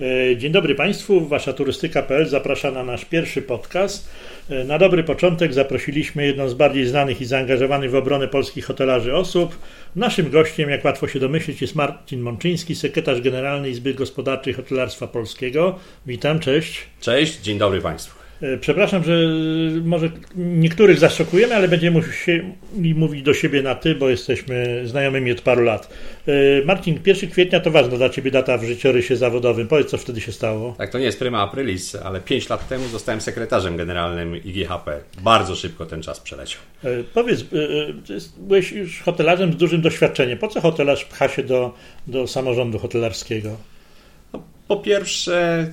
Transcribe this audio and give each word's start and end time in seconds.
E, 0.00 0.36
dzień 0.36 0.52
dobry 0.52 0.74
Państwu, 0.74 1.26
Wasza 1.26 1.52
turystyka.pl 1.52 2.26
zaprasza 2.26 2.70
na 2.70 2.82
nasz 2.82 3.04
pierwszy 3.04 3.42
podcast. 3.42 4.08
E, 4.50 4.64
na 4.64 4.78
dobry 4.78 5.04
początek 5.04 5.54
zaprosiliśmy 5.54 6.26
jedną 6.26 6.48
z 6.48 6.54
bardziej 6.54 6.86
znanych 6.86 7.20
i 7.20 7.24
zaangażowanych 7.24 7.90
w 7.90 7.94
obronę 7.94 8.28
polskich 8.28 8.64
hotelarzy 8.64 9.14
osób. 9.14 9.58
Naszym 9.96 10.30
gościem, 10.30 10.70
jak 10.70 10.84
łatwo 10.84 11.08
się 11.08 11.20
domyślić, 11.20 11.62
jest 11.62 11.74
Marcin 11.74 12.20
Mączyński, 12.20 12.74
sekretarz 12.74 13.20
generalny 13.20 13.70
Izby 13.70 13.94
Gospodarczej 13.94 14.54
Hotelarstwa 14.54 15.06
Polskiego. 15.06 15.78
Witam, 16.06 16.40
cześć. 16.40 16.86
Cześć, 17.00 17.40
dzień 17.40 17.58
dobry 17.58 17.80
Państwu. 17.80 18.25
E, 18.42 18.56
przepraszam, 18.58 19.04
że 19.04 19.18
może 19.84 20.10
niektórych 20.36 20.98
zaszokujemy, 20.98 21.54
ale 21.54 21.68
będziemy 21.68 22.00
musieli 22.00 22.94
mówić 22.94 23.22
do 23.22 23.34
siebie 23.34 23.62
na 23.62 23.74
ty, 23.74 23.94
bo 23.94 24.08
jesteśmy 24.08 24.82
znajomymi 24.84 25.32
od 25.32 25.40
paru 25.40 25.62
lat. 25.62 25.94
E, 26.26 26.32
Marcin, 26.64 26.98
1 27.06 27.30
kwietnia 27.30 27.60
to 27.60 27.70
ważna 27.70 27.96
dla 27.96 28.08
ciebie 28.08 28.30
data 28.30 28.58
w 28.58 28.64
życiorysie 28.64 29.16
zawodowym. 29.16 29.68
Powiedz, 29.68 29.90
co 29.90 29.98
wtedy 29.98 30.20
się 30.20 30.32
stało. 30.32 30.74
Tak, 30.78 30.90
to 30.90 30.98
nie 30.98 31.04
jest 31.04 31.18
prima 31.18 31.42
aprilis, 31.42 31.94
ale 31.94 32.20
5 32.20 32.48
lat 32.48 32.68
temu 32.68 32.88
zostałem 32.88 33.20
sekretarzem 33.20 33.76
generalnym 33.76 34.36
IGHP. 34.36 35.00
Bardzo 35.22 35.54
szybko 35.54 35.86
ten 35.86 36.02
czas 36.02 36.20
przeleciał. 36.20 36.60
E, 36.84 36.88
powiedz, 37.14 37.44
byłeś 38.38 38.72
już 38.72 39.00
hotelarzem 39.00 39.52
z 39.52 39.56
dużym 39.56 39.80
doświadczeniem. 39.80 40.38
Po 40.38 40.48
co 40.48 40.60
hotelarz 40.60 41.04
pcha 41.04 41.28
się 41.28 41.42
do, 41.42 41.74
do 42.06 42.26
samorządu 42.26 42.78
hotelarskiego? 42.78 43.56
No, 44.32 44.42
po 44.68 44.76
pierwsze, 44.76 45.66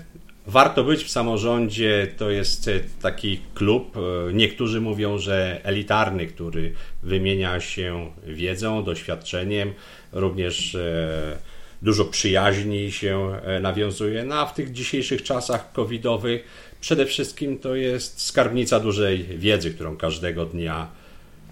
Warto 0.48 0.84
być 0.84 1.04
w 1.04 1.10
samorządzie 1.10 2.08
to 2.18 2.30
jest 2.30 2.68
e, 2.68 2.80
taki 3.02 3.40
klub. 3.54 3.98
E, 3.98 4.34
niektórzy 4.34 4.82
mówią, 4.82 5.18
że 5.18 5.62
elitarny, 5.64 6.28
który 6.28 6.74
wymienia 7.04 7.60
się 7.60 8.12
wiedzą, 8.28 8.84
doświadczeniem, 8.84 9.74
również 10.12 10.76
e, 10.76 11.38
dużo 11.82 12.06
przyjaźni 12.06 12.92
się 12.92 13.32
nawiązuje. 13.62 14.24
No 14.24 14.36
a 14.36 14.46
w 14.46 14.54
tych 14.54 14.72
dzisiejszych 14.72 15.24
czasach 15.24 15.72
covidowych 15.72 16.44
przede 16.82 17.06
wszystkim 17.06 17.60
to 17.60 17.76
jest 17.76 18.22
skarbnica 18.22 18.80
dużej 18.80 19.24
wiedzy, 19.24 19.74
którą 19.74 19.98
każdego 19.98 20.46
dnia 20.46 20.88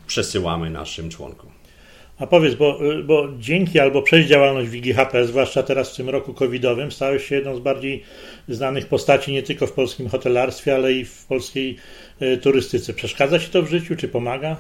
przesyłamy 0.08 0.70
naszym 0.70 1.10
członkom. 1.10 1.61
A 2.22 2.28
powiedz, 2.28 2.56
bo, 2.56 2.80
bo 3.04 3.28
dzięki 3.40 3.80
albo 3.80 4.02
przez 4.02 4.26
działalność 4.26 4.70
WIGHP, 4.70 5.26
zwłaszcza 5.26 5.64
teraz 5.64 5.94
w 5.94 5.96
tym 5.96 6.10
roku 6.10 6.34
covidowym, 6.34 6.92
stałeś 6.92 7.26
się 7.28 7.36
jedną 7.36 7.56
z 7.56 7.60
bardziej 7.60 8.04
znanych 8.48 8.88
postaci 8.88 9.32
nie 9.32 9.44
tylko 9.44 9.68
w 9.68 9.72
polskim 9.72 10.10
hotelarstwie, 10.10 10.76
ale 10.76 10.94
i 10.94 11.06
w 11.06 11.26
polskiej 11.26 11.78
e, 12.20 12.38
turystyce. 12.38 12.94
Przeszkadza 12.94 13.40
Ci 13.40 13.50
to 13.50 13.62
w 13.62 13.70
życiu, 13.70 13.96
czy 13.96 14.08
pomaga? 14.08 14.58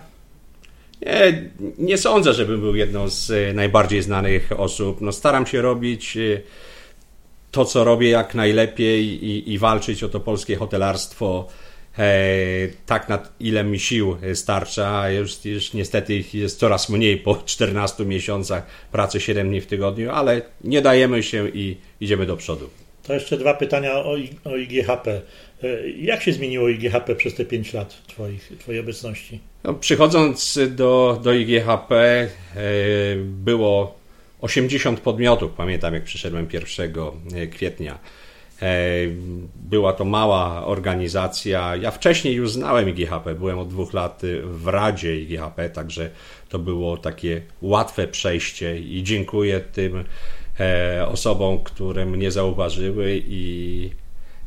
Nie, 1.02 1.52
nie 1.78 1.98
sądzę, 1.98 2.34
żebym 2.34 2.62
był 2.62 2.76
jedną 2.76 3.10
z 3.10 3.32
e, 3.32 3.54
najbardziej 3.54 4.02
znanych 4.02 4.52
osób. 4.58 5.02
No, 5.02 5.12
staram 5.12 5.46
się 5.46 5.62
robić 5.62 6.18
to, 7.52 7.66
co 7.66 7.84
robię 7.84 8.10
jak 8.10 8.36
najlepiej 8.36 9.26
i, 9.26 9.54
i 9.54 9.58
walczyć 9.58 10.04
o 10.04 10.10
to 10.10 10.20
polskie 10.20 10.56
hotelarstwo 10.56 11.48
tak 12.86 13.10
na 13.10 13.20
ile 13.40 13.64
mi 13.64 13.80
sił 13.80 14.18
starcza, 14.34 15.10
już, 15.10 15.46
już 15.46 15.74
niestety 15.74 16.16
ich 16.16 16.34
jest 16.34 16.60
coraz 16.60 16.90
mniej 16.90 17.18
po 17.18 17.36
14 17.36 18.06
miesiącach 18.06 18.66
pracy 18.92 19.20
7 19.20 19.50
dni 19.50 19.62
w 19.62 19.68
tygodniu, 19.68 20.12
ale 20.12 20.42
nie 20.64 20.82
dajemy 20.82 21.24
się 21.24 21.50
i 21.50 21.78
idziemy 22.02 22.26
do 22.26 22.38
przodu. 22.38 22.70
To 23.04 23.14
jeszcze 23.14 23.38
dwa 23.38 23.54
pytania 23.54 23.94
o, 23.94 24.16
o 24.44 24.58
IGHP. 24.58 25.22
E, 25.64 25.90
jak 25.90 26.24
się 26.24 26.34
zmieniło 26.34 26.70
IGHP 26.70 27.16
przez 27.16 27.36
te 27.36 27.46
5 27.46 27.74
lat 27.74 28.08
twoich, 28.08 28.52
Twojej 28.60 28.82
obecności? 28.82 29.40
No, 29.64 29.74
przychodząc 29.74 30.60
do, 30.70 31.20
do 31.24 31.34
IGHP 31.34 31.96
e, 31.96 32.30
było 33.26 34.00
80 34.42 35.00
podmiotów, 35.00 35.52
pamiętam 35.58 35.94
jak 35.94 36.04
przyszedłem 36.04 36.48
1 36.54 36.94
e, 37.36 37.48
kwietnia. 37.48 38.00
Była 39.56 39.94
to 39.94 40.06
mała 40.06 40.66
organizacja. 40.66 41.76
Ja 41.76 41.92
wcześniej 41.92 42.34
już 42.36 42.52
znałem 42.52 42.90
IGHP, 42.90 43.36
byłem 43.36 43.60
od 43.60 43.70
dwóch 43.70 43.94
lat 43.94 44.22
w 44.44 44.68
Radzie 44.68 45.20
IGHP, 45.20 45.70
także 45.70 46.10
to 46.50 46.60
było 46.60 46.98
takie 46.98 47.42
łatwe 47.62 48.08
przejście 48.08 48.80
i 48.80 49.04
dziękuję 49.04 49.60
tym 49.60 50.04
E, 50.60 51.08
osobom, 51.08 51.64
które 51.64 52.06
mnie 52.06 52.32
zauważyły 52.32 53.22
i 53.28 53.90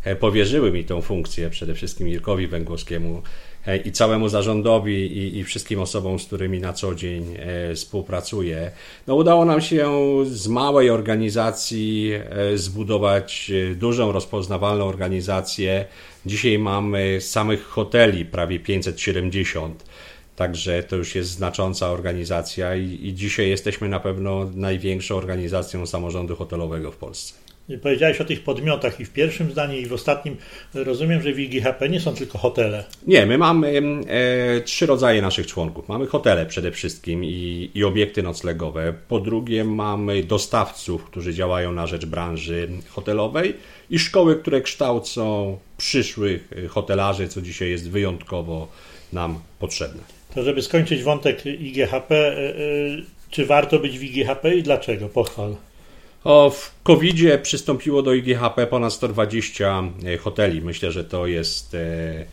e, 0.04 0.16
powierzyły 0.16 0.72
mi 0.72 0.84
tą 0.84 1.02
funkcję, 1.02 1.50
przede 1.50 1.74
wszystkim 1.74 2.06
Mirkowi 2.06 2.46
Węgłowskiemu 2.46 3.18
e, 3.18 3.22
i 3.84 3.92
całemu 3.92 4.28
zarządowi 4.28 4.94
i, 4.94 5.38
i, 5.38 5.44
wszystkim 5.44 5.80
osobom, 5.80 6.18
z 6.18 6.26
którymi 6.26 6.60
na 6.60 6.72
co 6.72 6.94
dzień 6.94 7.36
współpracuję. 7.74 8.70
No, 9.06 9.14
udało 9.14 9.44
nam 9.44 9.60
się 9.60 9.92
z 10.24 10.48
małej 10.48 10.90
organizacji 10.90 12.12
zbudować 12.54 13.52
dużą, 13.76 14.12
rozpoznawalną 14.12 14.84
organizację. 14.84 15.84
Dzisiaj 16.26 16.58
mamy 16.58 17.20
samych 17.20 17.64
hoteli 17.64 18.24
prawie 18.24 18.60
570 18.60 19.84
Także 20.36 20.82
to 20.82 20.96
już 20.96 21.14
jest 21.14 21.30
znacząca 21.30 21.90
organizacja 21.90 22.76
i, 22.76 22.98
i 23.02 23.14
dzisiaj 23.14 23.48
jesteśmy 23.48 23.88
na 23.88 24.00
pewno 24.00 24.50
największą 24.54 25.16
organizacją 25.16 25.86
samorządu 25.86 26.36
hotelowego 26.36 26.92
w 26.92 26.96
Polsce. 26.96 27.43
Powiedziałeś 27.82 28.20
o 28.20 28.24
tych 28.24 28.42
podmiotach 28.42 29.00
i 29.00 29.04
w 29.04 29.10
pierwszym 29.10 29.50
zdaniu, 29.50 29.78
i 29.78 29.86
w 29.86 29.92
ostatnim. 29.92 30.36
Rozumiem, 30.74 31.22
że 31.22 31.32
w 31.32 31.40
IGHP 31.40 31.88
nie 31.88 32.00
są 32.00 32.14
tylko 32.14 32.38
hotele. 32.38 32.84
Nie, 33.06 33.26
my 33.26 33.38
mamy 33.38 33.82
e, 34.06 34.60
trzy 34.60 34.86
rodzaje 34.86 35.22
naszych 35.22 35.46
członków. 35.46 35.88
Mamy 35.88 36.06
hotele 36.06 36.46
przede 36.46 36.72
wszystkim 36.72 37.24
i, 37.24 37.70
i 37.74 37.84
obiekty 37.84 38.22
noclegowe. 38.22 38.94
Po 39.08 39.20
drugie, 39.20 39.64
mamy 39.64 40.22
dostawców, 40.22 41.04
którzy 41.04 41.34
działają 41.34 41.72
na 41.72 41.86
rzecz 41.86 42.06
branży 42.06 42.68
hotelowej 42.88 43.54
i 43.90 43.98
szkoły, 43.98 44.36
które 44.36 44.60
kształcą 44.60 45.58
przyszłych 45.76 46.50
hotelarzy, 46.68 47.28
co 47.28 47.42
dzisiaj 47.42 47.70
jest 47.70 47.90
wyjątkowo 47.90 48.68
nam 49.12 49.38
potrzebne. 49.58 50.02
To 50.34 50.42
żeby 50.42 50.62
skończyć 50.62 51.02
wątek 51.02 51.46
IGHP, 51.46 52.14
e, 52.14 52.38
e, 52.38 52.54
czy 53.30 53.46
warto 53.46 53.78
być 53.78 53.98
w 53.98 54.02
IGHP 54.02 54.54
i 54.54 54.62
dlaczego? 54.62 55.08
Pochwal. 55.08 55.56
W 56.24 56.82
covid 56.82 57.16
przystąpiło 57.42 58.02
do 58.02 58.14
IGHP 58.14 58.66
ponad 58.66 58.92
120 58.92 59.82
e, 60.04 60.16
hoteli. 60.16 60.60
Myślę, 60.62 60.92
że 60.92 61.04
to 61.04 61.26
jest 61.26 61.74
e, 61.74 62.24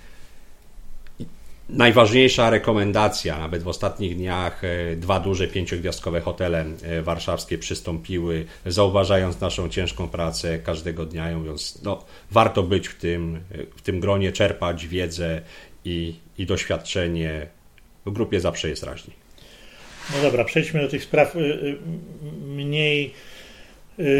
najważniejsza 1.70 2.50
rekomendacja. 2.50 3.40
Nawet 3.40 3.64
w 3.64 3.68
ostatnich 3.68 4.18
dniach 4.18 4.64
e, 4.64 4.96
dwa 4.96 5.20
duże 5.20 5.48
pięciogwiazdkowe 5.48 6.22
hotele 6.22 6.66
warszawskie 7.02 7.58
przystąpiły, 7.58 8.46
zauważając 8.66 9.42
naszą 9.42 9.70
ciężką 9.70 10.08
pracę 10.08 10.60
każdego 10.60 11.06
dnia, 11.06 11.38
mówiąc, 11.38 11.82
no, 11.84 12.06
warto 12.32 12.64
być 12.64 12.88
w 12.88 12.96
tym, 12.96 13.40
w 13.76 13.82
tym 13.82 14.00
gronie, 14.00 14.32
czerpać 14.32 14.88
wiedzę 14.88 15.42
i, 15.86 16.16
i 16.38 16.46
doświadczenie 16.46 17.48
w 18.06 18.12
grupie 18.12 18.40
zawsze 18.40 18.70
jest 18.70 18.84
raźniej. 18.84 19.22
No 20.16 20.22
dobra, 20.22 20.44
przejdźmy 20.44 20.82
do 20.82 20.88
tych 20.88 21.04
spraw 21.04 21.36
y, 21.36 21.40
y, 21.40 21.78
mniej, 22.48 23.14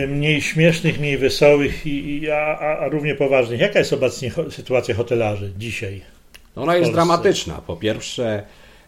mniej 0.08 0.42
śmiesznych, 0.42 1.00
mniej 1.00 1.18
wesołych, 1.18 1.88
i, 1.88 2.30
a, 2.32 2.60
a 2.60 2.88
równie 2.88 3.16
poważnych. 3.16 3.60
Jaka 3.60 3.80
jest 3.80 3.94
obecnie 3.94 4.32
sytuacja 4.50 4.96
hotelarzy 4.96 5.54
dzisiaj? 5.58 6.02
No 6.56 6.62
ona 6.62 6.76
jest 6.76 6.92
dramatyczna. 6.92 7.62
Po 7.68 7.76
pierwsze, 7.76 8.44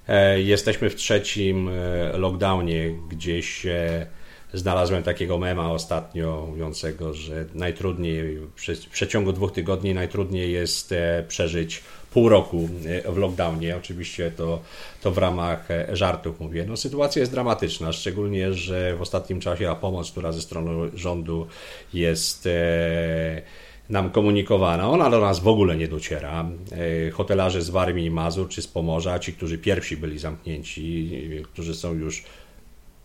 e, 0.07 0.41
jesteśmy 0.41 0.89
w 0.89 0.95
trzecim 0.95 1.69
e, 1.69 2.17
lockdownie, 2.17 2.91
gdzieś 3.09 3.65
e, 3.65 4.07
znalazłem 4.53 5.03
takiego 5.03 5.37
mema 5.37 5.71
ostatnio 5.71 6.45
mówiącego, 6.49 7.13
że 7.13 7.45
najtrudniej, 7.53 8.37
w 8.37 8.89
przeciągu 8.89 9.33
dwóch 9.33 9.51
tygodni 9.51 9.93
najtrudniej 9.93 10.51
jest 10.51 10.93
przeżyć 11.27 11.83
pół 12.13 12.29
roku 12.29 12.69
e, 13.05 13.11
w 13.11 13.17
lockdownie. 13.17 13.77
Oczywiście 13.77 14.31
to, 14.31 14.59
to 15.01 15.11
w 15.11 15.17
ramach 15.17 15.71
e, 15.71 15.95
żartów 15.95 16.39
mówię. 16.39 16.65
No, 16.67 16.77
sytuacja 16.77 17.19
jest 17.19 17.31
dramatyczna, 17.31 17.91
szczególnie, 17.91 18.53
że 18.53 18.95
w 18.95 19.01
ostatnim 19.01 19.39
czasie 19.39 19.69
a 19.69 19.75
pomoc, 19.75 20.11
która 20.11 20.31
ze 20.31 20.41
strony 20.41 20.89
rządu 20.93 21.47
jest 21.93 22.47
e, 22.47 23.41
nam 23.89 24.09
komunikowana, 24.09 24.89
ona 24.89 25.09
do 25.09 25.21
nas 25.21 25.39
w 25.39 25.47
ogóle 25.47 25.75
nie 25.75 25.87
dociera. 25.87 26.45
Hotelarze 27.13 27.61
z 27.61 27.69
Warmii 27.69 28.05
i 28.05 28.11
Mazur 28.11 28.49
czy 28.49 28.61
z 28.61 28.67
Pomorza, 28.67 29.19
ci, 29.19 29.33
którzy 29.33 29.57
pierwsi 29.57 29.97
byli 29.97 30.19
zamknięci, 30.19 31.11
którzy 31.43 31.75
są 31.75 31.93
już 31.93 32.23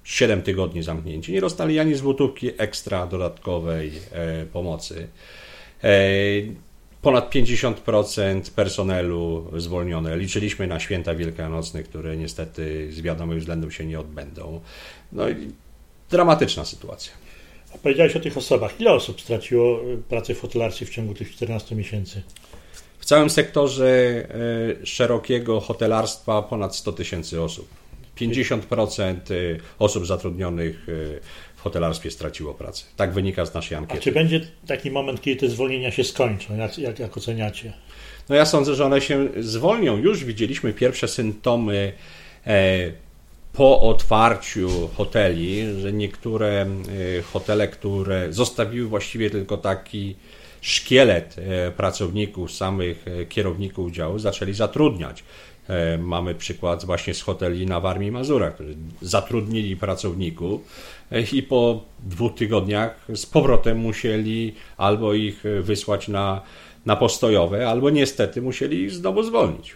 7 0.05 0.43
tygodni 0.43 0.83
zamknięci, 0.83 1.33
nie 1.33 1.41
dostali 1.41 1.79
ani 1.79 1.95
złotówki 1.95 2.51
ekstra 2.59 3.07
dodatkowej 3.07 3.93
pomocy 4.53 5.09
ponad 7.03 7.35
50% 7.35 8.51
personelu 8.51 9.51
zwolnione. 9.57 10.17
Liczyliśmy 10.17 10.67
na 10.67 10.81
święta 10.81 11.15
wielkanocne, 11.15 11.83
które 11.83 12.17
niestety 12.17 12.93
z 12.93 13.01
wiadomych 13.01 13.39
względów 13.39 13.75
się 13.75 13.87
nie 13.87 14.01
odbędą. 14.01 14.61
No 15.13 15.29
i 15.29 15.53
dramatyczna 16.11 16.65
sytuacja. 16.65 17.13
A 17.75 17.79
powiedziałeś 17.79 18.17
o 18.17 18.21
tych 18.21 18.37
osobach. 18.37 18.81
Ile 18.81 18.93
osób 18.93 19.21
straciło 19.21 19.81
y, 19.83 19.99
pracę 20.09 20.35
w 20.35 20.41
hotelarstwie 20.41 20.87
w 20.87 20.91
ciągu 20.91 21.15
tych 21.15 21.31
14 21.31 21.75
miesięcy? 21.75 22.23
W 22.99 23.05
całym 23.05 23.31
sektorze 23.31 23.87
y, 24.83 24.87
szerokiego 24.87 25.61
hotelarstwa 25.61 26.43
ponad 26.43 26.77
100 26.77 26.93
tysięcy 26.93 27.43
osób. 27.43 27.69
50% 28.21 29.31
y, 29.31 29.61
osób 29.79 30.07
zatrudnionych 30.07 30.87
w 31.59 31.61
hotelarstwie 31.61 32.11
straciło 32.11 32.55
pracę. 32.55 32.85
Tak 32.97 33.13
wynika 33.13 33.47
z 33.47 33.55
naszej 33.55 33.79
ankiety. 33.79 34.01
A 34.01 34.03
czy 34.03 34.13
będzie 34.13 34.41
taki 34.67 34.91
moment, 34.91 35.21
kiedy 35.21 35.41
te 35.41 35.49
zwolnienia 35.49 35.91
się 35.91 36.05
skończą? 36.05 36.57
Jak, 36.57 36.79
jak, 36.79 36.99
jak 36.99 37.17
oceniacie? 37.17 37.73
No 38.29 38.37
ja 38.37 38.47
sądzę, 38.47 38.75
że 38.75 38.85
one 38.85 39.01
się 39.01 39.29
zwolnią. 39.37 39.97
Już 39.97 40.25
widzieliśmy 40.25 40.73
pierwsze 40.73 41.09
symptomy 41.09 41.93
e, 42.47 42.93
po 43.53 43.81
otwarciu 43.81 44.89
hoteli, 44.97 45.81
że 45.81 45.93
niektóre 45.93 46.63
e, 46.63 47.23
hotele, 47.23 47.69
które 47.69 48.33
zostawiły 48.33 48.89
właściwie 48.89 49.31
tylko 49.31 49.57
taki 49.57 50.17
szkielet 50.61 51.37
e, 51.39 51.71
pracowników, 51.71 52.53
samych 52.53 53.05
kierowników 53.29 53.93
działu, 53.93 54.19
zaczęli 54.19 54.53
zatrudniać. 54.53 55.25
Mamy 55.99 56.35
przykład 56.35 56.85
właśnie 56.85 57.15
z 57.15 57.23
hoteli 57.23 57.67
na 57.67 57.81
Warmii 57.81 58.09
i 58.09 58.13
Mazurach, 58.13 58.55
którzy 58.55 58.77
zatrudnili 59.03 59.77
pracowników 59.77 60.61
i 61.33 61.43
po 61.43 61.85
dwóch 62.05 62.35
tygodniach 62.35 63.07
z 63.15 63.27
powrotem 63.27 63.79
musieli 63.79 64.55
albo 64.77 65.15
ich 65.15 65.45
wysłać 65.63 66.09
na 66.09 66.43
na 66.89 66.97
postojowe, 66.97 67.69
albo 67.69 67.91
niestety 67.91 68.43
musieli 68.43 68.83
ich 68.83 68.91
znowu 68.91 69.23
zwolnić. 69.23 69.75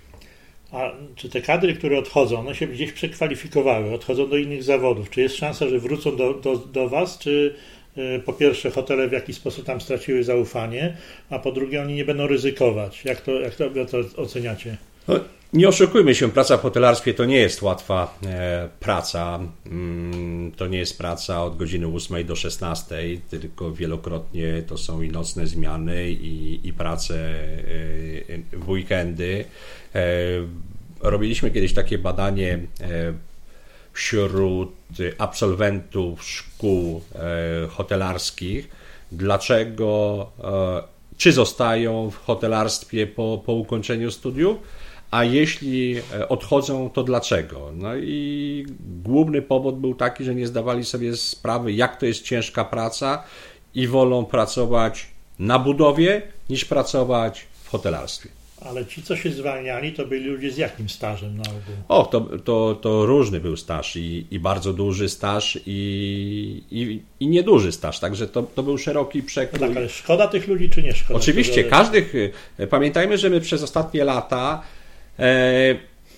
A 0.72 0.90
czy 1.16 1.28
te 1.28 1.40
kadry, 1.40 1.74
które 1.74 1.98
odchodzą, 1.98 2.38
one 2.38 2.54
się 2.54 2.66
gdzieś 2.66 2.92
przekwalifikowały, 2.92 3.94
odchodzą 3.94 4.28
do 4.28 4.36
innych 4.36 4.62
zawodów? 4.62 5.10
Czy 5.10 5.20
jest 5.20 5.36
szansa, 5.36 5.68
że 5.68 5.78
wrócą 5.78 6.16
do, 6.16 6.34
do, 6.34 6.56
do 6.56 6.88
Was, 6.88 7.18
czy 7.18 7.54
y, 7.98 8.22
po 8.24 8.32
pierwsze 8.32 8.70
hotele 8.70 9.08
w 9.08 9.12
jakiś 9.12 9.36
sposób 9.36 9.64
tam 9.64 9.80
straciły 9.80 10.24
zaufanie, 10.24 10.96
a 11.30 11.38
po 11.38 11.52
drugie 11.52 11.82
oni 11.82 11.94
nie 11.94 12.04
będą 12.04 12.26
ryzykować? 12.26 13.04
Jak 13.04 13.20
to, 13.20 13.32
jak 13.32 13.54
to, 13.54 13.64
jak 13.74 13.90
to 13.90 13.98
oceniacie? 14.16 14.76
Nie 15.52 15.68
oszukujmy 15.68 16.14
się, 16.14 16.30
praca 16.30 16.56
w 16.56 16.62
hotelarstwie 16.62 17.14
to 17.14 17.24
nie 17.24 17.36
jest 17.36 17.62
łatwa 17.62 18.18
e, 18.26 18.68
praca. 18.80 19.40
Mm, 19.66 20.52
to 20.52 20.66
nie 20.66 20.78
jest 20.78 20.98
praca 20.98 21.44
od 21.44 21.56
godziny 21.56 21.86
8 21.86 22.26
do 22.26 22.36
16, 22.36 22.96
tylko 23.30 23.72
wielokrotnie 23.72 24.62
to 24.66 24.78
są 24.78 25.02
i 25.02 25.08
nocne 25.08 25.46
zmiany, 25.46 26.10
i, 26.10 26.60
i 26.68 26.72
prace 26.72 27.14
e, 27.14 28.56
w 28.56 28.68
weekendy. 28.68 29.44
E, 29.94 30.00
robiliśmy 31.00 31.50
kiedyś 31.50 31.72
takie 31.72 31.98
badanie 31.98 32.58
wśród 33.92 34.72
absolwentów 35.18 36.24
szkół 36.24 37.02
hotelarskich, 37.70 38.68
dlaczego, 39.12 40.26
czy 41.16 41.32
zostają 41.32 42.10
w 42.10 42.16
hotelarstwie 42.16 43.06
po, 43.06 43.42
po 43.46 43.52
ukończeniu 43.52 44.10
studiów 44.10 44.58
a 45.12 45.24
jeśli 45.24 45.96
e, 46.14 46.28
odchodzą, 46.28 46.90
to 46.90 47.02
dlaczego? 47.02 47.70
No 47.74 47.96
i 47.96 48.66
główny 49.02 49.42
powód 49.42 49.78
był 49.78 49.94
taki, 49.94 50.24
że 50.24 50.34
nie 50.34 50.46
zdawali 50.46 50.84
sobie 50.84 51.16
sprawy, 51.16 51.72
jak 51.72 52.00
to 52.00 52.06
jest 52.06 52.22
ciężka 52.22 52.64
praca 52.64 53.24
i 53.74 53.86
wolą 53.86 54.24
pracować 54.24 55.06
na 55.38 55.58
budowie 55.58 56.22
niż 56.50 56.64
pracować 56.64 57.46
w 57.64 57.68
hotelarstwie. 57.68 58.28
Ale 58.60 58.86
ci, 58.86 59.02
co 59.02 59.16
się 59.16 59.30
zwalniali, 59.30 59.92
to 59.92 60.06
byli 60.06 60.24
ludzie 60.24 60.50
z 60.50 60.56
jakim 60.56 60.88
stażem 60.88 61.36
na 61.36 61.42
ogół? 61.42 61.74
O, 61.88 62.06
to, 62.06 62.20
to, 62.20 62.74
to 62.74 63.06
różny 63.06 63.40
był 63.40 63.56
staż 63.56 63.96
i, 63.96 64.26
i 64.30 64.40
bardzo 64.40 64.72
duży 64.72 65.08
staż 65.08 65.58
i, 65.66 66.62
i, 66.70 67.00
i 67.20 67.26
nieduży 67.26 67.72
staż, 67.72 68.00
także 68.00 68.28
to, 68.28 68.42
to 68.42 68.62
był 68.62 68.78
szeroki 68.78 69.22
przekrój. 69.22 69.60
No 69.60 69.66
tak, 69.66 69.76
ale 69.76 69.88
szkoda 69.88 70.28
tych 70.28 70.48
ludzi, 70.48 70.70
czy 70.70 70.82
nie 70.82 70.92
szkoda? 70.92 71.20
Oczywiście, 71.20 71.64
każdych, 71.64 72.14
e, 72.58 72.66
pamiętajmy, 72.66 73.18
że 73.18 73.30
my 73.30 73.40
przez 73.40 73.62
ostatnie 73.62 74.04
lata 74.04 74.62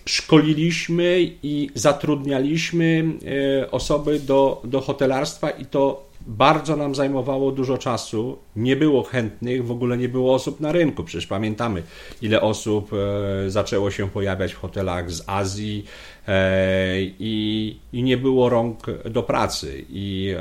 szkoliliśmy 0.06 1.32
i 1.43 1.70
zatrudnialiśmy 1.75 3.05
e, 3.62 3.70
osoby 3.70 4.20
do, 4.20 4.62
do 4.64 4.81
hotelarstwa 4.81 5.50
i 5.50 5.67
to 5.67 6.05
bardzo 6.26 6.76
nam 6.76 6.94
zajmowało 6.94 7.52
dużo 7.52 7.79
czasu. 7.79 8.38
Nie 8.56 8.76
było 8.76 9.02
chętnych, 9.02 9.67
w 9.67 9.70
ogóle 9.70 9.99
nie 9.99 10.08
było 10.08 10.35
osób 10.35 10.61
na 10.61 10.73
rynku. 10.73 11.05
Przecież 11.05 11.26
pamiętamy, 11.26 11.82
ile 12.23 12.41
osób 12.41 12.91
e, 12.93 13.50
zaczęło 13.50 13.91
się 13.91 14.11
pojawiać 14.11 14.52
w 14.52 14.58
hotelach 14.58 15.11
z 15.11 15.23
Azji 15.26 15.85
i, 17.19 17.76
i 17.93 18.02
nie 18.02 18.17
było 18.17 18.49
rąk 18.49 18.87
do 19.11 19.23
pracy. 19.23 19.85
I 19.88 20.35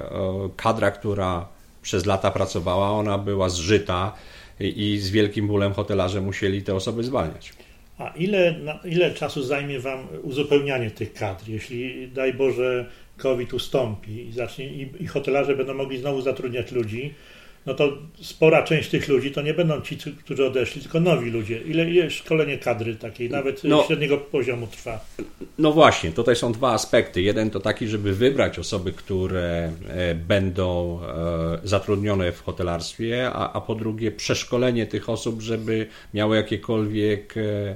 kadra, 0.55 0.91
która 0.91 1.47
przez 1.81 2.05
lata 2.05 2.31
pracowała, 2.31 2.91
ona 2.91 3.17
była 3.17 3.49
zżyta 3.49 4.13
i 4.59 4.97
z 5.01 5.09
wielkim 5.09 5.47
bólem 5.47 5.73
hotelarze 5.73 6.21
musieli 6.21 6.63
te 6.63 6.75
osoby 6.75 7.03
zwalniać. 7.03 7.53
A 7.97 8.13
ile, 8.15 8.55
ile 8.85 9.11
czasu 9.11 9.43
zajmie 9.43 9.79
Wam 9.79 10.07
uzupełnianie 10.21 10.91
tych 10.91 11.13
kadr, 11.13 11.49
jeśli 11.49 12.07
daj 12.07 12.33
Boże 12.33 12.85
COVID 13.17 13.53
ustąpi 13.53 14.27
i, 14.27 14.31
zacznie, 14.31 14.67
i, 14.67 14.91
i 14.99 15.07
hotelarze 15.07 15.55
będą 15.55 15.73
mogli 15.73 15.97
znowu 15.97 16.21
zatrudniać 16.21 16.71
ludzi, 16.71 17.13
no 17.65 17.73
to 17.73 17.97
spora 18.21 18.63
część 18.63 18.89
tych 18.89 19.07
ludzi 19.07 19.31
to 19.31 19.41
nie 19.41 19.53
będą 19.53 19.81
ci, 19.81 19.97
którzy 19.97 20.45
odeszli, 20.45 20.81
tylko 20.81 20.99
nowi 20.99 21.31
ludzie. 21.31 21.57
Ile, 21.61 21.89
ile 21.89 22.11
szkolenie 22.11 22.57
kadry 22.57 22.95
takiej, 22.95 23.29
nawet 23.29 23.63
no, 23.63 23.83
średniego 23.83 24.17
poziomu 24.17 24.67
trwa? 24.67 25.05
No 25.57 25.71
właśnie, 25.71 26.11
tutaj 26.11 26.35
są 26.35 26.51
dwa 26.51 26.71
aspekty. 26.71 27.21
Jeden 27.21 27.49
to 27.49 27.59
taki, 27.59 27.87
żeby 27.87 28.13
wybrać 28.13 28.59
osoby, 28.59 28.91
które 28.91 29.71
e, 29.87 30.15
będą 30.15 30.99
e, 31.03 31.59
zatrudnione 31.63 32.31
w 32.31 32.43
hotelarstwie, 32.43 33.31
a, 33.33 33.53
a 33.53 33.61
po 33.61 33.75
drugie 33.75 34.11
przeszkolenie 34.11 34.85
tych 34.85 35.09
osób, 35.09 35.41
żeby 35.41 35.87
miały 36.13 36.35
jakiekolwiek 36.35 37.37
e, 37.37 37.75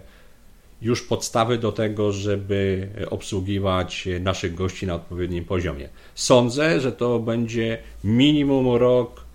już 0.82 1.02
podstawy 1.02 1.58
do 1.58 1.72
tego, 1.72 2.12
żeby 2.12 2.88
obsługiwać 3.10 4.08
naszych 4.20 4.56
gości 4.56 4.88
na 4.88 4.96
odpowiednim 4.96 5.46
poziomie. 5.46 5.90
Sądzę, 6.16 6.80
że 6.80 6.92
to 6.92 7.20
będzie 7.20 7.78
minimum 8.04 8.76
rok 8.76 9.27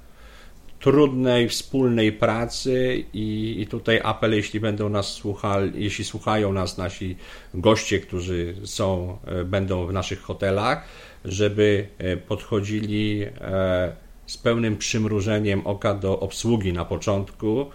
trudnej 0.83 1.49
wspólnej 1.49 2.13
pracy 2.13 3.05
i, 3.13 3.57
i, 3.61 3.67
tutaj 3.67 4.01
apel, 4.05 4.35
jeśli 4.35 4.61
będą 4.61 4.89
nas 4.89 5.07
słuchali, 5.07 5.85
jeśli 5.85 6.05
słuchają 6.05 6.53
nas 6.53 6.79
nasi 6.79 7.17
goście, 7.55 8.01
którzy 8.01 8.55
są, 8.65 9.19
e, 9.25 9.45
będą 9.45 9.87
w 9.87 9.93
naszych 9.93 10.23
hotelach, 10.23 10.85
żeby 11.25 11.87
e, 11.99 12.17
podchodzili 12.17 13.23
e, 13.23 13.93
z 14.27 14.39
pełnym 14.39 14.77
przymrużeniem 14.77 15.67
oka 15.67 15.95
do 15.95 16.21
obsługi 16.21 16.73
na 16.73 16.85
początku 16.85 17.67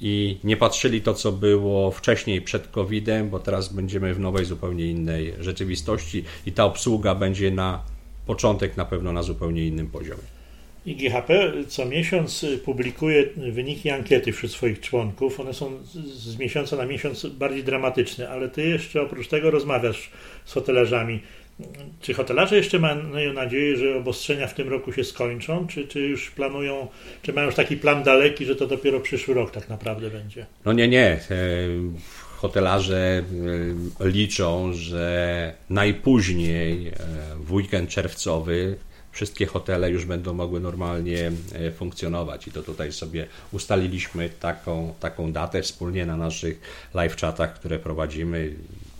i 0.00 0.38
nie 0.44 0.56
patrzyli 0.56 1.00
to, 1.00 1.14
co 1.14 1.32
było 1.32 1.90
wcześniej 1.90 2.42
przed 2.42 2.68
COVID-em, 2.68 3.30
bo 3.30 3.38
teraz 3.38 3.72
będziemy 3.72 4.14
w 4.14 4.20
nowej, 4.20 4.44
zupełnie 4.44 4.86
innej 4.86 5.34
rzeczywistości 5.38 6.24
i 6.46 6.52
ta 6.52 6.64
obsługa 6.64 7.14
będzie 7.14 7.50
na 7.50 7.82
początek 8.26 8.76
na 8.76 8.84
pewno 8.84 9.12
na 9.12 9.22
zupełnie 9.22 9.66
innym 9.66 9.86
poziomie. 9.86 10.39
IGHP 10.86 11.52
co 11.68 11.86
miesiąc 11.86 12.46
publikuje 12.64 13.24
wyniki 13.36 13.90
ankiety 13.90 14.32
wśród 14.32 14.52
swoich 14.52 14.80
członków. 14.80 15.40
One 15.40 15.54
są 15.54 15.72
z 16.04 16.38
miesiąca 16.38 16.76
na 16.76 16.86
miesiąc 16.86 17.26
bardziej 17.26 17.64
dramatyczne, 17.64 18.28
ale 18.28 18.48
ty 18.48 18.68
jeszcze 18.68 19.02
oprócz 19.02 19.28
tego 19.28 19.50
rozmawiasz 19.50 20.10
z 20.44 20.52
hotelarzami. 20.52 21.20
Czy 22.00 22.14
hotelarze 22.14 22.56
jeszcze 22.56 22.78
mają 22.78 23.32
nadzieję, 23.32 23.76
że 23.76 23.96
obostrzenia 23.96 24.46
w 24.46 24.54
tym 24.54 24.68
roku 24.68 24.92
się 24.92 25.04
skończą, 25.04 25.66
czy, 25.66 25.88
czy 25.88 26.00
już 26.00 26.30
planują, 26.30 26.88
czy 27.22 27.32
mają 27.32 27.46
już 27.46 27.54
taki 27.54 27.76
plan 27.76 28.02
daleki, 28.02 28.44
że 28.44 28.56
to 28.56 28.66
dopiero 28.66 29.00
przyszły 29.00 29.34
rok 29.34 29.50
tak 29.50 29.68
naprawdę 29.68 30.10
będzie? 30.10 30.46
No 30.64 30.72
nie, 30.72 30.88
nie. 30.88 31.06
E, 31.06 31.18
hotelarze 32.36 33.22
e, 34.00 34.08
liczą, 34.08 34.72
że 34.72 35.54
najpóźniej 35.70 36.88
e, 36.88 36.92
w 37.40 37.52
weekend 37.52 37.90
czerwcowy 37.90 38.76
wszystkie 39.12 39.46
hotele 39.46 39.90
już 39.90 40.04
będą 40.04 40.34
mogły 40.34 40.60
normalnie 40.60 41.32
e, 41.52 41.70
funkcjonować 41.70 42.46
i 42.46 42.52
to 42.52 42.62
tutaj 42.62 42.92
sobie 42.92 43.26
ustaliliśmy 43.52 44.30
taką, 44.30 44.94
taką 45.00 45.32
datę 45.32 45.62
wspólnie 45.62 46.06
na 46.06 46.16
naszych 46.16 46.60
live 46.94 47.16
chatach, 47.16 47.54
które 47.54 47.78
prowadzimy. 47.78 48.54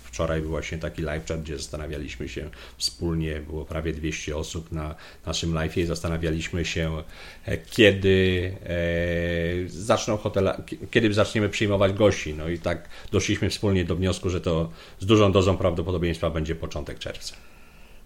Wczoraj 0.05 0.41
był 0.41 0.51
właśnie 0.51 0.79
taki 0.79 1.03
live 1.03 1.27
chat, 1.27 1.43
gdzie 1.43 1.57
zastanawialiśmy 1.57 2.29
się 2.29 2.51
wspólnie, 2.77 3.41
było 3.41 3.65
prawie 3.65 3.93
200 3.93 4.37
osób 4.37 4.73
na 4.73 4.95
naszym 5.27 5.55
live 5.55 5.79
i 5.79 5.87
zastanawialiśmy 5.87 6.65
się, 6.65 7.03
e, 7.47 7.59
kiedy 7.59 8.53
e, 8.67 9.69
zaczną 9.69 10.17
hotele, 10.17 10.63
kiedy 10.91 11.15
zaczniemy 11.15 11.49
przyjmować 11.49 11.93
gości. 11.93 12.35
No 12.35 12.49
i 12.49 12.59
tak 12.59 12.89
doszliśmy 13.13 13.51
wspólnie 13.51 13.85
do 13.85 13.97
wniosku, 13.97 14.31
że 14.31 14.41
to 14.41 14.71
z 15.01 15.07
dużą 15.07 15.33
dozą 15.33 15.57
prawdopodobieństwa 15.57 16.31
będzie 16.31 16.55
początek 16.55 16.99
czerwca. 16.99 17.50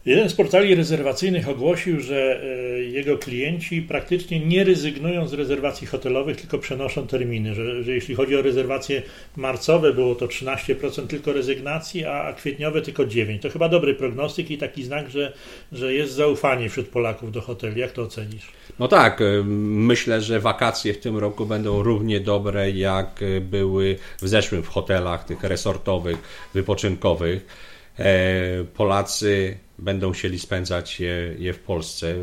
Jeden 0.06 0.28
z 0.28 0.34
portali 0.34 0.74
rezerwacyjnych 0.74 1.48
ogłosił, 1.48 2.00
że 2.00 2.42
e, 2.42 2.46
jego 2.82 3.18
klienci 3.18 3.82
praktycznie 3.82 4.40
nie 4.40 4.64
rezygnują 4.64 5.28
z 5.28 5.32
rezerwacji 5.32 5.86
hotelowych, 5.86 6.36
tylko 6.40 6.58
przenoszą 6.58 7.06
terminy. 7.06 7.54
Że, 7.54 7.82
że 7.82 7.92
jeśli 7.92 8.14
chodzi 8.14 8.36
o 8.36 8.42
rezerwacje 8.42 9.02
marcowe, 9.36 9.92
było 9.92 10.14
to 10.14 10.26
13% 10.26 11.06
tylko 11.06 11.32
rezygnacji, 11.32 12.04
a 12.04 12.32
kwietniowe 12.32 12.82
tylko 12.82 13.02
9%. 13.02 13.38
To 13.38 13.50
chyba 13.50 13.68
dobry 13.68 13.94
prognostyk 13.94 14.50
i 14.50 14.58
taki 14.58 14.84
znak, 14.84 15.10
że, 15.10 15.32
że 15.72 15.94
jest 15.94 16.12
zaufanie 16.12 16.68
wśród 16.68 16.88
Polaków 16.88 17.32
do 17.32 17.40
hoteli. 17.40 17.80
Jak 17.80 17.92
to 17.92 18.02
ocenisz? 18.02 18.52
No 18.78 18.88
tak, 18.88 19.20
e, 19.20 19.24
myślę, 19.46 20.20
że 20.20 20.40
wakacje 20.40 20.94
w 20.94 20.98
tym 20.98 21.18
roku 21.18 21.46
będą 21.46 21.82
równie 21.82 22.20
dobre, 22.20 22.70
jak 22.70 23.22
e, 23.22 23.40
były 23.40 23.96
w 24.22 24.28
zeszłym 24.28 24.62
w 24.62 24.68
hotelach 24.68 25.24
tych 25.24 25.44
resortowych, 25.44 26.48
wypoczynkowych. 26.54 27.46
Polacy 28.74 29.56
będą 29.78 30.12
chcieli 30.12 30.38
spędzać 30.38 31.00
je, 31.00 31.34
je 31.38 31.52
w 31.52 31.58
Polsce. 31.58 32.14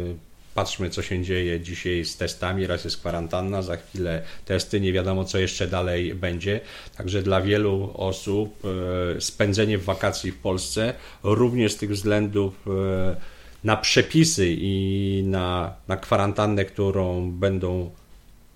patrzmy, 0.55 0.89
co 0.89 1.01
się 1.01 1.23
dzieje 1.23 1.59
dzisiaj 1.59 2.05
z 2.05 2.17
testami. 2.17 2.67
Raz 2.67 2.83
jest 2.83 2.97
kwarantanna, 2.97 3.61
za 3.61 3.77
chwilę 3.77 4.21
testy, 4.45 4.81
nie 4.81 4.93
wiadomo, 4.93 5.25
co 5.25 5.37
jeszcze 5.37 5.67
dalej 5.67 6.15
będzie. 6.15 6.59
Także 6.97 7.21
dla 7.21 7.41
wielu 7.41 7.91
osób 7.93 8.63
spędzenie 9.19 9.77
wakacji 9.77 10.31
w 10.31 10.37
Polsce 10.37 10.93
również 11.23 11.71
z 11.71 11.77
tych 11.77 11.91
względów 11.91 12.65
na 13.63 13.77
przepisy 13.77 14.55
i 14.57 15.23
na, 15.25 15.73
na 15.87 15.97
kwarantannę, 15.97 16.65
którą 16.65 17.31
będą 17.31 17.91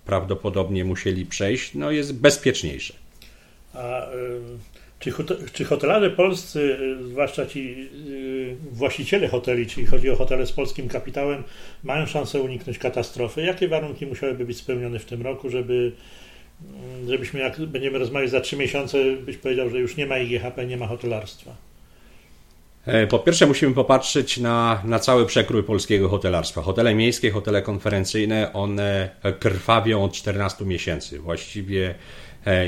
prawdopodobnie 0.05 0.85
musieli 0.85 1.25
przejść, 1.25 1.73
no 1.73 1.91
jest 1.91 2.13
bezpieczniejsze. 2.13 2.93
A 3.73 4.07
czy, 5.05 5.13
czy 5.53 5.65
hotelarze 5.65 6.09
polscy, 6.09 6.77
y, 7.01 7.07
zwłaszcza 7.07 7.45
ci 7.45 7.89
y, 8.07 8.55
właściciele 8.71 9.27
hoteli, 9.27 9.67
czyli 9.67 9.85
chodzi 9.85 10.09
o 10.09 10.15
hotele 10.15 10.45
z 10.45 10.51
polskim 10.51 10.87
kapitałem, 10.87 11.43
mają 11.83 12.05
szansę 12.05 12.41
uniknąć 12.41 12.77
katastrofy? 12.77 13.41
Jakie 13.41 13.67
warunki 13.67 14.05
musiałyby 14.05 14.45
być 14.45 14.57
spełnione 14.57 14.99
w 14.99 15.05
tym 15.05 15.21
roku, 15.21 15.49
żeby 15.49 15.91
mm, 16.61 17.09
żebyśmy 17.09 17.39
jak 17.39 17.61
będziemy 17.61 17.99
rozmawiać 17.99 18.29
za 18.29 18.41
trzy 18.41 18.57
miesiące, 18.57 18.97
byś 19.15 19.37
powiedział, 19.37 19.69
że 19.69 19.79
już 19.79 19.97
nie 19.97 20.05
ma 20.05 20.17
IGHP, 20.17 20.65
nie 20.65 20.77
ma 20.77 20.87
hotelarstwa? 20.87 21.55
E, 22.85 23.07
po 23.07 23.19
pierwsze 23.19 23.45
musimy 23.45 23.73
popatrzeć 23.73 24.37
na, 24.37 24.81
na 24.83 24.99
cały 24.99 25.25
przekrój 25.25 25.63
polskiego 25.63 26.09
hotelarstwa. 26.09 26.61
Hotele 26.61 26.95
miejskie, 26.95 27.31
hotele 27.31 27.61
konferencyjne, 27.61 28.53
one 28.53 29.09
krwawią 29.39 30.03
od 30.03 30.13
14 30.13 30.65
miesięcy. 30.65 31.19
Właściwie 31.19 31.95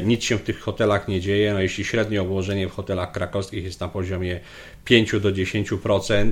nic 0.03 0.24
się 0.24 0.38
w 0.38 0.43
tych 0.43 0.60
hotelach 0.60 1.07
nie 1.07 1.22
dzieje. 1.22 1.53
No, 1.53 1.62
jeśli 1.62 1.86
średnie 1.86 2.22
obłożenie 2.22 2.67
w 2.67 2.72
hotelach 2.72 3.12
krakowskich 3.12 3.63
jest 3.63 3.79
na 3.79 3.88
poziomie 3.88 4.39
5 4.86 5.12
do 5.12 5.31
10% 5.31 6.31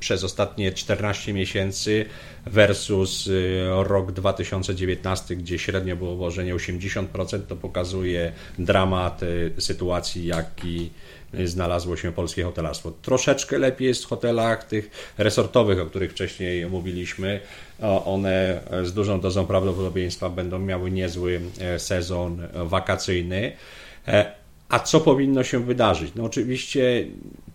przez 0.00 0.24
ostatnie 0.24 0.72
14 0.72 1.32
miesięcy 1.32 2.04
versus 2.46 3.30
rok 3.70 4.12
2019, 4.12 5.36
gdzie 5.36 5.58
średnio 5.58 5.96
było 5.96 6.12
obłożenie 6.12 6.54
80%, 6.54 7.40
to 7.48 7.56
pokazuje 7.56 8.32
dramat 8.58 9.20
sytuacji, 9.58 10.26
jaki 10.26 10.90
znalazło 11.44 11.96
się 11.96 12.12
polskie 12.12 12.42
hotelarstwo. 12.42 12.92
Troszeczkę 13.02 13.58
lepiej 13.58 13.88
jest 13.88 14.04
w 14.04 14.08
hotelach 14.08 14.64
tych 14.64 14.90
resortowych, 15.18 15.80
o 15.80 15.86
których 15.86 16.10
wcześniej 16.10 16.66
mówiliśmy. 16.66 17.40
One 18.04 18.60
z 18.82 18.92
dużą 18.92 19.20
dozą 19.20 19.46
prawdopodobieństwa 19.46 20.30
będą 20.30 20.58
miały 20.58 20.90
niezły 20.90 21.40
e, 21.60 21.78
sezon 21.78 22.48
wakacyjny. 22.54 23.52
E, 24.08 24.32
a 24.68 24.78
co 24.78 25.00
powinno 25.00 25.44
się 25.44 25.64
wydarzyć? 25.64 26.12
No 26.14 26.24
oczywiście 26.24 27.06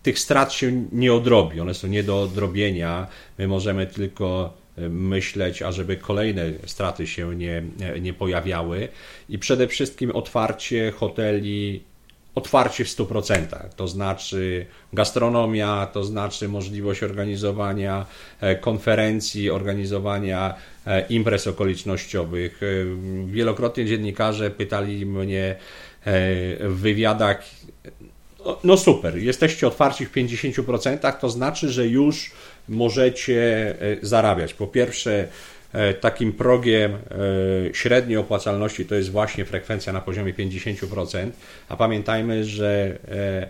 tych 0.02 0.18
strat 0.18 0.52
się 0.52 0.84
nie 0.92 1.14
odrobi, 1.14 1.60
one 1.60 1.74
są 1.74 1.88
nie 1.88 2.02
do 2.02 2.22
odrobienia. 2.22 3.06
My 3.38 3.48
możemy 3.48 3.86
tylko 3.86 4.54
e, 4.78 4.88
myśleć, 4.88 5.62
ażeby 5.62 5.96
kolejne 5.96 6.52
straty 6.66 7.06
się 7.06 7.34
nie, 7.34 7.62
nie 8.00 8.14
pojawiały 8.14 8.88
i 9.28 9.38
przede 9.38 9.68
wszystkim 9.68 10.10
otwarcie 10.10 10.92
hoteli 10.96 11.82
otwarcie 12.34 12.84
w 12.84 12.88
100%. 12.88 13.46
To 13.76 13.88
znaczy 13.88 14.66
gastronomia, 14.92 15.88
to 15.92 16.04
znaczy 16.04 16.48
możliwość 16.48 17.02
organizowania 17.02 18.06
e, 18.40 18.56
konferencji, 18.56 19.50
organizowania 19.50 20.54
e, 20.86 21.06
imprez 21.06 21.46
okolicznościowych. 21.46 22.60
E, 22.62 22.66
wielokrotnie 23.26 23.84
dziennikarze 23.84 24.50
pytali 24.50 25.06
mnie 25.06 25.56
w 26.60 26.76
wywiadach, 26.80 27.42
no 28.64 28.76
super, 28.76 29.18
jesteście 29.18 29.66
otwarci 29.66 30.06
w 30.06 30.12
50%, 30.12 31.12
to 31.12 31.30
znaczy, 31.30 31.68
że 31.68 31.86
już 31.86 32.32
możecie 32.68 33.74
zarabiać. 34.02 34.54
Po 34.54 34.66
pierwsze, 34.66 35.28
takim 36.00 36.32
progiem 36.32 36.92
e, 36.92 36.98
średniej 37.74 38.16
opłacalności 38.16 38.86
to 38.86 38.94
jest 38.94 39.10
właśnie 39.10 39.44
frekwencja 39.44 39.92
na 39.92 40.00
poziomie 40.00 40.34
50%, 40.34 41.30
a 41.68 41.76
pamiętajmy, 41.76 42.44
że 42.44 42.98
e, 43.08 43.48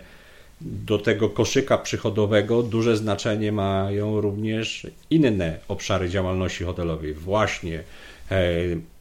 do 0.61 0.97
tego 0.97 1.29
koszyka 1.29 1.77
przychodowego 1.77 2.63
duże 2.63 2.97
znaczenie 2.97 3.51
mają 3.51 4.21
również 4.21 4.87
inne 5.09 5.59
obszary 5.67 6.09
działalności 6.09 6.63
hotelowej, 6.63 7.13
właśnie 7.13 7.83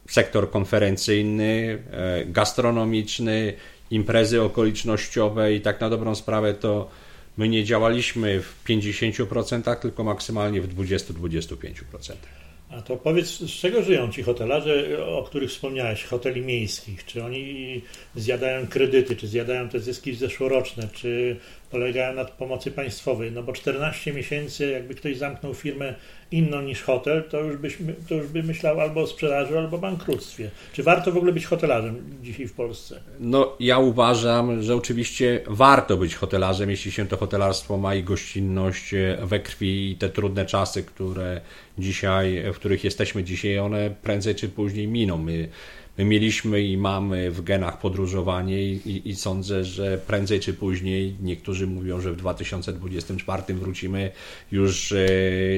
sektor 0.09 0.50
konferencyjny, 0.50 1.78
gastronomiczny, 2.26 3.52
imprezy 3.90 4.43
okolicznościowe 4.43 5.54
i 5.54 5.61
tak 5.61 5.81
na 5.81 5.90
dobrą 5.90 6.14
sprawę 6.14 6.54
to 6.54 6.90
my 7.37 7.49
nie 7.49 7.64
działaliśmy 7.64 8.43
w 8.43 8.64
50%, 8.69 9.76
tylko 9.76 10.04
maksymalnie 10.04 10.61
w 10.61 10.76
20-25%. 10.76 12.33
A 12.78 12.83
to 12.83 12.97
powiedz, 12.97 13.26
z 13.26 13.50
czego 13.50 13.83
żyją 13.83 14.12
ci 14.12 14.23
hotelarze, 14.23 15.07
o 15.07 15.23
których 15.23 15.50
wspomniałeś, 15.50 16.04
hoteli 16.04 16.43
miejskich? 16.43 17.04
Czy 17.04 17.25
oni 17.25 17.81
zjadają 18.14 18.66
kredyty, 18.66 19.16
czy 19.16 19.26
zjadają 19.26 19.69
te 19.69 19.81
zyski 19.81 20.14
zeszłoroczne, 20.14 20.88
czy 20.93 21.37
polegają 21.75 22.14
na 22.14 22.25
pomocy 22.25 22.71
państwowej? 22.71 23.33
No 23.33 23.43
bo 23.43 23.52
14 23.52 24.12
miesięcy, 24.12 24.71
jakby 24.71 24.95
ktoś 24.95 25.16
zamknął 25.16 25.54
firmę 25.54 25.95
inną 26.31 26.62
niż 26.62 26.83
hotel, 26.83 27.25
to 27.31 27.40
już, 27.40 27.57
byś, 27.57 27.78
to 28.09 28.14
już 28.14 28.26
by 28.26 28.43
myślał 28.43 28.81
albo 28.81 29.00
o 29.00 29.07
sprzedaży, 29.07 29.59
albo 29.59 29.76
o 29.76 29.81
bankructwie. 29.81 30.50
Czy 30.73 30.83
warto 30.83 31.12
w 31.12 31.16
ogóle 31.16 31.33
być 31.33 31.47
hotelarzem 31.47 32.19
dzisiaj 32.23 32.47
w 32.47 32.52
Polsce? 32.52 33.00
No, 33.21 33.57
ja 33.61 33.78
uważam, 33.78 34.62
że 34.62 34.76
oczywiście 34.76 35.40
warto 35.47 35.97
być 35.97 36.14
hotelarzem, 36.14 36.71
jeśli 36.71 36.93
się 36.93 37.07
to 37.07 37.16
hotelarstwo 37.16 37.78
ma 37.78 37.95
i 37.95 38.02
gościnność 38.02 38.95
we 39.23 39.40
krwi 39.40 39.90
i 39.90 39.97
te 39.97 40.09
trudne 40.09 40.47
czasy, 40.47 40.83
które 40.83 41.40
dzisiaj, 41.78 42.43
w 42.52 42.57
których 42.57 42.85
jesteśmy 42.85 43.25
dzisiaj, 43.25 43.59
one 43.59 43.90
prędzej 44.02 44.35
czy 44.35 44.49
później 44.49 44.88
miną. 44.88 45.19
My 45.19 45.49
My 45.98 46.04
mieliśmy 46.04 46.62
i 46.62 46.76
mamy 46.76 47.30
w 47.30 47.42
genach 47.42 47.78
podróżowanie 47.78 48.62
i, 48.62 49.08
i, 49.08 49.16
sądzę, 49.16 49.64
że 49.64 49.98
prędzej 49.98 50.40
czy 50.40 50.54
później 50.54 51.16
niektórzy 51.22 51.66
mówią, 51.66 52.00
że 52.00 52.12
w 52.12 52.16
2024 52.16 53.54
wrócimy 53.54 54.10
już 54.52 54.92
e, 54.92 55.06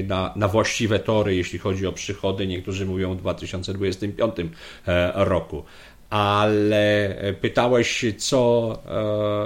na, 0.07 0.33
na 0.35 0.47
właściwe 0.47 0.99
tory, 0.99 1.35
jeśli 1.35 1.59
chodzi 1.59 1.87
o 1.87 1.91
przychody. 1.91 2.47
Niektórzy 2.47 2.85
mówią 2.85 3.13
w 3.13 3.17
2025 3.17 4.33
e, 4.87 5.11
roku 5.15 5.63
ale 6.09 7.15
pytałeś, 7.41 8.05
co, 8.17 8.73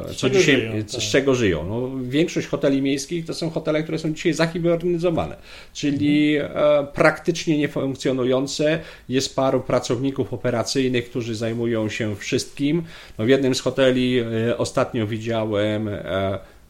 e, 0.10 0.14
co 0.14 0.30
dzisiaj, 0.30 0.56
żyją, 0.56 0.72
z 0.88 0.92
tak. 0.92 1.02
czego 1.02 1.36
żyją. 1.36 1.66
No, 1.68 1.90
większość 2.04 2.48
hoteli 2.48 2.82
miejskich 2.82 3.26
to 3.26 3.34
są 3.34 3.50
hotele, 3.50 3.84
które 3.84 4.00
są 4.00 4.14
dzisiaj 4.14 4.34
zahibernyzowane, 4.34 5.36
czyli 5.74 6.38
mhm. 6.38 6.88
praktycznie 6.88 7.58
niefunkcjonujące. 7.58 8.80
Jest 9.10 9.36
paru 9.36 9.62
pracowników 9.62 10.34
operacyjnych, 10.34 11.10
którzy 11.10 11.36
zajmują 11.36 11.90
się 11.90 12.16
wszystkim. 12.16 12.84
No, 13.18 13.26
w 13.26 13.30
jednym 13.30 13.56
z 13.56 13.62
hoteli 13.62 14.20
e, 14.20 14.58
ostatnio 14.58 15.08
widziałem 15.08 15.90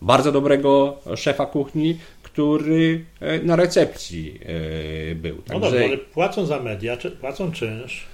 bardzo 0.01 0.31
dobrego 0.31 0.99
szefa 1.15 1.45
kuchni, 1.45 1.97
który 2.23 3.05
na 3.43 3.55
recepcji 3.55 4.39
był. 5.15 5.35
Także... 5.35 5.53
No 5.53 5.59
dobrze, 5.59 5.85
ale 5.85 5.97
płacą 5.97 6.45
za 6.45 6.59
media, 6.59 6.97
płacą 7.21 7.51
czynsz. 7.51 8.11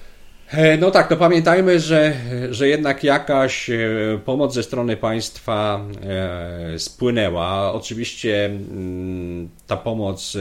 E, 0.51 0.77
no 0.77 0.91
tak, 0.91 1.07
to 1.07 1.17
pamiętajmy, 1.17 1.79
że, 1.79 2.13
że 2.51 2.67
jednak 2.67 3.03
jakaś 3.03 3.69
e, 3.69 3.77
pomoc 4.25 4.53
ze 4.53 4.63
strony 4.63 4.97
państwa 4.97 5.81
e, 6.03 6.79
spłynęła. 6.79 7.73
Oczywiście 7.73 8.45
mm, 8.45 9.49
ta 9.67 9.77
pomoc 9.77 10.31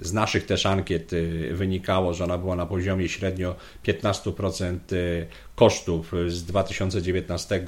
z 0.00 0.12
naszych 0.12 0.46
też 0.46 0.66
ankiet 0.66 1.10
wynikało, 1.52 2.14
że 2.14 2.24
ona 2.24 2.38
była 2.38 2.56
na 2.56 2.66
poziomie 2.66 3.08
średnio 3.08 3.54
15% 3.86 4.78
kosztów 5.54 6.12
z 6.28 6.44
2019 6.44 7.64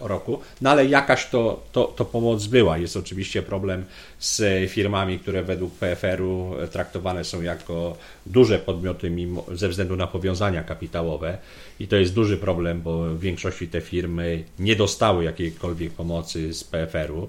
roku, 0.00 0.40
no 0.60 0.70
ale 0.70 0.86
jakaś 0.86 1.30
to, 1.30 1.62
to, 1.72 1.84
to 1.84 2.04
pomoc 2.04 2.46
była. 2.46 2.78
Jest 2.78 2.96
oczywiście 2.96 3.42
problem 3.42 3.84
z 4.18 4.70
firmami, 4.70 5.18
które 5.18 5.42
według 5.42 5.74
PFR-u 5.74 6.54
traktowane 6.72 7.24
są 7.24 7.42
jako 7.42 7.96
duże 8.26 8.58
podmioty 8.58 9.10
mimo, 9.10 9.44
ze 9.52 9.68
względu 9.68 9.96
na 9.96 10.06
powiązania 10.06 10.64
kapitałowe 10.64 11.38
i 11.80 11.88
to 11.88 11.96
jest 11.96 12.14
duży 12.14 12.36
problem, 12.36 12.82
bo 12.82 13.04
w 13.04 13.20
większości 13.20 13.68
te 13.68 13.80
firmy 13.80 14.44
nie 14.58 14.76
dostały 14.76 15.24
jakiejkolwiek 15.24 15.92
pomocy 15.92 16.54
z 16.54 16.64
PFR-u. 16.64 17.28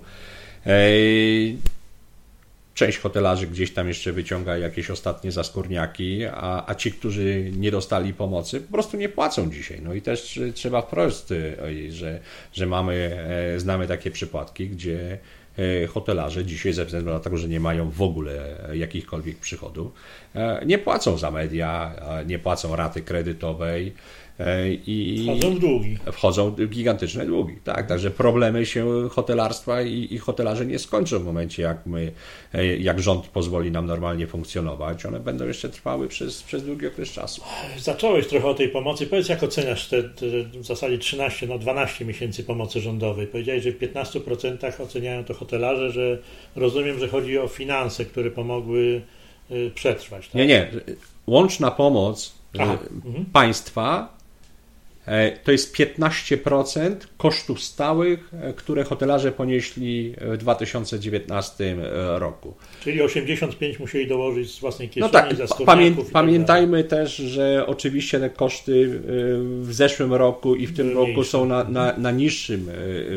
Część 2.73 2.97
hotelarzy 2.97 3.47
gdzieś 3.47 3.73
tam 3.73 3.87
jeszcze 3.87 4.11
wyciąga 4.11 4.57
jakieś 4.57 4.89
ostatnie 4.89 5.31
zaskórniaki, 5.31 6.25
a, 6.25 6.63
a 6.67 6.75
ci, 6.75 6.91
którzy 6.91 7.51
nie 7.57 7.71
dostali 7.71 8.13
pomocy, 8.13 8.61
po 8.61 8.71
prostu 8.71 8.97
nie 8.97 9.09
płacą 9.09 9.51
dzisiaj. 9.51 9.81
No 9.81 9.93
i 9.93 10.01
też 10.01 10.39
trzeba 10.53 10.81
wprost, 10.81 11.31
e, 11.31 11.91
że, 11.91 12.19
że 12.53 12.65
mamy, 12.65 13.25
e, 13.55 13.59
znamy 13.59 13.87
takie 13.87 14.11
przypadki, 14.11 14.69
gdzie 14.69 15.17
hotelarze 15.89 16.45
dzisiaj 16.45 16.73
ze 16.73 16.85
względu 16.85 17.09
na 17.09 17.19
to, 17.19 17.37
że 17.37 17.47
nie 17.47 17.59
mają 17.59 17.89
w 17.89 18.01
ogóle 18.01 18.55
jakichkolwiek 18.73 19.37
przychodów, 19.37 19.91
nie 20.65 20.77
płacą 20.77 21.17
za 21.17 21.31
media, 21.31 21.95
nie 22.25 22.39
płacą 22.39 22.75
raty 22.75 23.01
kredytowej, 23.01 23.93
E, 24.32 24.32
I 24.87 25.25
wchodzą 25.27 25.55
w 25.55 25.59
długi. 25.59 25.97
Wchodzą 26.11 26.51
w 26.51 26.69
gigantyczne 26.69 27.25
długi, 27.25 27.55
tak. 27.63 27.87
Także 27.87 28.11
problemy 28.11 28.65
się 28.65 29.09
hotelarstwa 29.09 29.81
i, 29.81 30.07
i 30.11 30.17
hotelarze 30.17 30.65
nie 30.65 30.79
skończą 30.79 31.19
w 31.19 31.23
momencie, 31.23 31.63
jak 31.63 31.85
my, 31.85 32.11
e, 32.53 32.77
jak 32.77 33.01
rząd 33.01 33.27
pozwoli 33.27 33.71
nam 33.71 33.85
normalnie 33.85 34.27
funkcjonować. 34.27 35.05
One 35.05 35.19
będą 35.19 35.47
jeszcze 35.47 35.69
trwały 35.69 36.07
przez, 36.07 36.43
przez 36.43 36.65
długi 36.65 36.87
okres 36.87 37.09
czasu. 37.09 37.41
Zacząłeś 37.77 38.27
trochę 38.27 38.47
o 38.47 38.53
tej 38.53 38.69
pomocy. 38.69 39.07
Powiedz, 39.07 39.29
jak 39.29 39.43
oceniasz 39.43 39.87
te, 39.87 40.03
te 40.03 40.25
w 40.43 40.65
zasadzie 40.65 40.97
13, 40.97 41.47
no 41.47 41.57
12 41.57 42.05
miesięcy 42.05 42.43
pomocy 42.43 42.81
rządowej? 42.81 43.27
Powiedziałeś, 43.27 43.63
że 43.63 43.71
w 43.71 43.79
15% 43.79 44.81
oceniają 44.83 45.23
to 45.23 45.33
hotelarze, 45.33 45.91
że 45.91 46.17
rozumiem, 46.55 46.99
że 46.99 47.07
chodzi 47.07 47.37
o 47.37 47.47
finanse, 47.47 48.05
które 48.05 48.31
pomogły 48.31 49.01
y, 49.51 49.71
przetrwać. 49.75 50.27
Tak? 50.27 50.35
Nie, 50.35 50.47
nie. 50.47 50.67
Łączna 51.27 51.71
pomoc 51.71 52.33
Aha. 52.59 52.77
Y, 53.05 53.07
mhm. 53.07 53.25
państwa 53.25 54.12
E, 54.12 54.12
to 55.43 55.51
jest 55.51 55.75
15% 55.75 56.95
kosztów 57.17 57.61
stałych, 57.61 58.33
e, 58.41 58.53
które 58.53 58.83
hotelarze 58.83 59.31
ponieśli 59.31 60.15
w 60.21 60.37
2019 60.37 61.65
e, 61.65 62.19
roku. 62.19 62.53
Czyli 62.83 63.01
85 63.01 63.79
musieli 63.79 64.07
dołożyć 64.07 64.51
z 64.51 64.59
własnej 64.59 64.89
kieszeni 64.89 65.13
no 65.13 65.19
tak, 65.19 65.35
za 65.35 65.65
pamię 65.65 65.91
tak 65.91 66.05
Pamiętajmy 66.05 66.83
też, 66.83 67.15
że 67.15 67.65
oczywiście 67.67 68.19
te 68.19 68.29
koszty 68.29 68.99
w 69.61 69.73
zeszłym 69.73 70.13
roku 70.13 70.55
i 70.55 70.67
w 70.67 70.75
tym 70.75 70.93
roku 70.93 71.23
są 71.23 71.45
na, 71.45 71.63
na, 71.63 71.97
na, 71.97 72.11
niższym 72.11 72.69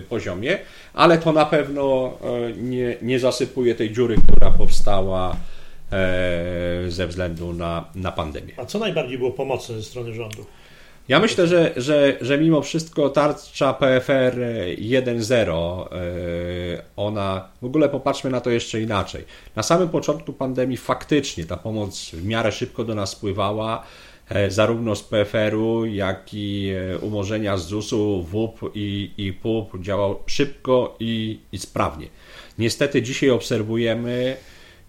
poziomie, 0.08 0.58
ale 0.94 1.18
to 1.18 1.32
na 1.32 1.46
pewno 1.46 2.18
nie, 2.56 2.96
nie 3.02 3.20
zasypuje 3.20 3.74
tej 3.74 3.92
dziury, 3.92 4.16
która 4.32 4.50
powstała 4.50 5.36
ze 6.88 7.06
względu 7.06 7.52
na, 7.52 7.84
na 7.94 8.12
pandemię. 8.12 8.52
A 8.56 8.64
co 8.64 8.78
najbardziej 8.78 9.18
było 9.18 9.30
pomocne 9.30 9.74
ze 9.74 9.82
strony 9.82 10.14
rządu? 10.14 10.46
Ja 11.08 11.20
myślę, 11.20 11.46
że, 11.46 11.72
że, 11.76 12.16
że 12.20 12.38
mimo 12.38 12.62
wszystko 12.62 13.08
tarcza 13.10 13.72
PFR 13.72 14.36
1.0, 14.78 15.86
e, 15.86 16.82
ona, 16.96 17.48
w 17.62 17.64
ogóle 17.64 17.88
popatrzmy 17.88 18.30
na 18.30 18.40
to 18.40 18.50
jeszcze 18.50 18.80
inaczej. 18.80 19.24
Na 19.56 19.62
samym 19.62 19.88
początku 19.88 20.32
pandemii 20.32 20.76
faktycznie 20.76 21.44
ta 21.44 21.56
pomoc 21.56 22.10
w 22.10 22.24
miarę 22.24 22.52
szybko 22.52 22.84
do 22.84 22.94
nas 22.94 23.10
spływała, 23.10 23.82
e, 24.28 24.50
zarówno 24.50 24.96
z 24.96 25.02
PFR-u, 25.02 25.84
jak 25.84 26.34
i 26.34 26.70
e, 26.94 26.98
umorzenia 26.98 27.56
z 27.56 27.66
ZUS-u, 27.66 28.22
WUP 28.22 28.60
i, 28.74 29.10
i 29.16 29.32
PUP 29.32 29.80
działał 29.80 30.18
szybko 30.26 30.96
i, 31.00 31.40
i 31.52 31.58
sprawnie. 31.58 32.06
Niestety 32.58 33.02
dzisiaj 33.02 33.30
obserwujemy, 33.30 34.36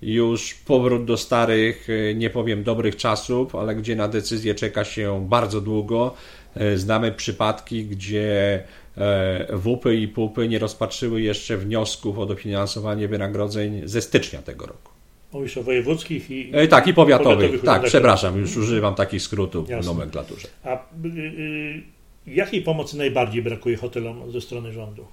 już 0.01 0.53
powrót 0.53 1.05
do 1.05 1.17
starych, 1.17 1.87
e, 1.89 2.15
nie 2.15 2.29
powiem 2.29 2.63
dobrych 2.63 2.95
czasów, 2.95 3.55
ale 3.55 3.75
gdzie 3.75 3.95
na 3.95 4.07
decyzję 4.07 4.55
czeka 4.55 4.83
się 4.83 5.25
bardzo 5.29 5.61
długo. 5.61 6.13
E, 6.55 6.77
znamy 6.77 7.11
przypadki, 7.11 7.85
gdzie 7.85 8.63
e, 8.97 9.57
WUPy 9.57 9.95
i 9.95 10.07
PUPy 10.07 10.47
nie 10.47 10.59
rozpatrzyły 10.59 11.21
jeszcze 11.21 11.57
wniosków 11.57 12.19
o 12.19 12.25
dofinansowanie 12.25 13.07
wynagrodzeń 13.07 13.81
ze 13.85 14.01
stycznia 14.01 14.41
tego 14.41 14.65
roku. 14.65 14.91
Mówisz 15.33 15.57
o 15.57 15.63
wojewódzkich 15.63 16.31
i. 16.31 16.49
E, 16.53 16.67
tak, 16.67 16.87
i 16.87 16.93
powiatowych. 16.93 17.37
powiatowych 17.37 17.65
tak, 17.65 17.83
przepraszam, 17.83 18.39
już 18.39 18.57
używam 18.57 18.95
takich 18.95 19.21
skrótów 19.21 19.69
Jasne. 19.69 19.83
w 19.83 19.85
nomenklaturze. 19.95 20.47
A 20.63 20.75
y, 20.75 21.07
y, 21.07 21.83
jakiej 22.27 22.61
pomocy 22.61 22.97
najbardziej 22.97 23.41
brakuje 23.41 23.77
hotelom 23.77 24.31
ze 24.31 24.41
strony 24.41 24.73
rządu? 24.73 25.05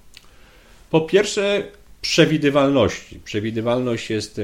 Po 0.91 1.01
pierwsze, 1.01 1.63
przewidywalności. 2.05 3.21
Przewidywalność 3.25 4.11
jest 4.11 4.41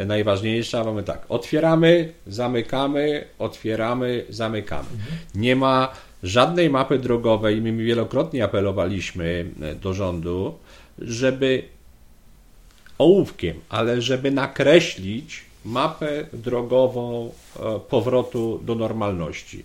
e, 0.00 0.04
najważniejsza. 0.04 0.84
Mamy 0.84 1.02
tak, 1.02 1.24
otwieramy, 1.28 2.12
zamykamy, 2.26 3.24
otwieramy, 3.38 4.24
zamykamy. 4.28 4.88
Nie 5.34 5.56
ma 5.56 5.92
żadnej 6.22 6.70
mapy 6.70 6.98
drogowej. 6.98 7.60
My 7.60 7.72
wielokrotnie 7.84 8.44
apelowaliśmy 8.44 9.46
e, 9.60 9.74
do 9.74 9.94
rządu, 9.94 10.54
żeby 10.98 11.62
ołówkiem, 12.98 13.56
ale 13.68 14.02
żeby 14.02 14.30
nakreślić 14.30 15.42
mapę 15.64 16.26
drogową 16.32 17.30
e, 17.30 17.80
powrotu 17.88 18.60
do 18.64 18.74
normalności. 18.74 19.64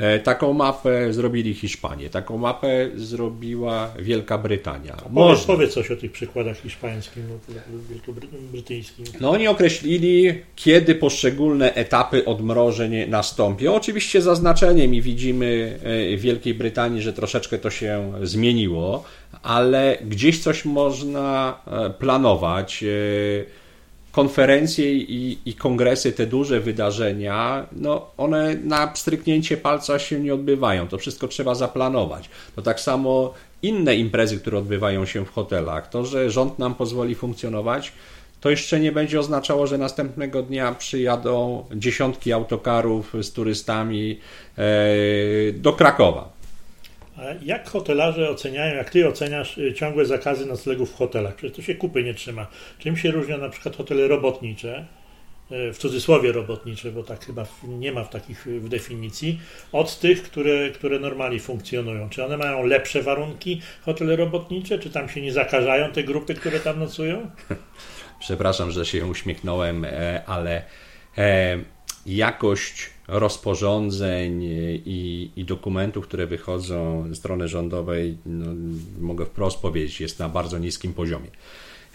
E, 0.00 0.18
taką 0.18 0.52
mapę 0.52 1.12
zrobili 1.12 1.54
Hiszpanie, 1.54 2.10
taką 2.10 2.38
mapę 2.38 2.88
zrobiła 2.94 3.90
Wielka 3.98 4.38
Brytania. 4.38 4.96
Powiedz, 5.14 5.44
powiedz 5.44 5.74
coś 5.74 5.90
o 5.90 5.96
tych 5.96 6.12
przykładach 6.12 6.56
hiszpańskim 6.56 7.22
lub 7.28 7.42
wielkobrytyjskim. 7.90 9.04
No 9.20 9.30
oni 9.30 9.48
określili, 9.48 10.34
kiedy 10.56 10.94
poszczególne 10.94 11.74
etapy 11.74 12.24
odmrożeń 12.24 13.08
nastąpią. 13.08 13.74
Oczywiście 13.74 14.22
zaznaczeniem 14.22 14.94
i 14.94 15.02
widzimy 15.02 15.78
e, 15.82 16.16
w 16.16 16.20
Wielkiej 16.20 16.54
Brytanii, 16.54 17.02
że 17.02 17.12
troszeczkę 17.12 17.58
to 17.58 17.70
się 17.70 18.12
zmieniło, 18.22 19.04
ale 19.42 19.98
gdzieś 20.04 20.38
coś 20.38 20.64
można 20.64 21.58
e, 21.66 21.90
planować 21.90 22.84
konferencje 24.12 24.94
i, 24.94 25.38
i, 25.44 25.54
kongresy, 25.54 26.12
te 26.12 26.26
duże 26.26 26.60
wydarzenia, 26.60 27.66
no 27.72 28.06
one 28.16 28.54
na 28.54 28.92
stryknięcie 28.94 29.56
palca 29.56 29.98
się 29.98 30.20
nie 30.20 30.34
odbywają. 30.34 30.88
To 30.88 30.98
wszystko 30.98 31.28
trzeba 31.28 31.54
zaplanować. 31.54 32.30
To 32.56 32.62
tak 32.62 32.80
samo 32.80 33.34
inne 33.62 33.96
imprezy, 33.96 34.40
które 34.40 34.58
odbywają 34.58 35.06
się 35.06 35.24
w 35.24 35.30
hotelach. 35.30 35.88
To, 35.88 36.04
że 36.04 36.30
rząd 36.30 36.58
nam 36.58 36.74
pozwoli 36.74 37.14
funkcjonować, 37.14 37.92
to 38.40 38.50
jeszcze 38.50 38.80
nie 38.80 38.92
będzie 38.92 39.20
oznaczało, 39.20 39.66
że 39.66 39.78
następnego 39.78 40.42
dnia 40.42 40.74
przyjadą 40.74 41.64
dziesiątki 41.74 42.32
autokarów 42.32 43.14
z 43.22 43.32
turystami 43.32 44.20
e, 44.58 44.62
do 45.52 45.72
Krakowa 45.72 46.39
jak 47.42 47.68
hotelarze 47.68 48.30
oceniają, 48.30 48.76
jak 48.76 48.90
ty 48.90 49.08
oceniasz 49.08 49.58
y, 49.58 49.74
ciągłe 49.74 50.06
zakazy 50.06 50.46
noclegów 50.46 50.92
w 50.92 50.96
hotelach? 50.96 51.34
Przecież 51.34 51.56
to 51.56 51.62
się 51.62 51.74
kupy 51.74 52.04
nie 52.04 52.14
trzyma. 52.14 52.46
Czym 52.78 52.96
się 52.96 53.10
różnią 53.10 53.38
na 53.38 53.48
przykład 53.48 53.76
hotele 53.76 54.08
robotnicze, 54.08 54.86
y, 55.52 55.72
w 55.72 55.78
cudzysłowie 55.78 56.32
robotnicze, 56.32 56.92
bo 56.92 57.02
tak 57.02 57.26
chyba 57.26 57.46
nie 57.62 57.92
ma 57.92 58.04
w 58.04 58.10
takich 58.10 58.46
w 58.46 58.68
definicji, 58.68 59.40
od 59.72 59.98
tych, 59.98 60.22
które, 60.22 60.70
które 60.70 60.98
normalnie 60.98 61.40
funkcjonują. 61.40 62.08
Czy 62.08 62.24
one 62.24 62.36
mają 62.36 62.66
lepsze 62.66 63.02
warunki, 63.02 63.60
hotele 63.82 64.16
robotnicze, 64.16 64.78
czy 64.78 64.90
tam 64.90 65.08
się 65.08 65.20
nie 65.20 65.32
zakażają 65.32 65.92
te 65.92 66.02
grupy, 66.02 66.34
które 66.34 66.60
tam 66.60 66.78
nocują? 66.78 67.30
Przepraszam, 68.20 68.70
że 68.70 68.86
się 68.86 69.06
uśmiechnąłem, 69.06 69.84
e, 69.84 70.22
ale 70.26 70.62
e, 71.18 71.58
jakość 72.06 72.90
rozporządzeń 73.10 74.42
i, 74.42 75.30
i, 75.36 75.44
dokumentów, 75.44 76.06
które 76.06 76.26
wychodzą 76.26 77.04
ze 77.08 77.14
strony 77.14 77.48
rządowej, 77.48 78.16
no, 78.26 78.46
mogę 79.00 79.26
wprost 79.26 79.58
powiedzieć, 79.58 80.00
jest 80.00 80.18
na 80.18 80.28
bardzo 80.28 80.58
niskim 80.58 80.94
poziomie. 80.94 81.28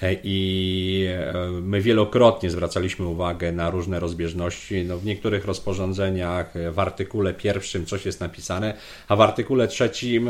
E, 0.02 0.16
I 0.24 1.08
e, 1.10 1.34
my 1.62 1.82
wielokrotnie 1.82 2.50
zwracaliśmy 2.50 3.06
uwagę 3.06 3.52
na 3.52 3.70
różne 3.70 4.00
rozbieżności. 4.00 4.86
No, 4.86 4.98
w 4.98 5.06
niektórych 5.06 5.46
rozporządzeniach 5.46 6.56
e, 6.56 6.72
w 6.72 6.80
artykule 6.80 7.34
pierwszym 7.34 7.86
coś 7.86 8.06
jest 8.06 8.20
napisane, 8.20 8.74
a 9.08 9.16
w 9.16 9.22
artykule 9.22 9.68
trzecim, 9.68 10.30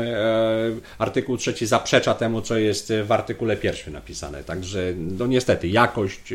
artykuł 0.98 1.36
trzeci 1.36 1.66
zaprzecza 1.66 2.14
temu, 2.14 2.40
co 2.40 2.58
jest 2.58 2.92
w 3.04 3.12
artykule 3.12 3.56
pierwszym 3.56 3.92
napisane. 3.92 4.44
Także 4.44 4.92
no 4.96 5.26
niestety 5.26 5.68
jakość 5.68 6.34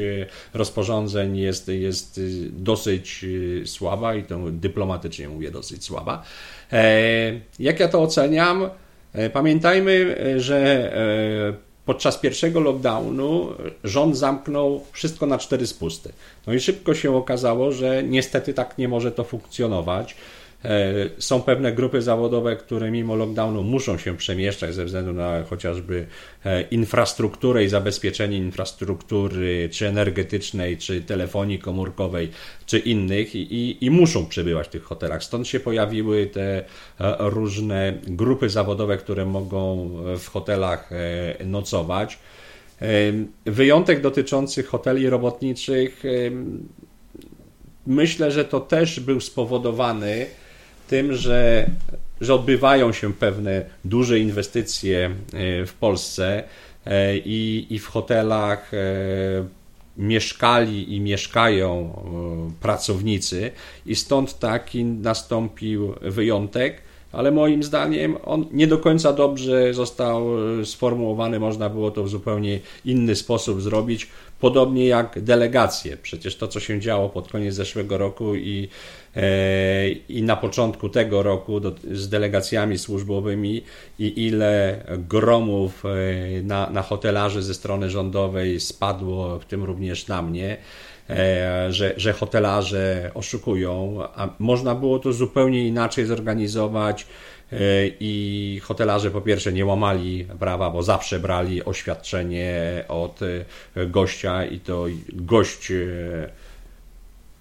rozporządzeń 0.53 1.37
jest, 1.37 1.67
jest 1.67 2.21
dosyć 2.49 3.25
słaba 3.65 4.15
i 4.15 4.23
to 4.23 4.39
dyplomatycznie 4.51 5.29
mówię 5.29 5.51
dosyć 5.51 5.83
słaba. 5.83 6.23
Jak 7.59 7.79
ja 7.79 7.87
to 7.87 8.01
oceniam? 8.01 8.69
Pamiętajmy, 9.33 10.15
że 10.37 10.91
podczas 11.85 12.17
pierwszego 12.17 12.59
lockdownu 12.59 13.49
rząd 13.83 14.17
zamknął 14.17 14.81
wszystko 14.91 15.25
na 15.25 15.37
cztery 15.37 15.67
spusty. 15.67 16.13
No 16.47 16.53
i 16.53 16.59
szybko 16.59 16.93
się 16.93 17.15
okazało, 17.15 17.71
że 17.71 18.03
niestety 18.03 18.53
tak 18.53 18.77
nie 18.77 18.87
może 18.87 19.11
to 19.11 19.23
funkcjonować. 19.23 20.15
E, 20.65 20.93
są 21.17 21.41
pewne 21.41 21.71
grupy 21.71 22.01
zawodowe, 22.01 22.55
które 22.55 22.91
mimo 22.91 23.15
lockdownu 23.15 23.63
muszą 23.63 23.97
się 23.97 24.17
przemieszczać 24.17 24.75
ze 24.75 24.85
względu 24.85 25.13
na 25.13 25.43
chociażby 25.43 26.07
e, 26.45 26.61
infrastrukturę 26.61 27.63
i 27.63 27.69
zabezpieczenie 27.69 28.37
infrastruktury, 28.37 29.69
czy 29.71 29.87
energetycznej, 29.87 30.77
czy 30.77 31.01
telefonii 31.01 31.59
komórkowej, 31.59 32.31
czy 32.65 32.79
innych, 32.79 33.35
i, 33.35 33.85
i 33.85 33.89
muszą 33.89 34.25
przebywać 34.25 34.67
w 34.67 34.69
tych 34.69 34.83
hotelach. 34.83 35.23
Stąd 35.23 35.47
się 35.47 35.59
pojawiły 35.59 36.27
te 36.27 36.57
e, 36.57 36.63
różne 37.19 37.93
grupy 38.07 38.49
zawodowe, 38.49 38.97
które 38.97 39.25
mogą 39.25 39.89
w 40.19 40.27
hotelach 40.27 40.89
nocować. 41.45 42.19
Wyjątek 43.45 44.01
dotyczący 44.01 44.63
hoteli 44.63 45.09
robotniczych, 45.09 46.03
myślę, 47.87 48.31
że 48.31 48.45
to 48.45 48.59
też 48.59 48.99
był 48.99 49.19
spowodowany 49.19 50.25
tym, 50.91 51.13
że, 51.13 51.69
że 52.21 52.33
odbywają 52.33 52.93
się 52.93 53.13
pewne 53.13 53.65
duże 53.85 54.19
inwestycje 54.19 55.05
e, 55.05 55.65
w 55.65 55.73
Polsce. 55.73 56.43
i, 57.25 57.67
i 57.69 57.79
w 57.79 57.87
hotelach 57.87 58.71
mieszkali 59.97 60.95
i 60.95 61.01
mieszkają 61.01 61.69
pracownicy, 62.61 63.51
i 63.85 63.95
stąd 63.95 64.39
taki 64.39 64.85
nastąpił 64.85 65.93
wyjątek 66.01 66.81
ale 67.11 67.31
moim 67.31 67.63
zdaniem 67.63 68.17
on 68.25 68.45
nie 68.51 68.67
do 68.67 68.77
końca 68.77 69.13
dobrze 69.13 69.73
został 69.73 70.27
e, 70.61 70.65
sformułowany, 70.65 71.39
można 71.39 71.69
było 71.69 71.91
to 71.91 72.03
w 72.03 72.09
zupełnie 72.09 72.59
inny 72.85 73.15
sposób 73.15 73.61
zrobić, 73.61 74.07
podobnie 74.39 74.87
jak 74.87 75.21
delegacje. 75.21 75.97
Przecież 75.97 76.35
to, 76.35 76.47
co 76.47 76.59
się 76.59 76.79
działo 76.79 77.09
pod 77.09 77.27
koniec 77.27 77.55
zeszłego 77.55 77.97
roku 77.97 78.35
i, 78.35 78.67
e, 79.15 79.89
i 79.89 80.23
na 80.23 80.35
początku 80.35 80.89
tego 80.89 81.23
roku 81.23 81.59
do, 81.59 81.71
z 81.91 82.09
delegacjami 82.09 82.77
służbowymi 82.77 83.63
i 83.99 84.25
ile 84.27 84.83
gromów 84.97 85.83
e, 85.85 86.43
na, 86.43 86.69
na 86.69 86.81
hotelarzy 86.81 87.43
ze 87.43 87.53
strony 87.53 87.89
rządowej 87.89 88.59
spadło, 88.59 89.39
w 89.39 89.45
tym 89.45 89.63
również 89.63 90.07
na 90.07 90.21
mnie. 90.21 90.57
E, 91.09 91.67
że, 91.73 91.93
że 91.97 92.13
hotelarze 92.13 93.11
oszukują, 93.13 93.97
a 94.15 94.29
można 94.39 94.75
było 94.75 94.99
to 94.99 95.13
zupełnie 95.13 95.67
inaczej 95.67 96.05
zorganizować 96.05 97.07
e, 97.51 97.57
i 97.99 98.59
hotelarze 98.63 99.11
po 99.11 99.21
pierwsze 99.21 99.53
nie 99.53 99.65
łamali 99.65 100.27
prawa, 100.39 100.69
bo 100.69 100.83
zawsze 100.83 101.19
brali 101.19 101.65
oświadczenie 101.65 102.83
od 102.87 103.19
e, 103.75 103.85
gościa 103.85 104.45
i 104.45 104.59
to 104.59 104.85
gość 105.13 105.71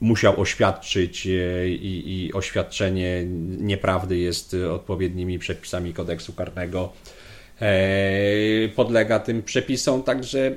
musiał 0.00 0.40
oświadczyć 0.40 1.26
i, 1.66 2.26
i 2.26 2.32
oświadczenie 2.32 3.24
nieprawdy 3.58 4.18
jest 4.18 4.56
odpowiednimi 4.70 5.38
przepisami 5.38 5.92
kodeksu 5.92 6.32
karnego 6.32 6.92
podlega 8.76 9.18
tym 9.18 9.42
przepisom, 9.42 10.02
także 10.02 10.52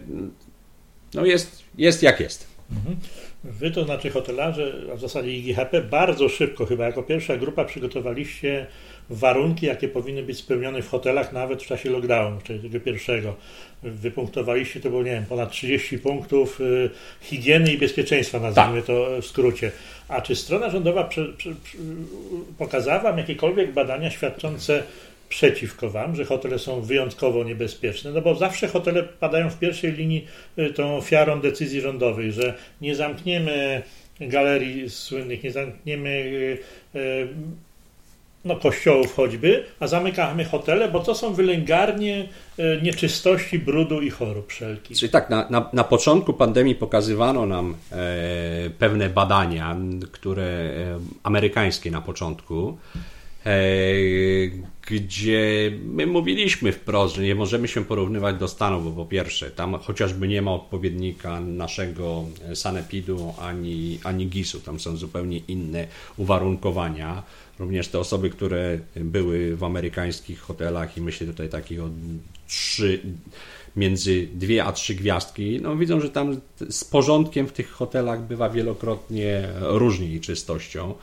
no 1.14 1.26
jest, 1.26 1.64
jest 1.78 2.04
jak 2.04 2.20
jest. 2.20 2.53
Mhm. 2.72 2.96
Wy, 3.44 3.72
to 3.72 3.84
znaczy 3.84 4.10
hotelarze, 4.10 4.74
a 4.94 4.96
w 4.96 5.00
zasadzie 5.00 5.32
IGHP, 5.34 5.82
bardzo 5.82 6.30
szybko, 6.30 6.66
chyba 6.66 6.86
jako 6.86 7.04
pierwsza 7.04 7.38
grupa, 7.38 7.66
przygotowaliście 7.66 8.68
warunki, 9.10 9.66
jakie 9.66 9.88
powinny 9.88 10.24
być 10.24 10.38
spełnione 10.38 10.82
w 10.82 10.90
hotelach 10.90 11.34
nawet 11.34 11.64
w 11.64 11.68
czasie 11.68 11.90
lockdownu, 11.90 12.42
czyli 12.44 12.60
tego 12.60 12.86
pierwszego. 12.86 13.36
Wypunktowaliście, 13.84 14.80
to 14.80 14.90
było, 14.90 15.04
nie 15.04 15.12
wiem, 15.12 15.26
ponad 15.26 15.52
30 15.52 16.00
punktów 16.00 16.62
y, 16.62 16.90
higieny 17.22 17.74
i 17.74 17.78
bezpieczeństwa, 17.78 18.40
nazwijmy 18.40 18.78
tak. 18.78 18.86
to 18.86 19.22
w 19.22 19.26
skrócie. 19.26 19.72
A 20.08 20.22
czy 20.22 20.36
strona 20.36 20.70
rządowa 20.70 21.04
prze, 21.04 21.26
prze, 21.26 21.56
prze, 21.64 21.78
pokazała 22.58 23.00
Wam 23.00 23.18
jakiekolwiek 23.18 23.74
badania 23.74 24.12
świadczące 24.12 24.84
przeciwko 25.34 25.90
Wam, 25.90 26.16
że 26.16 26.26
hotele 26.26 26.60
są 26.60 26.82
wyjątkowo 26.82 27.44
niebezpieczne, 27.44 28.12
no 28.12 28.22
bo 28.22 28.36
zawsze 28.36 28.68
hotele 28.68 29.04
padają 29.04 29.50
w 29.50 29.60
pierwszej 29.60 29.92
linii 29.92 30.28
y, 30.60 30.74
tą 30.74 30.98
ofiarą 30.98 31.42
decyzji 31.42 31.82
rządowej, 31.82 32.32
że 32.32 32.54
nie 32.82 32.96
zamkniemy 32.96 33.82
galerii 34.20 34.90
słynnych, 34.90 35.44
nie 35.44 35.52
zamkniemy 35.52 36.10
y, 36.10 36.58
y, 37.00 37.28
no, 38.46 38.56
kościołów 38.56 39.16
choćby, 39.16 39.64
a 39.80 39.88
zamykamy 39.88 40.46
hotele, 40.46 40.92
bo 40.92 41.00
to 41.00 41.16
są 41.16 41.34
wylęgarnie 41.34 42.28
nieczystości, 42.82 43.60
brudu 43.60 44.02
i 44.02 44.10
chorób 44.10 44.50
wszelkich. 44.50 44.98
Czyli 44.98 45.12
tak, 45.12 45.30
na, 45.30 45.48
na, 45.50 45.70
na 45.74 45.84
początku 45.84 46.34
pandemii 46.34 46.76
pokazywano 46.76 47.46
nam 47.46 47.76
e, 47.92 47.96
pewne 48.80 49.10
badania, 49.10 49.78
które 50.12 50.44
e, 50.44 51.00
amerykańskie 51.24 51.92
na 51.92 52.02
początku, 52.02 52.78
gdzie 54.88 55.72
my 55.86 56.08
mówiliśmy 56.08 56.72
wprost, 56.72 57.16
że 57.16 57.24
nie 57.24 57.36
możemy 57.36 57.68
się 57.68 57.86
porównywać 57.86 58.38
do 58.38 58.48
Stanów, 58.48 58.84
bo 58.84 59.04
po 59.04 59.10
pierwsze, 59.10 59.52
tam 59.52 59.80
chociażby 59.80 60.28
nie 60.28 60.42
ma 60.42 60.52
odpowiednika 60.52 61.40
naszego 61.40 62.24
sanepidu 62.54 63.34
ani, 63.42 64.00
ani 64.04 64.28
GIS-u, 64.28 64.60
tam 64.60 64.80
są 64.80 64.98
zupełnie 64.98 65.38
inne 65.38 65.88
uwarunkowania. 66.18 67.24
Również 67.60 67.88
te 67.88 68.00
osoby, 68.00 68.30
które 68.30 68.80
były 68.96 69.56
w 69.56 69.64
amerykańskich 69.64 70.40
hotelach 70.40 70.98
i 70.98 71.02
myślę 71.02 71.28
tutaj 71.28 71.50
takich 71.50 71.84
o 71.84 71.90
trzy, 72.48 73.00
między 73.76 74.28
dwie 74.34 74.64
a 74.66 74.72
trzy 74.72 74.96
gwiazdki, 74.96 75.60
no 75.62 75.76
widzą, 75.76 76.00
że 76.00 76.10
tam 76.10 76.42
z 76.70 76.84
porządkiem 76.84 77.48
w 77.48 77.52
tych 77.52 77.72
hotelach 77.72 78.22
bywa 78.22 78.50
wielokrotnie 78.50 79.48
różniej 79.62 80.20
czystością. 80.20 80.94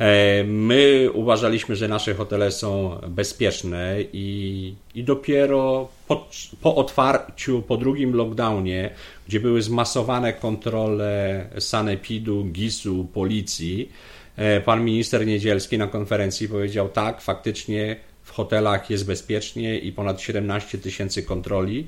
E, 0.00 0.44
my 0.44 1.08
uważaliśmy, 1.12 1.76
że 1.76 1.88
nasze 1.88 2.14
hotele 2.14 2.52
są 2.52 2.98
bezpieczne 3.08 3.96
i, 4.12 4.74
i 4.94 5.04
dopiero 5.04 5.88
po, 6.08 6.28
po 6.60 6.74
otwarciu, 6.74 7.62
po 7.62 7.76
drugim 7.76 8.14
lockdownie, 8.14 8.90
gdzie 9.28 9.40
były 9.40 9.62
zmasowane 9.62 10.32
kontrole 10.32 11.46
sanepidu, 11.58 12.44
GIS-u, 12.44 13.04
policji, 13.04 13.92
e, 14.36 14.60
pan 14.60 14.84
minister 14.84 15.26
Niedzielski 15.26 15.78
na 15.78 15.86
konferencji 15.86 16.48
powiedział 16.48 16.88
tak, 16.88 17.20
faktycznie 17.20 17.96
w 18.22 18.30
hotelach 18.30 18.90
jest 18.90 19.06
bezpiecznie 19.06 19.78
i 19.78 19.92
ponad 19.92 20.20
17 20.20 20.78
tysięcy 20.78 21.22
kontroli, 21.22 21.86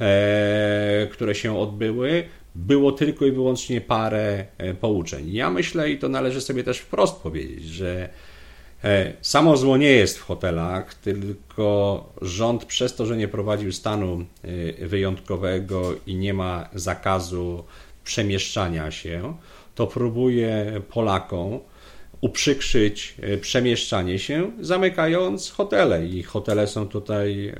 e, 0.00 1.08
które 1.12 1.34
się 1.34 1.58
odbyły 1.58 2.24
było 2.56 2.92
tylko 2.92 3.26
i 3.26 3.32
wyłącznie 3.32 3.80
parę 3.80 4.46
e, 4.58 4.74
pouczeń. 4.74 5.32
Ja 5.32 5.50
myślę, 5.50 5.90
i 5.90 5.98
to 5.98 6.08
należy 6.08 6.40
sobie 6.40 6.64
też 6.64 6.78
wprost 6.78 7.16
powiedzieć, 7.16 7.64
że 7.64 8.08
e, 8.84 9.12
samo 9.20 9.56
zło 9.56 9.76
nie 9.76 9.90
jest 9.90 10.18
w 10.18 10.22
hotelach, 10.22 10.94
tylko 10.94 12.12
rząd 12.22 12.64
przez 12.64 12.94
to, 12.94 13.06
że 13.06 13.16
nie 13.16 13.28
prowadził 13.28 13.72
stanu 13.72 14.24
e, 14.80 14.86
wyjątkowego 14.86 15.94
i 16.06 16.14
nie 16.14 16.34
ma 16.34 16.68
zakazu 16.74 17.64
przemieszczania 18.04 18.90
się, 18.90 19.36
to 19.74 19.86
próbuje 19.86 20.80
Polakom 20.88 21.58
uprzykrzyć 22.20 23.14
przemieszczanie 23.40 24.18
się, 24.18 24.50
zamykając 24.60 25.50
hotele. 25.50 26.06
I 26.06 26.22
hotele 26.22 26.66
są 26.66 26.88
tutaj, 26.88 27.54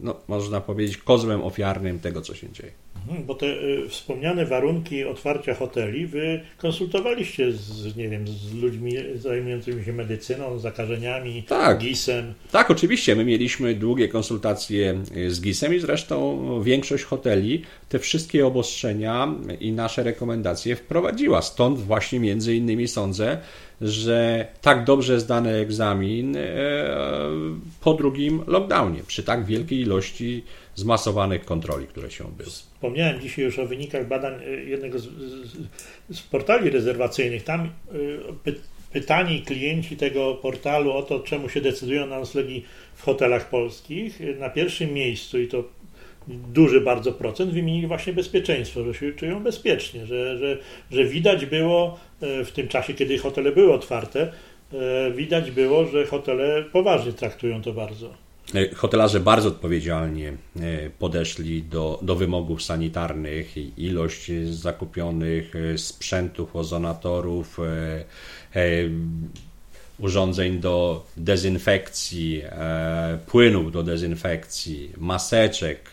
no, 0.00 0.16
można 0.28 0.60
powiedzieć, 0.60 0.96
kozłem 0.96 1.42
ofiarnym 1.42 2.00
tego, 2.00 2.20
co 2.20 2.34
się 2.34 2.52
dzieje. 2.52 2.83
Mhm, 3.08 3.26
bo 3.26 3.34
te 3.34 3.46
y, 3.46 3.88
wspomniane 3.88 4.46
warunki 4.46 5.04
otwarcia 5.04 5.54
hoteli 5.54 6.06
wy 6.06 6.40
konsultowaliście 6.58 7.52
z, 7.52 7.96
nie 7.96 8.08
wiem, 8.08 8.28
z 8.28 8.54
ludźmi 8.54 8.92
zajmującymi 9.14 9.84
się 9.84 9.92
medycyną, 9.92 10.58
zakażeniami, 10.58 11.42
tak, 11.42 11.78
GIS-em. 11.78 12.34
Tak, 12.52 12.70
oczywiście. 12.70 13.16
My 13.16 13.24
mieliśmy 13.24 13.74
długie 13.74 14.08
konsultacje 14.08 15.02
z 15.28 15.40
GIS-em 15.40 15.74
i 15.74 15.80
zresztą 15.80 16.62
większość 16.62 17.04
hoteli 17.04 17.62
te 17.88 17.98
wszystkie 17.98 18.46
obostrzenia 18.46 19.34
i 19.60 19.72
nasze 19.72 20.02
rekomendacje 20.02 20.76
wprowadziła. 20.76 21.42
Stąd 21.42 21.78
właśnie 21.78 22.20
między 22.20 22.56
innymi 22.56 22.88
sądzę, 22.88 23.38
że 23.84 24.46
tak 24.60 24.84
dobrze 24.84 25.20
zdany 25.20 25.54
egzamin 25.54 26.36
e, 26.36 26.40
po 27.80 27.94
drugim 27.94 28.42
lockdownie, 28.46 29.02
przy 29.06 29.22
tak 29.22 29.44
wielkiej 29.44 29.80
ilości 29.80 30.44
zmasowanych 30.74 31.44
kontroli, 31.44 31.86
które 31.86 32.10
się 32.10 32.24
odbyły. 32.24 32.50
Wspomniałem 32.50 33.20
dzisiaj 33.20 33.44
już 33.44 33.58
o 33.58 33.66
wynikach 33.66 34.08
badań 34.08 34.34
e, 34.34 34.50
jednego 34.50 34.98
z, 34.98 35.08
z 36.10 36.20
portali 36.20 36.70
rezerwacyjnych. 36.70 37.44
Tam 37.44 37.60
e, 37.60 37.68
py, 38.44 38.54
pytani 38.92 39.42
klienci 39.42 39.96
tego 39.96 40.34
portalu 40.34 40.92
o 40.92 41.02
to, 41.02 41.20
czemu 41.20 41.48
się 41.48 41.60
decydują 41.60 42.06
na 42.06 42.18
noclegi 42.18 42.64
w 42.94 43.02
hotelach 43.02 43.50
polskich, 43.50 44.20
na 44.38 44.50
pierwszym 44.50 44.92
miejscu 44.92 45.40
i 45.40 45.48
to 45.48 45.64
duży 46.28 46.80
bardzo 46.80 47.12
procent 47.12 47.52
wymienili 47.52 47.86
właśnie 47.86 48.12
bezpieczeństwo, 48.12 48.84
że 48.84 48.94
się 48.94 49.12
czują 49.12 49.42
bezpiecznie, 49.42 50.06
że, 50.06 50.38
że, 50.38 50.58
że 50.90 51.04
widać 51.04 51.46
było 51.46 51.98
e, 52.20 52.44
w 52.44 52.52
tym 52.52 52.68
czasie, 52.68 52.94
kiedy 52.94 53.18
hotele 53.18 53.52
były 53.52 53.72
otwarte, 53.72 54.32
widać 55.14 55.50
było, 55.50 55.86
że 55.86 56.06
hotele 56.06 56.64
poważnie 56.72 57.12
traktują 57.12 57.62
to 57.62 57.72
bardzo. 57.72 58.14
E, 58.54 58.74
hotelarze 58.74 59.20
bardzo 59.20 59.48
odpowiedzialnie 59.48 60.28
e, 60.28 60.90
podeszli 60.98 61.62
do, 61.62 61.98
do 62.02 62.14
wymogów 62.14 62.62
sanitarnych, 62.62 63.78
ilość 63.78 64.30
zakupionych 64.44 65.52
e, 65.56 65.78
sprzętów, 65.78 66.56
ozonatorów, 66.56 67.58
urządzeń 69.98 70.58
do 70.58 71.04
dezynfekcji, 71.16 72.42
płynów 73.26 73.72
do 73.72 73.82
dezynfekcji, 73.82 74.90
maseczek, 74.98 75.90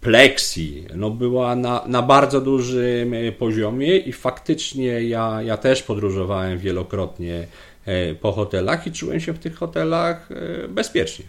pleksji, 0.00 0.86
no 0.94 1.10
była 1.10 1.56
na, 1.56 1.84
na 1.86 2.02
bardzo 2.02 2.40
dużym 2.40 3.14
poziomie 3.38 3.96
i 3.96 4.12
faktycznie 4.12 5.02
ja, 5.02 5.42
ja 5.42 5.56
też 5.56 5.82
podróżowałem 5.82 6.58
wielokrotnie 6.58 7.46
E, 7.86 8.14
po 8.14 8.32
hotelach 8.32 8.86
i 8.86 8.92
czułem 8.92 9.20
się 9.20 9.32
w 9.32 9.38
tych 9.38 9.54
hotelach 9.54 10.28
e, 10.32 10.68
bezpiecznie. 10.68 11.24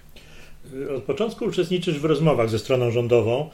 Od 0.97 1.03
początku 1.03 1.45
uczestniczysz 1.45 1.99
w 1.99 2.05
rozmowach 2.05 2.49
ze 2.49 2.59
stroną 2.59 2.91
rządową 2.91 3.49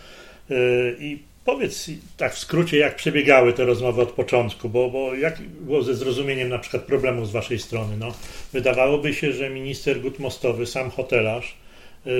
e, 0.49 0.55
i 0.99 1.19
powiedz 1.45 1.89
tak 2.17 2.33
w 2.33 2.39
skrócie, 2.39 2.77
jak 2.77 2.95
przebiegały 2.95 3.53
te 3.53 3.65
rozmowy 3.65 4.01
od 4.01 4.11
początku, 4.11 4.69
bo, 4.69 4.89
bo 4.89 5.15
jak 5.15 5.41
było 5.41 5.83
ze 5.83 5.95
zrozumieniem 5.95 6.49
na 6.49 6.59
przykład 6.59 6.83
problemów 6.83 7.27
z 7.27 7.31
waszej 7.31 7.59
strony? 7.59 7.97
No, 7.97 8.13
wydawałoby 8.53 9.13
się, 9.13 9.33
że 9.33 9.49
minister 9.49 10.01
Gutmostowy, 10.01 10.65
sam 10.65 10.91
hotelarz, 10.91 11.55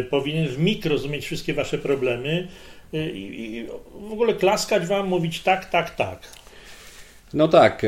powinien 0.10 0.47
w 0.47 0.57
mig 0.57 0.86
rozumieć 0.86 1.25
wszystkie 1.25 1.53
wasze 1.53 1.77
problemy 1.77 2.47
i 2.93 3.65
w 4.10 4.12
ogóle 4.12 4.34
klaskać 4.34 4.88
wam, 4.88 5.07
mówić 5.07 5.41
tak, 5.41 5.69
tak, 5.69 5.95
tak. 5.95 6.19
No 7.34 7.47
tak, 7.47 7.84
e, 7.84 7.88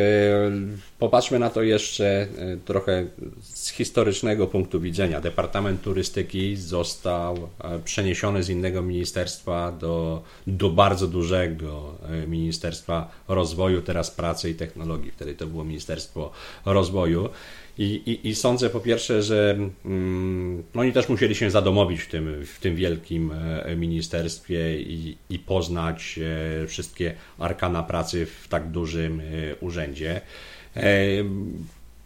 popatrzmy 1.03 1.39
na 1.39 1.49
to 1.49 1.63
jeszcze 1.63 2.05
e, 2.05 2.27
trochę 2.65 3.05
z 3.41 3.69
historycznego 3.69 4.47
punktu 4.47 4.81
widzenia. 4.81 5.21
Departament 5.21 5.81
Turystyki 5.81 6.55
został 6.55 7.49
e, 7.63 7.79
przeniesiony 7.79 8.43
z 8.43 8.49
innego 8.49 8.81
ministerstwa 8.81 9.71
do, 9.71 10.23
do 10.47 10.69
bardzo 10.69 11.07
dużego 11.07 11.95
Ministerstwa 12.27 13.11
Rozwoju, 13.27 13.81
teraz 13.81 14.11
Pracy 14.11 14.49
i 14.49 14.55
Technologii. 14.55 15.11
Wtedy 15.11 15.35
to 15.35 15.47
było 15.47 15.63
Ministerstwo 15.63 16.31
Rozwoju. 16.65 17.29
I, 17.77 17.83
i, 17.83 18.27
I, 18.27 18.35
sądzę 18.35 18.69
po 18.69 18.79
pierwsze, 18.79 19.23
że 19.23 19.57
mm, 19.85 20.63
oni 20.75 20.93
też 20.93 21.09
musieli 21.09 21.35
się 21.35 21.51
zadomowić 21.51 22.01
w 22.01 22.09
tym, 22.09 22.45
w 22.45 22.59
tym 22.59 22.75
wielkim 22.75 23.31
e, 23.31 23.75
ministerstwie 23.75 24.81
i, 24.81 25.17
i 25.29 25.39
poznać 25.39 26.19
e, 26.63 26.67
wszystkie 26.67 27.15
arkana 27.39 27.83
pracy 27.83 28.25
w 28.25 28.47
tak 28.47 28.71
dużym 28.71 29.19
e, 29.19 29.23
urzędzie. 29.55 30.21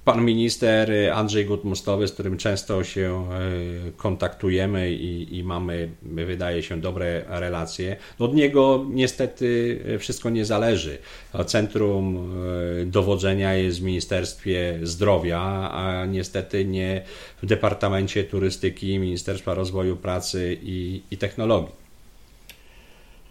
Pan 0.07 0.25
minister 0.25 0.91
Andrzej 1.13 1.45
Gutmustowy, 1.45 2.07
z 2.07 2.11
którym 2.11 2.37
często 2.37 2.83
się 2.83 3.27
e, 3.31 3.91
kontaktujemy 3.97 4.91
i, 4.91 5.37
i, 5.37 5.43
mamy, 5.43 5.89
wydaje 6.01 6.63
się, 6.63 6.81
dobre 6.81 7.25
relacje, 7.27 7.95
no 8.19 8.25
od 8.25 8.33
niego 8.33 8.85
niestety 8.89 9.79
wszystko 9.99 10.29
nie 10.29 10.45
zależy. 10.45 10.97
Centrum 11.45 12.33
e, 12.81 12.85
dowodzenia 12.85 13.53
jest 13.53 13.79
w 13.79 13.83
Ministerstwie 13.83 14.79
Zdrowia, 14.83 15.69
a 15.71 16.05
niestety 16.05 16.65
nie 16.65 17.01
w 17.43 17.45
Departamencie 17.45 18.23
Turystyki 18.23 18.99
Ministerstwa 18.99 19.53
Rozwoju 19.53 19.95
Pracy 19.95 20.57
i, 20.61 21.01
i 21.11 21.17
Technologii. 21.17 21.86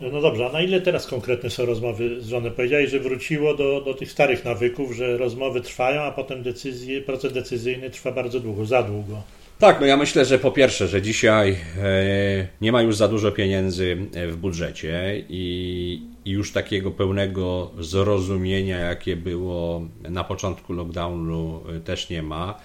No 0.01 0.21
dobrze, 0.21 0.47
a 0.47 0.53
na 0.53 0.61
ile 0.61 0.81
teraz 0.81 1.07
konkretne 1.07 1.51
są 1.51 1.67
rozmowy 1.67 2.21
z 2.21 2.29
żoną? 2.29 2.51
Powiedziałeś, 2.51 2.91
że 2.91 3.01
wróciło 3.01 3.55
do, 3.55 3.81
do 3.81 3.95
tych 3.95 4.13
starych 4.13 4.45
nawyków, 4.45 4.93
że 4.93 5.17
rozmowy 5.17 5.61
trwają, 5.61 6.03
a 6.03 6.11
potem 6.13 6.43
decyzje, 6.43 7.01
proces 7.01 7.33
decyzyjny 7.33 7.91
trwa 7.91 8.13
bardzo 8.13 8.41
długo, 8.41 8.67
za 8.67 8.83
długo. 8.83 9.23
Tak, 9.59 9.81
no 9.81 9.87
ja 9.87 9.97
myślę, 9.97 10.25
że 10.25 10.39
po 10.39 10.51
pierwsze, 10.51 10.89
że 10.89 11.03
dzisiaj 11.03 11.57
e, 11.83 12.49
nie 12.61 12.73
ma 12.73 12.83
już 12.83 12.97
za 12.97 13.09
dużo 13.09 13.33
pieniędzy 13.33 13.99
e, 14.15 14.27
w 14.27 14.37
budżecie 14.37 15.25
i, 15.29 16.03
i 16.25 16.31
już 16.31 16.53
takiego 16.53 16.91
pełnego 16.91 17.71
zrozumienia, 17.79 18.79
jakie 18.79 19.17
było 19.17 19.83
na 20.09 20.25
początku 20.25 20.73
lockdownu, 20.73 21.61
e, 21.77 21.81
też 21.81 22.11
nie 22.11 22.23
ma. 22.23 22.61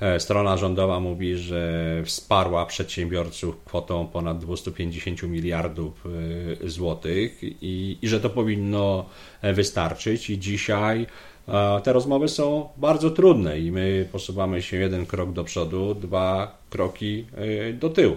E, 0.00 0.20
strona 0.20 0.56
rządowa 0.56 1.00
mówi, 1.00 1.36
że 1.36 2.02
wsparła 2.04 2.66
przedsiębiorców 2.66 3.64
kwotą 3.64 4.06
ponad 4.06 4.38
250 4.38 5.22
miliardów 5.22 6.04
e, 6.62 6.68
złotych 6.68 7.38
i, 7.42 7.98
i 8.02 8.08
że 8.08 8.20
to 8.20 8.30
powinno 8.30 9.04
e, 9.42 9.52
wystarczyć. 9.52 10.30
I 10.30 10.38
dzisiaj 10.38 11.06
te 11.84 11.92
rozmowy 11.92 12.28
są 12.28 12.68
bardzo 12.76 13.10
trudne 13.10 13.60
i 13.60 13.72
my 13.72 14.08
posuwamy 14.12 14.62
się 14.62 14.76
jeden 14.76 15.06
krok 15.06 15.32
do 15.32 15.44
przodu, 15.44 15.94
dwa 15.94 16.58
kroki 16.70 17.24
do 17.74 17.90
tyłu. 17.90 18.16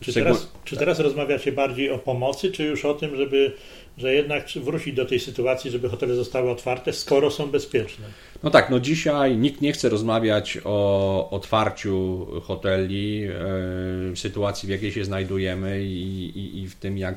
Czy 0.00 0.12
teraz, 0.12 0.52
czy 0.64 0.76
teraz 0.76 0.98
rozmawiacie 0.98 1.52
bardziej 1.52 1.90
o 1.90 1.98
pomocy, 1.98 2.52
czy 2.52 2.64
już 2.64 2.84
o 2.84 2.94
tym, 2.94 3.16
żeby 3.16 3.52
że 3.98 4.14
jednak 4.14 4.46
wrócić 4.56 4.94
do 4.94 5.04
tej 5.04 5.20
sytuacji, 5.20 5.70
żeby 5.70 5.88
hotele 5.88 6.14
zostały 6.14 6.50
otwarte, 6.50 6.92
skoro 6.92 7.30
są 7.30 7.50
bezpieczne? 7.50 8.06
No 8.42 8.50
tak, 8.50 8.70
no 8.70 8.80
dzisiaj 8.80 9.36
nikt 9.36 9.60
nie 9.60 9.72
chce 9.72 9.88
rozmawiać 9.88 10.58
o 10.64 11.30
otwarciu 11.30 12.26
hoteli, 12.42 13.24
e, 13.24 13.30
w 14.12 14.14
sytuacji, 14.16 14.66
w 14.66 14.70
jakiej 14.70 14.92
się 14.92 15.04
znajdujemy 15.04 15.84
i, 15.84 16.24
i, 16.38 16.62
i 16.62 16.68
w 16.68 16.74
tym, 16.74 16.98
jak 16.98 17.16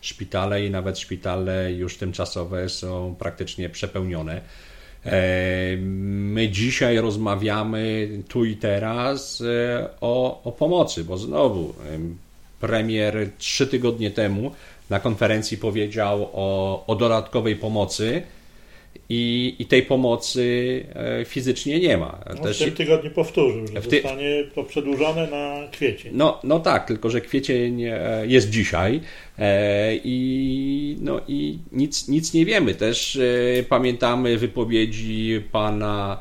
szpitale 0.00 0.66
i 0.66 0.70
nawet 0.70 0.98
szpitale 0.98 1.72
już 1.72 1.96
tymczasowe 1.96 2.68
są 2.68 3.14
praktycznie 3.18 3.68
przepełnione. 3.68 4.40
E, 5.06 5.76
my 5.80 6.48
dzisiaj 6.48 6.98
rozmawiamy 6.98 8.08
tu 8.28 8.44
i 8.44 8.56
teraz 8.56 9.40
e, 9.40 9.88
o, 10.00 10.42
o 10.44 10.52
pomocy, 10.52 11.04
bo 11.04 11.18
znowu 11.18 11.74
premier 12.60 13.30
trzy 13.38 13.66
tygodnie 13.66 14.10
temu 14.10 14.50
na 14.90 15.00
konferencji 15.00 15.58
powiedział 15.58 16.30
o, 16.32 16.84
o 16.86 16.96
dodatkowej 16.96 17.56
pomocy 17.56 18.22
i, 19.10 19.56
i 19.58 19.66
tej 19.66 19.82
pomocy 19.82 20.84
e, 20.94 21.24
fizycznie 21.24 21.80
nie 21.80 21.98
ma. 21.98 22.18
No, 22.36 22.42
Też 22.42 22.60
w 22.60 22.64
tym 22.64 22.72
tygodniu 22.72 23.10
powtórzył, 23.10 23.66
że 23.66 23.82
ty... 23.82 24.02
zostanie 24.02 24.44
to 24.54 24.64
przedłużone 24.64 25.26
na 25.30 25.68
kwiecień. 25.72 26.12
No, 26.14 26.40
no 26.44 26.60
tak, 26.60 26.86
tylko 26.86 27.10
że 27.10 27.20
kwiecień 27.20 27.82
e, 27.82 27.96
jest 28.26 28.50
dzisiaj 28.50 29.00
e, 29.38 29.96
i, 30.04 30.96
no, 31.00 31.20
i 31.28 31.58
nic, 31.72 32.08
nic 32.08 32.34
nie 32.34 32.46
wiemy. 32.46 32.74
Też 32.74 33.18
pamiętamy 33.68 34.38
wypowiedzi 34.38 35.42
pana 35.52 36.20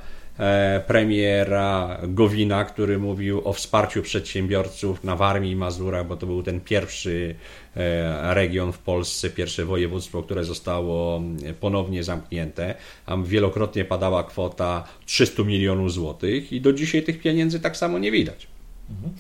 premiera 0.88 1.97
Gowina, 2.08 2.65
który 2.65 2.99
mówił 2.99 3.41
o 3.47 3.54
wsparciu 3.54 4.02
przedsiębiorców 4.02 5.04
na 5.04 5.15
Warmii 5.15 5.52
i 5.52 5.56
Mazurach, 5.56 6.08
bo 6.08 6.17
to 6.17 6.25
był 6.25 6.43
ten 6.43 6.62
pierwszy 6.62 7.36
E, 7.75 8.34
region 8.34 8.71
w 8.71 8.78
Polsce, 8.78 9.30
pierwsze 9.30 9.65
województwo, 9.65 10.23
które 10.23 10.43
zostało 10.43 11.21
ponownie 11.60 12.04
zamknięte. 12.04 12.75
Tam 13.06 13.23
wielokrotnie 13.23 13.86
padała 13.86 14.23
kwota 14.23 14.84
300 15.06 15.43
milionów 15.43 15.93
złotych 15.93 16.54
i 16.54 16.62
do 16.62 16.73
dzisiaj 16.73 17.04
tych 17.04 17.19
pieniędzy 17.19 17.60
tak 17.60 17.78
samo 17.78 17.99
nie 17.99 18.12
widać. 18.12 18.47
Mhm. 18.89 19.13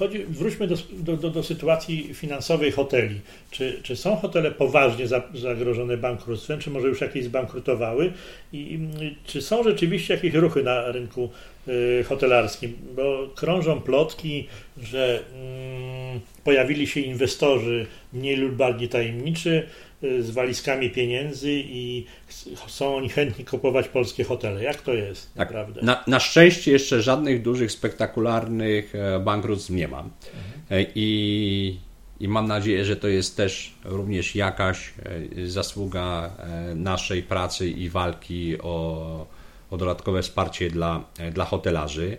Chodzi, 0.00 0.24
wróćmy 0.28 0.66
do, 0.66 0.76
do, 1.16 1.30
do, 1.30 1.42
sytuacji 1.42 2.14
finansowej 2.14 2.72
hoteli. 2.72 3.20
Czy, 3.50 3.80
czy 3.82 3.96
są 3.96 4.16
hotele 4.16 4.50
poważnie 4.50 5.06
zagrożone 5.34 5.96
bankructwem, 5.96 6.60
czy 6.60 6.70
może 6.70 6.88
już 6.88 7.00
jakieś 7.00 7.24
zbankrutowały? 7.24 8.12
I, 8.52 8.78
czy 9.24 9.42
są 9.42 9.62
rzeczywiście 9.62 10.14
jakieś 10.14 10.34
ruchy 10.34 10.62
na 10.62 10.92
rynku 10.92 11.30
y, 11.68 12.04
hotelarskim? 12.08 12.76
Bo 12.96 13.28
krążą 13.34 13.80
plotki, 13.80 14.48
że 14.82 15.20
mm, 15.34 16.09
pojawili 16.44 16.86
się 16.86 17.00
inwestorzy 17.00 17.86
mniej 18.12 18.36
lub 18.36 18.54
bardziej 18.54 18.88
tajemniczy 18.88 19.66
y, 20.04 20.22
z 20.22 20.30
walizkami 20.30 20.90
pieniędzy 20.90 21.50
i 21.52 22.06
są 22.66 22.96
oni 22.96 23.08
chętni 23.08 23.44
kupować 23.44 23.88
polskie 23.88 24.24
hotele. 24.24 24.62
Jak 24.62 24.82
to 24.82 24.94
jest 24.94 25.34
tak, 25.34 25.48
naprawdę? 25.48 25.80
Na, 25.82 26.04
na, 26.06 26.20
szczęście 26.20 26.72
jeszcze 26.72 27.02
żadnych 27.02 27.42
dużych, 27.42 27.72
spektakularnych 27.72 28.94
e, 28.94 29.20
bankructw 29.20 29.70
nie 29.70 29.88
mam. 29.88 30.10
Mhm. 30.64 30.86
I, 30.94 31.78
I 32.20 32.28
mam 32.28 32.46
nadzieję, 32.46 32.84
że 32.84 32.96
to 32.96 33.08
jest 33.08 33.36
też 33.36 33.74
również 33.84 34.34
jakaś 34.34 34.92
e, 35.38 35.46
zasługa 35.46 36.30
naszej 36.74 37.22
pracy 37.22 37.70
i 37.70 37.88
walki 37.88 38.56
o, 38.62 39.26
o 39.70 39.76
dodatkowe 39.76 40.22
wsparcie 40.22 40.70
dla, 40.70 41.04
dla 41.32 41.44
hotelarzy. 41.44 42.16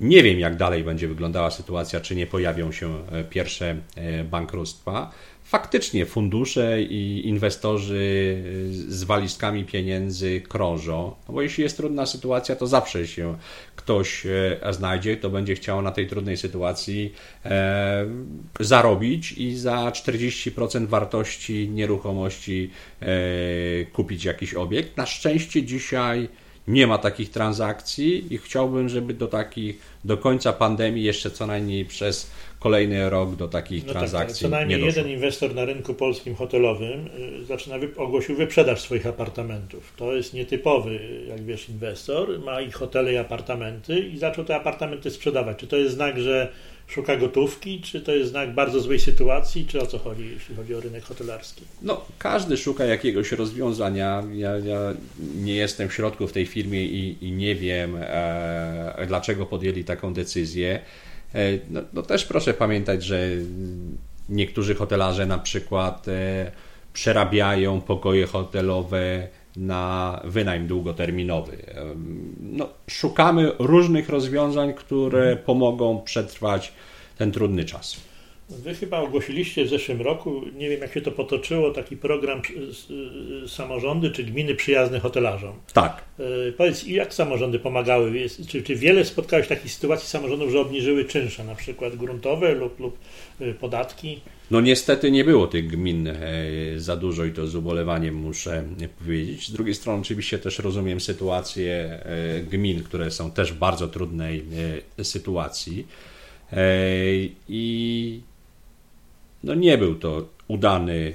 Nie 0.00 0.22
wiem, 0.22 0.40
jak 0.40 0.56
dalej 0.56 0.84
będzie 0.84 1.08
wyglądała 1.08 1.50
sytuacja, 1.50 2.00
czy 2.00 2.16
nie 2.16 2.26
pojawią 2.26 2.72
się 2.72 2.98
e, 3.12 3.24
pierwsze 3.24 3.76
e, 3.96 4.24
bankructwa. 4.24 5.12
Faktycznie 5.44 6.06
fundusze 6.06 6.82
i 6.82 7.28
inwestorzy 7.28 8.36
e, 8.38 8.92
z 8.92 9.04
walizkami 9.04 9.64
pieniędzy 9.64 10.40
krążą, 10.40 11.14
no 11.28 11.34
bo 11.34 11.42
jeśli 11.42 11.62
jest 11.62 11.76
trudna 11.76 12.06
sytuacja, 12.06 12.56
to 12.56 12.66
zawsze 12.66 13.06
się 13.06 13.36
ktoś 13.76 14.26
znajdzie, 14.70 15.16
kto 15.16 15.30
będzie 15.30 15.54
chciał 15.54 15.82
na 15.82 15.90
tej 15.90 16.06
trudnej 16.06 16.36
sytuacji 16.36 17.12
zarobić 18.60 19.32
i 19.32 19.56
za 19.56 19.90
40% 19.90 20.86
wartości 20.86 21.68
nieruchomości 21.68 22.70
kupić 23.92 24.24
jakiś 24.24 24.54
obiekt. 24.54 24.96
Na 24.96 25.06
szczęście 25.06 25.62
dzisiaj 25.62 26.28
nie 26.68 26.86
ma 26.86 26.98
takich 26.98 27.30
transakcji 27.30 28.34
i 28.34 28.38
chciałbym, 28.38 28.88
żeby 28.88 29.14
do 29.14 29.26
takich, 29.26 29.78
do 30.04 30.16
końca 30.16 30.52
pandemii 30.52 31.04
jeszcze 31.04 31.30
co 31.30 31.46
najmniej 31.46 31.84
przez 31.84 32.30
kolejny 32.58 33.10
rok 33.10 33.36
do 33.36 33.48
takich 33.48 33.86
no 33.86 33.92
transakcji 33.92 34.42
tak, 34.42 34.50
tak. 34.50 34.60
Co 34.60 34.66
najmniej 34.66 34.86
jeden 34.86 35.08
inwestor 35.08 35.54
na 35.54 35.64
rynku 35.64 35.94
polskim 35.94 36.34
hotelowym 36.34 37.08
y, 37.42 37.44
zaczyna, 37.44 37.76
ogłosił 37.96 38.36
wyprzedaż 38.36 38.80
swoich 38.80 39.06
apartamentów. 39.06 39.92
To 39.96 40.12
jest 40.12 40.34
nietypowy, 40.34 40.98
jak 41.28 41.44
wiesz, 41.44 41.68
inwestor. 41.68 42.38
Ma 42.38 42.60
i 42.60 42.70
hotele 42.70 43.12
i 43.12 43.16
apartamenty 43.16 43.98
i 43.98 44.18
zaczął 44.18 44.44
te 44.44 44.56
apartamenty 44.56 45.10
sprzedawać. 45.10 45.56
Czy 45.58 45.66
to 45.66 45.76
jest 45.76 45.94
znak, 45.94 46.20
że 46.20 46.52
szuka 46.86 47.16
gotówki, 47.16 47.80
czy 47.80 48.00
to 48.00 48.14
jest 48.14 48.30
znak 48.30 48.54
bardzo 48.54 48.80
złej 48.80 49.00
sytuacji, 49.00 49.66
czy 49.66 49.80
o 49.80 49.86
co 49.86 49.98
chodzi, 49.98 50.30
jeśli 50.30 50.56
chodzi 50.56 50.74
o 50.74 50.80
rynek 50.80 51.04
hotelarski? 51.04 51.62
No, 51.82 52.04
każdy 52.18 52.56
szuka 52.56 52.84
jakiegoś 52.84 53.32
rozwiązania. 53.32 54.22
Ja, 54.32 54.58
ja 54.58 54.78
nie 55.34 55.54
jestem 55.54 55.88
w 55.88 55.94
środku 55.94 56.26
w 56.26 56.32
tej 56.32 56.46
firmie 56.46 56.84
i, 56.84 57.24
i 57.26 57.32
nie 57.32 57.54
wiem, 57.54 57.96
e, 58.00 59.04
dlaczego 59.06 59.46
podjęli 59.46 59.84
taką 59.84 60.14
decyzję. 60.14 60.80
E, 61.34 61.58
no, 61.70 61.80
no, 61.92 62.02
też 62.02 62.24
proszę 62.24 62.54
pamiętać, 62.54 63.04
że 63.04 63.28
niektórzy 64.28 64.74
hotelarze 64.74 65.26
na 65.26 65.38
przykład 65.38 66.08
e, 66.08 66.52
przerabiają 66.92 67.80
pokoje 67.80 68.26
hotelowe 68.26 69.28
na 69.56 70.20
wynajem 70.24 70.66
długoterminowy. 70.66 71.56
No, 72.40 72.68
szukamy 72.90 73.52
różnych 73.58 74.08
rozwiązań, 74.08 74.74
które 74.74 75.36
pomogą 75.36 76.02
przetrwać 76.04 76.72
ten 77.18 77.32
trudny 77.32 77.64
czas. 77.64 78.00
Wy 78.48 78.74
chyba 78.74 78.98
ogłosiliście 78.98 79.64
w 79.64 79.68
zeszłym 79.68 80.02
roku, 80.02 80.42
nie 80.56 80.70
wiem 80.70 80.80
jak 80.80 80.94
się 80.94 81.00
to 81.00 81.12
potoczyło, 81.12 81.70
taki 81.70 81.96
program 81.96 82.42
samorządy 83.46 84.10
czy 84.10 84.24
gminy 84.24 84.54
przyjazne 84.54 85.00
hotelarzom. 85.00 85.52
Tak. 85.72 86.04
Y, 86.48 86.52
powiedz, 86.56 86.86
jak 86.86 87.14
samorządy 87.14 87.58
pomagały? 87.58 88.12
Czy, 88.48 88.62
czy 88.62 88.76
wiele 88.76 89.04
spotkałeś 89.04 89.48
takich 89.48 89.72
sytuacji 89.72 90.08
samorządów, 90.08 90.50
że 90.50 90.60
obniżyły 90.60 91.04
czynsze, 91.04 91.44
na 91.44 91.54
przykład 91.54 91.96
gruntowe 91.96 92.54
lub, 92.54 92.80
lub 92.80 92.98
y, 93.40 93.54
podatki? 93.54 94.20
No 94.50 94.60
niestety 94.60 95.10
nie 95.10 95.24
było 95.24 95.46
tych 95.46 95.66
gmin 95.66 96.08
e, 96.08 96.14
za 96.76 96.96
dużo 96.96 97.24
i 97.24 97.32
to 97.32 97.46
z 97.46 97.54
ubolewaniem 97.54 98.14
muszę 98.14 98.64
powiedzieć. 98.98 99.48
Z 99.48 99.52
drugiej 99.52 99.74
strony 99.74 100.00
oczywiście 100.00 100.38
też 100.38 100.58
rozumiem 100.58 101.00
sytuację 101.00 101.74
e, 101.74 102.40
gmin, 102.40 102.82
które 102.82 103.10
są 103.10 103.30
też 103.30 103.52
w 103.52 103.58
bardzo 103.58 103.88
trudnej 103.88 104.44
e, 104.98 105.04
sytuacji. 105.04 105.86
I 107.48 108.20
no 109.44 109.54
nie 109.54 109.78
był 109.78 109.94
to 109.94 110.28
udany 110.48 111.12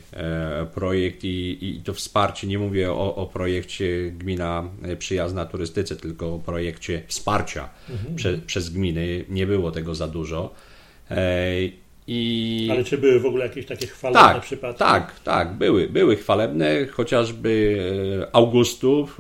projekt 0.74 1.24
i, 1.24 1.58
i 1.62 1.82
to 1.84 1.94
wsparcie, 1.94 2.48
nie 2.48 2.60
mówię 2.60 2.92
o, 2.92 3.16
o 3.16 3.26
projekcie 3.26 4.12
Gmina 4.12 4.70
Przyjazna 5.00 5.46
Turystyce, 5.46 5.96
tylko 5.96 6.36
o 6.36 6.40
projekcie 6.40 7.04
wsparcia 7.08 7.70
mhm. 7.90 8.16
prze, 8.16 8.38
przez 8.38 8.70
gminy. 8.70 9.26
Nie 9.30 9.48
było 9.48 9.72
tego 9.72 9.96
za 9.96 10.08
dużo. 10.08 10.54
E, 12.08 12.12
I... 12.12 12.68
Ale 12.72 12.84
czy 12.84 12.98
były 12.98 13.20
w 13.20 13.26
ogóle 13.26 13.46
jakieś 13.46 13.66
takie 13.66 13.88
chwalebne 13.88 14.34
tak, 14.34 14.42
przypadki? 14.42 14.80
Tak, 14.80 15.20
tak, 15.20 15.54
były, 15.54 15.88
były 15.88 16.16
chwalebne, 16.16 16.86
chociażby 16.86 17.78
e, 18.22 18.36
Augustów, 18.36 19.20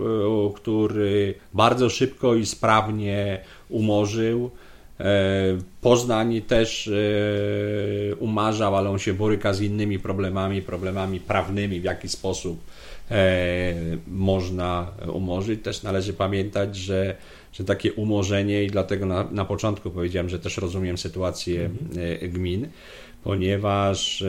który 0.55 1.33
bardzo 1.53 1.89
szybko 1.89 2.35
i 2.35 2.45
sprawnie 2.45 3.39
umorzył 3.69 4.51
E, 5.01 5.57
Poznań 5.81 6.41
też 6.41 6.87
e, 6.87 8.15
umarzał, 8.15 8.75
ale 8.75 8.89
on 8.89 8.99
się 8.99 9.13
boryka 9.13 9.53
z 9.53 9.61
innymi 9.61 9.99
problemami, 9.99 10.61
problemami 10.61 11.19
prawnymi, 11.19 11.79
w 11.79 11.83
jaki 11.83 12.09
sposób 12.09 12.59
e, 13.11 13.73
można 14.07 14.91
umorzyć. 15.13 15.63
Też 15.63 15.83
należy 15.83 16.13
pamiętać, 16.13 16.75
że, 16.75 17.15
że 17.53 17.63
takie 17.63 17.93
umorzenie, 17.93 18.63
i 18.63 18.67
dlatego 18.67 19.05
na, 19.05 19.27
na 19.31 19.45
początku 19.45 19.91
powiedziałem, 19.91 20.29
że 20.29 20.39
też 20.39 20.57
rozumiem 20.57 20.97
sytuację 20.97 21.65
mhm. 21.65 22.31
gmin, 22.31 22.67
ponieważ 23.23 24.23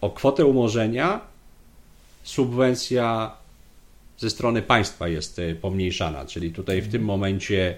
o 0.00 0.10
kwotę 0.10 0.46
umorzenia 0.46 1.20
subwencja 2.22 3.36
ze 4.18 4.30
strony 4.30 4.62
państwa 4.62 5.08
jest 5.08 5.40
pomniejszana, 5.60 6.26
czyli 6.26 6.50
tutaj 6.50 6.82
w 6.82 6.92
tym 6.92 7.02
momencie 7.02 7.76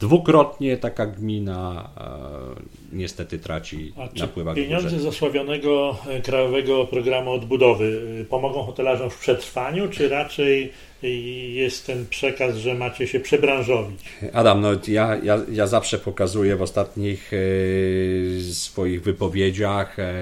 Dwukrotnie 0.00 0.76
taka 0.76 1.06
gmina 1.06 1.90
e, 1.96 2.96
niestety 2.96 3.38
traci 3.38 3.92
A 3.96 4.20
napływa 4.20 4.54
Pieniądze 4.54 5.00
z 5.00 5.06
osławionego 5.06 5.96
e, 6.08 6.20
Krajowego 6.20 6.86
Programu 6.86 7.32
Odbudowy 7.32 8.02
e, 8.20 8.24
pomogą 8.24 8.62
hotelarzom 8.62 9.10
w 9.10 9.18
przetrwaniu, 9.18 9.88
czy 9.88 10.08
raczej 10.08 10.72
jest 11.02 11.86
ten 11.86 12.06
przekaz, 12.06 12.56
że 12.56 12.74
macie 12.74 13.06
się 13.06 13.20
przebranżowić? 13.20 14.04
Adam, 14.32 14.60
no 14.60 14.68
ja, 14.88 15.16
ja, 15.22 15.38
ja 15.52 15.66
zawsze 15.66 15.98
pokazuję 15.98 16.56
w 16.56 16.62
ostatnich 16.62 17.30
e, 17.32 18.52
swoich 18.52 19.02
wypowiedziach 19.02 19.98
e, 19.98 20.12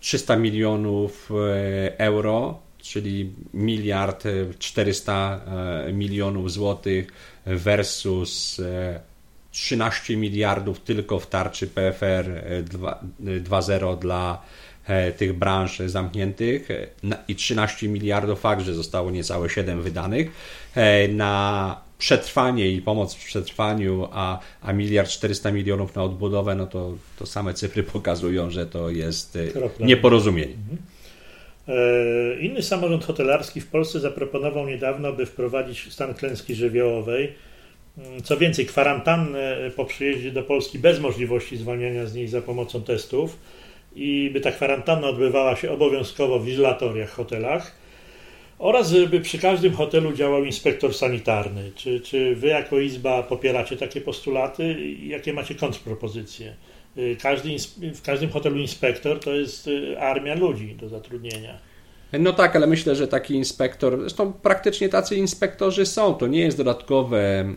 300 0.00 0.36
milionów 0.36 1.30
e, 1.30 1.98
euro, 1.98 2.58
czyli 2.82 3.32
miliard 3.54 4.24
400 4.58 5.40
milionów 5.92 6.52
złotych 6.52 7.06
versus 7.46 8.60
13 9.50 10.14
e, 10.14 10.16
miliardów 10.16 10.80
tylko 10.80 11.20
w 11.20 11.26
tarczy 11.26 11.66
PFR 11.66 12.44
2.0 12.64 13.92
e, 13.92 13.96
dla 13.96 14.42
e, 14.42 14.63
tych 15.16 15.32
branż 15.32 15.78
zamkniętych 15.78 16.68
i 17.28 17.34
13 17.34 17.88
miliardów 17.88 18.40
fakt, 18.40 18.62
że 18.62 18.74
zostało 18.74 19.10
niecałe 19.10 19.50
7 19.50 19.82
wydanych 19.82 20.30
na 21.08 21.80
przetrwanie 21.98 22.68
i 22.68 22.82
pomoc 22.82 23.14
w 23.14 23.24
przetrwaniu, 23.24 24.08
a, 24.12 24.38
a 24.62 24.72
miliard 24.72 25.10
400 25.10 25.52
milionów 25.52 25.94
na 25.94 26.02
odbudowę, 26.02 26.54
no 26.54 26.66
to, 26.66 26.94
to 27.18 27.26
same 27.26 27.54
cyfry 27.54 27.82
pokazują, 27.92 28.50
że 28.50 28.66
to 28.66 28.90
jest 28.90 29.38
nieporozumienie. 29.80 30.54
Mhm. 30.54 30.78
Inny 32.40 32.62
samorząd 32.62 33.04
hotelarski 33.04 33.60
w 33.60 33.66
Polsce 33.66 34.00
zaproponował 34.00 34.66
niedawno, 34.66 35.12
by 35.12 35.26
wprowadzić 35.26 35.92
stan 35.92 36.14
klęski 36.14 36.54
żywiołowej. 36.54 37.32
Mm, 37.98 38.22
co 38.22 38.36
więcej, 38.36 38.66
kwarantannę 38.66 39.70
po 39.76 39.84
przyjeździe 39.84 40.32
do 40.32 40.42
Polski 40.42 40.78
bez 40.78 41.00
możliwości 41.00 41.56
zwalniania 41.56 42.06
z 42.06 42.14
niej 42.14 42.28
za 42.28 42.42
pomocą 42.42 42.82
testów 42.82 43.36
i 43.94 44.30
by 44.32 44.40
ta 44.40 44.52
kwarantanna 44.52 45.08
odbywała 45.08 45.56
się 45.56 45.70
obowiązkowo 45.70 46.38
w 46.40 46.48
izolatoriach, 46.48 47.10
hotelach 47.10 47.84
oraz 48.58 48.92
by 49.10 49.20
przy 49.20 49.38
każdym 49.38 49.72
hotelu 49.72 50.12
działał 50.12 50.44
inspektor 50.44 50.94
sanitarny. 50.94 51.72
Czy, 51.76 52.00
czy 52.00 52.36
wy 52.36 52.46
jako 52.46 52.80
Izba 52.80 53.22
popieracie 53.22 53.76
takie 53.76 54.00
postulaty? 54.00 54.76
Jakie 55.02 55.32
macie 55.32 55.54
kontrpropozycje? 55.54 56.54
Y, 56.98 57.16
każdy, 57.22 57.56
w 57.94 58.02
każdym 58.02 58.30
hotelu 58.30 58.58
inspektor 58.58 59.20
to 59.20 59.34
jest 59.34 59.66
y, 59.66 60.00
armia 60.00 60.34
ludzi 60.34 60.74
do 60.74 60.88
zatrudnienia. 60.88 61.58
No 62.20 62.32
tak, 62.32 62.56
ale 62.56 62.66
myślę, 62.66 62.96
że 62.96 63.08
taki 63.08 63.34
inspektor, 63.34 64.00
zresztą 64.00 64.32
praktycznie 64.32 64.88
tacy 64.88 65.16
inspektorzy 65.16 65.86
są. 65.86 66.14
To 66.14 66.26
nie 66.26 66.40
jest 66.40 66.56
dodatkowe 66.56 67.18
e, 67.20 67.54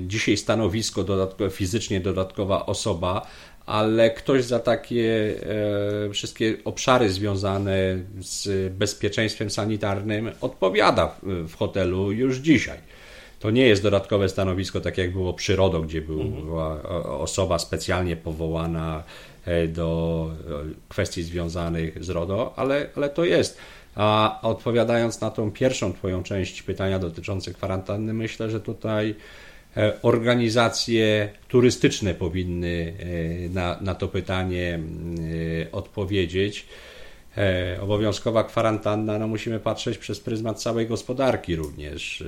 dzisiaj 0.00 0.36
stanowisko, 0.36 1.04
dodatkowe, 1.04 1.50
fizycznie 1.50 2.00
dodatkowa 2.00 2.66
osoba, 2.66 3.26
ale 3.66 4.10
ktoś 4.10 4.44
za 4.44 4.60
takie 4.60 5.34
e, 6.06 6.10
wszystkie 6.10 6.56
obszary 6.64 7.10
związane 7.10 7.98
z 8.20 8.72
bezpieczeństwem 8.72 9.50
sanitarnym 9.50 10.30
odpowiada 10.40 11.06
w, 11.06 11.48
w 11.48 11.54
hotelu 11.54 12.12
już 12.12 12.36
dzisiaj. 12.36 12.78
To 13.40 13.50
nie 13.50 13.66
jest 13.66 13.82
dodatkowe 13.82 14.28
stanowisko, 14.28 14.80
tak 14.80 14.98
jak 14.98 15.12
było 15.12 15.34
przy 15.34 15.56
RODO, 15.56 15.80
gdzie 15.80 16.02
była 16.02 16.82
osoba 17.18 17.58
specjalnie 17.58 18.16
powołana 18.16 19.02
e, 19.44 19.68
do 19.68 20.30
e, 20.30 20.74
kwestii 20.88 21.22
związanych 21.22 22.04
z 22.04 22.10
RODO, 22.10 22.52
ale, 22.56 22.88
ale 22.96 23.08
to 23.08 23.24
jest. 23.24 23.58
A 23.94 24.38
odpowiadając 24.42 25.20
na 25.20 25.30
tą 25.30 25.50
pierwszą 25.50 25.92
Twoją 25.92 26.22
część 26.22 26.62
pytania 26.62 26.98
dotyczące 26.98 27.52
kwarantanny, 27.52 28.14
myślę, 28.14 28.50
że 28.50 28.60
tutaj 28.60 29.14
organizacje 30.02 31.28
turystyczne 31.48 32.14
powinny 32.14 32.94
na, 33.50 33.78
na 33.80 33.94
to 33.94 34.08
pytanie 34.08 34.78
odpowiedzieć. 35.72 36.66
Obowiązkowa 37.80 38.44
kwarantanna, 38.44 39.18
no 39.18 39.28
musimy 39.28 39.60
patrzeć 39.60 39.98
przez 39.98 40.20
pryzmat 40.20 40.62
całej 40.62 40.86
gospodarki 40.86 41.56
również. 41.56 42.24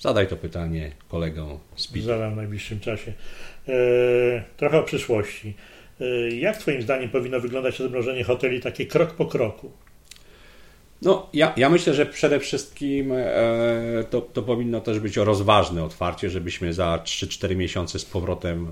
Zadaj 0.00 0.26
to 0.26 0.36
pytanie 0.36 0.90
kolegom 1.08 1.58
z 1.76 1.86
PIT. 1.86 2.04
Zadam 2.04 2.32
w 2.32 2.36
najbliższym 2.36 2.80
czasie. 2.80 3.12
E, 3.68 4.42
trochę 4.56 4.78
o 4.78 4.82
przyszłości. 4.82 5.54
E, 6.00 6.30
jak 6.30 6.56
Twoim 6.56 6.82
zdaniem 6.82 7.10
powinno 7.10 7.40
wyglądać 7.40 7.80
odmrożenie 7.80 8.24
hoteli 8.24 8.60
takie 8.60 8.86
krok 8.86 9.12
po 9.12 9.26
kroku? 9.26 9.72
No, 11.02 11.28
ja, 11.32 11.52
ja 11.56 11.70
myślę, 11.70 11.94
że 11.94 12.06
przede 12.06 12.40
wszystkim 12.40 13.12
e, 13.12 14.04
to, 14.10 14.20
to 14.20 14.42
powinno 14.42 14.80
też 14.80 15.00
być 15.00 15.16
rozważne 15.16 15.84
otwarcie, 15.84 16.30
żebyśmy 16.30 16.72
za 16.72 17.02
3-4 17.04 17.56
miesiące 17.56 17.98
z 17.98 18.04
powrotem 18.04 18.68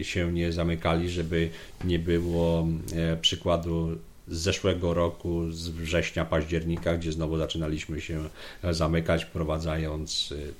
e, 0.00 0.04
się 0.04 0.32
nie 0.32 0.52
zamykali, 0.52 1.10
żeby 1.10 1.50
nie 1.84 1.98
było 1.98 2.66
e, 2.96 3.16
przykładu 3.16 3.98
z 4.28 4.38
zeszłego 4.38 4.94
roku, 4.94 5.50
z 5.50 5.68
września, 5.68 6.24
października, 6.24 6.96
gdzie 6.96 7.12
znowu 7.12 7.38
zaczynaliśmy 7.38 8.00
się 8.00 8.28
zamykać, 8.70 9.24
wprowadzając 9.24 10.32
y, 10.32 10.52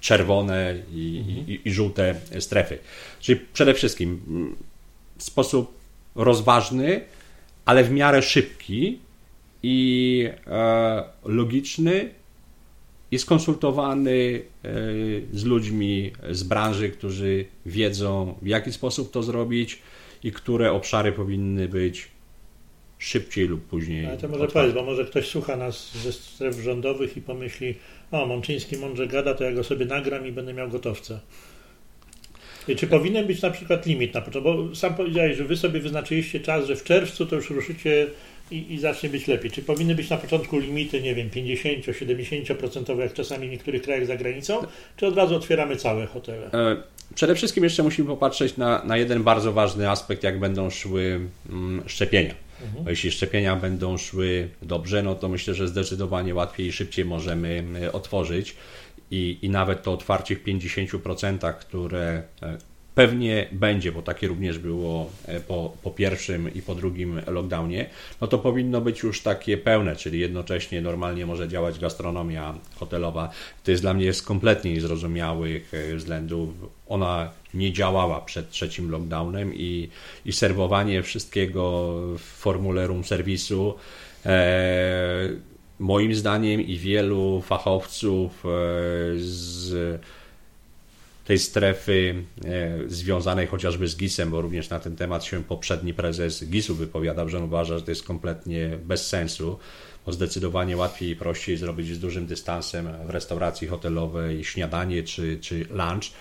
czerwone 0.00 0.74
i, 0.92 1.24
mhm. 1.26 1.48
i, 1.48 1.60
i 1.64 1.72
żółte 1.72 2.14
strefy. 2.40 2.78
Czyli 3.20 3.40
przede 3.52 3.74
wszystkim 3.74 4.22
mm, 4.28 4.56
w 5.18 5.22
sposób 5.22 5.78
rozważny, 6.14 7.00
ale 7.64 7.84
w 7.84 7.90
miarę 7.90 8.22
szybki 8.22 8.98
i 9.68 10.28
e, 10.46 11.04
logiczny 11.24 12.10
i 13.10 13.18
skonsultowany 13.18 14.42
e, 14.64 14.70
z 15.32 15.44
ludźmi 15.44 16.12
z 16.30 16.42
branży, 16.42 16.90
którzy 16.90 17.44
wiedzą, 17.66 18.34
w 18.42 18.46
jaki 18.46 18.72
sposób 18.72 19.10
to 19.10 19.22
zrobić 19.22 19.78
i 20.22 20.32
które 20.32 20.72
obszary 20.72 21.12
powinny 21.12 21.68
być 21.68 22.08
szybciej 22.98 23.48
lub 23.48 23.64
później. 23.66 24.06
Ale 24.06 24.16
to 24.16 24.28
może 24.28 24.48
powiedz, 24.48 24.74
bo 24.74 24.82
może 24.82 25.04
ktoś 25.04 25.28
słucha 25.28 25.56
nas 25.56 25.98
ze 25.98 26.12
stref 26.12 26.56
rządowych 26.56 27.16
i 27.16 27.20
pomyśli, 27.20 27.74
o, 28.10 28.26
Mączyński 28.26 28.76
mądrze 28.76 29.06
gada, 29.06 29.34
to 29.34 29.44
ja 29.44 29.52
go 29.52 29.64
sobie 29.64 29.86
nagram 29.86 30.26
i 30.26 30.32
będę 30.32 30.54
miał 30.54 30.68
gotowca. 30.68 31.20
I 32.68 32.76
czy 32.76 32.86
powinien 32.86 33.26
być 33.26 33.42
na 33.42 33.50
przykład 33.50 33.86
limit 33.86 34.14
na 34.14 34.20
początku? 34.20 34.54
Bo 34.54 34.74
sam 34.74 34.94
powiedziałeś, 34.94 35.36
że 35.36 35.44
wy 35.44 35.56
sobie 35.56 35.80
wyznaczyliście 35.80 36.40
czas, 36.40 36.66
że 36.66 36.76
w 36.76 36.84
czerwcu 36.84 37.26
to 37.26 37.36
już 37.36 37.50
ruszycie 37.50 38.06
i, 38.50 38.74
i 38.74 38.78
zacznie 38.78 39.08
być 39.08 39.26
lepiej? 39.26 39.50
Czy 39.50 39.62
powinny 39.62 39.94
być 39.94 40.10
na 40.10 40.16
początku 40.16 40.58
limity, 40.58 41.02
nie 41.02 41.14
wiem, 41.14 41.30
50-70% 41.30 42.98
jak 42.98 43.12
czasami 43.12 43.48
w 43.48 43.50
niektórych 43.50 43.82
krajach 43.82 44.06
za 44.06 44.16
granicą, 44.16 44.66
czy 44.96 45.06
od 45.06 45.16
razu 45.16 45.36
otwieramy 45.36 45.76
całe 45.76 46.06
hotele? 46.06 46.50
E, 46.52 46.76
przede 47.14 47.34
wszystkim 47.34 47.64
jeszcze 47.64 47.82
musimy 47.82 48.08
popatrzeć 48.08 48.56
na, 48.56 48.84
na 48.84 48.96
jeden 48.96 49.22
bardzo 49.22 49.52
ważny 49.52 49.90
aspekt, 49.90 50.22
jak 50.22 50.38
będą 50.38 50.70
szły 50.70 51.20
mm, 51.50 51.82
szczepienia. 51.86 52.34
Mhm. 52.62 52.84
Bo 52.84 52.90
jeśli 52.90 53.10
szczepienia 53.10 53.56
będą 53.56 53.98
szły 53.98 54.48
dobrze, 54.62 55.02
no 55.02 55.14
to 55.14 55.28
myślę, 55.28 55.54
że 55.54 55.68
zdecydowanie 55.68 56.34
łatwiej 56.34 56.66
i 56.66 56.72
szybciej 56.72 57.04
możemy 57.04 57.64
e, 57.82 57.92
otworzyć. 57.92 58.56
I, 59.10 59.38
i 59.42 59.50
nawet 59.50 59.82
to 59.82 59.92
otwarcie 59.92 60.36
w 60.36 60.44
50%, 60.44 61.54
które 61.54 62.22
e, 62.42 62.58
pewnie 62.96 63.48
będzie, 63.52 63.92
bo 63.92 64.02
takie 64.02 64.28
również 64.28 64.58
było 64.58 65.10
e, 65.26 65.40
po, 65.40 65.72
po 65.82 65.90
pierwszym 65.90 66.54
i 66.54 66.62
po 66.62 66.74
drugim 66.74 67.20
lockdownie, 67.26 67.90
no 68.20 68.26
to 68.26 68.38
powinno 68.38 68.80
być 68.80 69.02
już 69.02 69.22
takie 69.22 69.58
pełne, 69.58 69.96
czyli 69.96 70.20
jednocześnie 70.20 70.80
normalnie 70.80 71.26
może 71.26 71.48
działać 71.48 71.78
gastronomia 71.78 72.54
hotelowa. 72.74 73.30
To 73.64 73.70
jest 73.70 73.82
dla 73.82 73.94
mnie 73.94 74.12
z 74.12 74.22
kompletnie 74.22 74.72
niezrozumiałych 74.72 75.74
e, 75.74 75.96
względów. 75.96 76.48
Ona 76.88 77.30
nie 77.54 77.72
działała 77.72 78.20
przed 78.20 78.50
trzecim 78.50 78.90
lockdownem 78.90 79.54
i, 79.54 79.88
i 80.24 80.32
serwowanie 80.32 81.02
wszystkiego 81.02 81.92
w 82.18 82.22
formule 82.22 82.86
room 82.86 83.04
serwisu 83.04 83.74
e, 84.26 85.28
moim 85.78 86.14
zdaniem 86.14 86.60
i 86.60 86.76
wielu 86.76 87.42
fachowców 87.42 88.44
e, 88.46 88.48
z 89.16 90.00
tej 91.26 91.38
strefy 91.38 92.24
e, 92.44 92.78
związanej 92.86 93.46
chociażby 93.46 93.88
z 93.88 93.96
GIS-em, 93.96 94.30
bo 94.30 94.40
również 94.40 94.70
na 94.70 94.80
ten 94.80 94.96
temat 94.96 95.24
się 95.24 95.44
poprzedni 95.44 95.94
prezes 95.94 96.44
GIS-u 96.44 96.74
wypowiadał, 96.74 97.28
że 97.28 97.38
on 97.38 97.44
uważa, 97.44 97.78
że 97.78 97.84
to 97.84 97.90
jest 97.90 98.02
kompletnie 98.02 98.78
bez 98.84 99.06
sensu, 99.06 99.58
bo 100.06 100.12
zdecydowanie 100.12 100.76
łatwiej 100.76 101.10
i 101.10 101.16
prościej 101.16 101.56
zrobić 101.56 101.94
z 101.94 101.98
dużym 101.98 102.26
dystansem 102.26 102.88
w 103.06 103.10
restauracji 103.10 103.68
hotelowej 103.68 104.44
śniadanie 104.44 105.02
czy, 105.02 105.38
czy 105.40 105.66
lunch, 105.70 106.12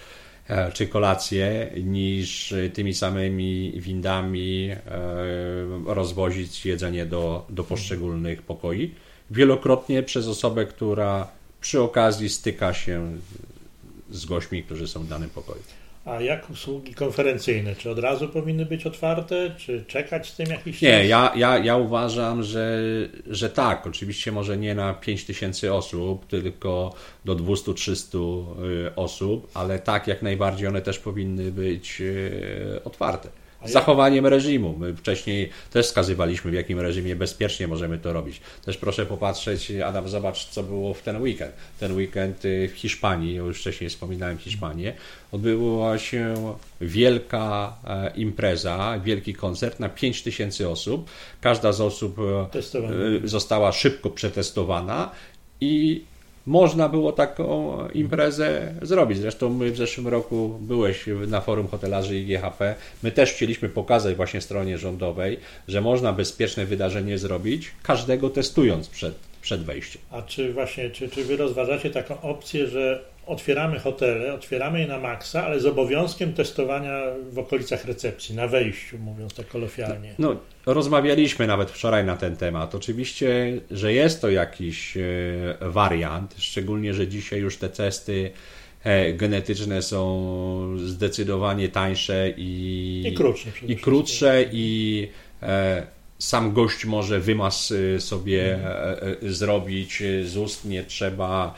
e, 0.47 0.71
czy 0.71 0.87
kolację, 0.87 1.71
niż 1.83 2.53
tymi 2.73 2.93
samymi 2.93 3.73
windami 3.81 4.69
e, 4.69 4.79
rozwozić 5.85 6.65
jedzenie 6.65 7.05
do, 7.05 7.45
do 7.49 7.63
poszczególnych 7.63 8.41
pokoi. 8.41 8.93
Wielokrotnie 9.31 10.03
przez 10.03 10.27
osobę, 10.27 10.65
która 10.65 11.27
przy 11.61 11.81
okazji 11.81 12.29
styka 12.29 12.73
się 12.73 13.17
z 14.09 14.25
gośćmi, 14.25 14.63
którzy 14.63 14.87
są 14.87 15.03
w 15.03 15.07
danym 15.07 15.29
pokoju. 15.29 15.61
A 16.05 16.21
jak 16.21 16.49
usługi 16.49 16.93
konferencyjne? 16.93 17.75
Czy 17.75 17.89
od 17.89 17.99
razu 17.99 18.29
powinny 18.29 18.65
być 18.65 18.85
otwarte, 18.85 19.55
czy 19.57 19.85
czekać 19.87 20.29
z 20.29 20.35
tym 20.35 20.45
jakiś 20.47 20.75
czas? 20.75 20.81
Nie, 20.81 21.07
ja, 21.07 21.31
ja, 21.35 21.57
ja 21.57 21.77
uważam, 21.77 22.43
że, 22.43 22.79
że 23.27 23.49
tak. 23.49 23.87
Oczywiście 23.87 24.31
może 24.31 24.57
nie 24.57 24.75
na 24.75 24.93
5 24.93 25.25
tysięcy 25.25 25.73
osób, 25.73 26.27
tylko 26.27 26.93
do 27.25 27.35
200-300 27.35 28.87
y, 28.87 28.95
osób, 28.95 29.51
ale 29.53 29.79
tak 29.79 30.07
jak 30.07 30.21
najbardziej 30.21 30.67
one 30.67 30.81
też 30.81 30.99
powinny 30.99 31.51
być 31.51 32.01
y, 32.01 32.81
otwarte 32.83 33.29
z 33.65 33.71
zachowaniem 33.71 34.25
reżimu. 34.25 34.75
My 34.79 34.95
wcześniej 34.95 35.49
też 35.71 35.85
wskazywaliśmy, 35.85 36.51
w 36.51 36.53
jakim 36.53 36.79
reżimie 36.79 37.15
bezpiecznie 37.15 37.67
możemy 37.67 37.97
to 37.97 38.13
robić. 38.13 38.41
Też 38.65 38.77
proszę 38.77 39.05
popatrzeć, 39.05 39.71
Adam, 39.71 40.09
zobacz, 40.09 40.45
co 40.45 40.63
było 40.63 40.93
w 40.93 41.01
ten 41.01 41.21
weekend. 41.21 41.51
Ten 41.79 41.95
weekend 41.95 42.45
y, 42.45 42.69
w 42.73 42.77
Hiszpanii, 42.77 43.35
ja 43.35 43.41
już 43.41 43.59
wcześniej 43.59 43.89
wspominałem 43.89 44.37
Hiszpanię, 44.37 44.93
odbyła 45.31 45.97
się 45.97 46.35
wielka 46.81 47.75
e, 47.87 48.11
impreza, 48.15 48.99
wielki 49.03 49.33
koncert 49.33 49.79
na 49.79 49.89
5 49.89 50.23
tysięcy 50.23 50.69
osób. 50.69 51.09
Każda 51.41 51.71
z 51.71 51.81
osób 51.81 52.17
e, 53.23 53.27
została 53.27 53.71
szybko 53.71 54.09
przetestowana 54.09 55.11
i 55.61 56.03
można 56.45 56.89
było 56.89 57.11
taką 57.11 57.77
imprezę 57.87 58.73
zrobić. 58.81 59.17
Zresztą 59.17 59.49
my 59.49 59.71
w 59.71 59.77
zeszłym 59.77 60.07
roku 60.07 60.57
byłeś 60.61 61.05
na 61.27 61.41
forum 61.41 61.67
hotelarzy 61.67 62.17
IGHP. 62.17 62.75
My 63.03 63.11
też 63.11 63.33
chcieliśmy 63.33 63.69
pokazać 63.69 64.15
właśnie 64.15 64.41
stronie 64.41 64.77
rządowej, 64.77 65.39
że 65.67 65.81
można 65.81 66.13
bezpieczne 66.13 66.65
wydarzenie 66.65 67.17
zrobić, 67.17 67.71
każdego 67.83 68.29
testując 68.29 68.89
przed, 68.89 69.15
przed 69.41 69.63
wejściem. 69.63 70.01
A 70.11 70.21
czy 70.21 70.53
właśnie, 70.53 70.89
czy, 70.89 71.09
czy 71.09 71.23
wy 71.23 71.37
rozważacie 71.37 71.89
taką 71.89 72.21
opcję, 72.21 72.67
że 72.67 73.14
otwieramy 73.27 73.79
hotele, 73.79 74.33
otwieramy 74.33 74.79
je 74.79 74.87
na 74.87 74.99
maksa, 74.99 75.45
ale 75.45 75.59
z 75.59 75.65
obowiązkiem 75.65 76.33
testowania 76.33 77.01
w 77.31 77.39
okolicach 77.39 77.85
recepcji, 77.85 78.35
na 78.35 78.47
wejściu, 78.47 78.97
mówiąc 78.97 79.33
tak 79.33 79.47
kolokwialnie. 79.47 80.13
No, 80.19 80.35
rozmawialiśmy 80.65 81.47
nawet 81.47 81.71
wczoraj 81.71 82.05
na 82.05 82.17
ten 82.17 82.37
temat. 82.37 82.75
Oczywiście, 82.75 83.59
że 83.71 83.93
jest 83.93 84.21
to 84.21 84.29
jakiś 84.29 84.97
e, 84.97 85.01
wariant, 85.61 86.35
szczególnie, 86.37 86.93
że 86.93 87.07
dzisiaj 87.07 87.39
już 87.39 87.57
te 87.57 87.69
testy 87.69 88.31
e, 88.83 89.13
genetyczne 89.13 89.81
są 89.81 90.77
zdecydowanie 90.77 91.69
tańsze 91.69 92.33
i, 92.37 93.03
I 93.05 93.13
krótsze, 93.13 93.49
i, 93.67 93.75
krótsze 93.75 94.45
i 94.51 95.07
e, 95.41 95.87
sam 96.19 96.53
gość 96.53 96.85
może 96.85 97.19
wymaz 97.19 97.73
sobie 97.99 98.59
zrobić 99.21 100.03
z 100.23 100.37
ust, 100.37 100.65
nie 100.65 100.83
trzeba 100.83 101.55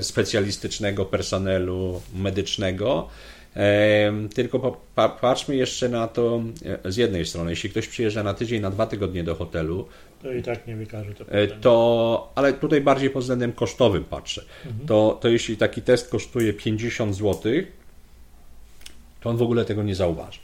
specjalistycznego 0.00 1.04
personelu 1.04 2.02
medycznego. 2.14 3.08
E, 3.56 4.12
tylko 4.34 4.80
patrzmy 5.20 5.56
jeszcze 5.56 5.88
na 5.88 6.08
to 6.08 6.42
e, 6.84 6.92
z 6.92 6.96
jednej 6.96 7.26
strony. 7.26 7.50
Jeśli 7.50 7.70
ktoś 7.70 7.88
przyjeżdża 7.88 8.22
na 8.22 8.34
tydzień, 8.34 8.62
na 8.62 8.70
dwa 8.70 8.86
tygodnie 8.86 9.24
do 9.24 9.34
hotelu, 9.34 9.88
to 10.22 10.32
i 10.32 10.42
tak 10.42 10.66
nie 10.66 10.76
wykaże 10.76 11.14
to. 11.14 11.24
to 11.60 12.32
ale 12.34 12.52
tutaj 12.52 12.80
bardziej 12.80 13.10
pod 13.10 13.22
względem 13.22 13.52
kosztowym 13.52 14.04
patrzę. 14.04 14.44
Mhm. 14.66 14.86
To, 14.86 15.18
to 15.20 15.28
jeśli 15.28 15.56
taki 15.56 15.82
test 15.82 16.10
kosztuje 16.10 16.52
50 16.52 17.16
zł, 17.16 17.52
to 19.20 19.30
on 19.30 19.36
w 19.36 19.42
ogóle 19.42 19.64
tego 19.64 19.82
nie 19.82 19.94
zauważy. 19.94 20.38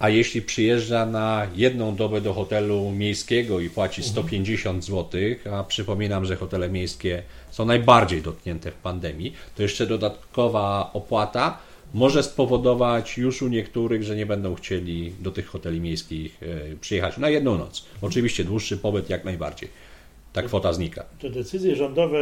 A 0.00 0.08
jeśli 0.08 0.42
przyjeżdża 0.42 1.06
na 1.06 1.46
jedną 1.56 1.96
dobę 1.96 2.20
do 2.20 2.34
hotelu 2.34 2.90
miejskiego 2.90 3.60
i 3.60 3.70
płaci 3.70 4.02
150 4.02 4.84
zł, 4.84 5.20
a 5.52 5.64
przypominam, 5.64 6.24
że 6.24 6.36
hotele 6.36 6.70
miejskie 6.70 7.22
są 7.50 7.64
najbardziej 7.64 8.22
dotknięte 8.22 8.70
w 8.70 8.74
pandemii, 8.74 9.32
to 9.56 9.62
jeszcze 9.62 9.86
dodatkowa 9.86 10.90
opłata 10.92 11.58
może 11.94 12.22
spowodować 12.22 13.18
już 13.18 13.42
u 13.42 13.48
niektórych, 13.48 14.02
że 14.02 14.16
nie 14.16 14.26
będą 14.26 14.54
chcieli 14.54 15.12
do 15.20 15.30
tych 15.30 15.46
hoteli 15.46 15.80
miejskich 15.80 16.42
e, 16.42 16.76
przyjechać 16.76 17.18
na 17.18 17.28
jedną 17.28 17.58
noc. 17.58 17.86
Oczywiście 18.02 18.44
dłuższy 18.44 18.76
pobyt 18.76 19.10
jak 19.10 19.24
najbardziej. 19.24 19.68
Ta 20.32 20.42
kwota 20.42 20.72
znika. 20.72 21.04
Te 21.20 21.30
decyzje 21.30 21.76
rządowe 21.76 22.18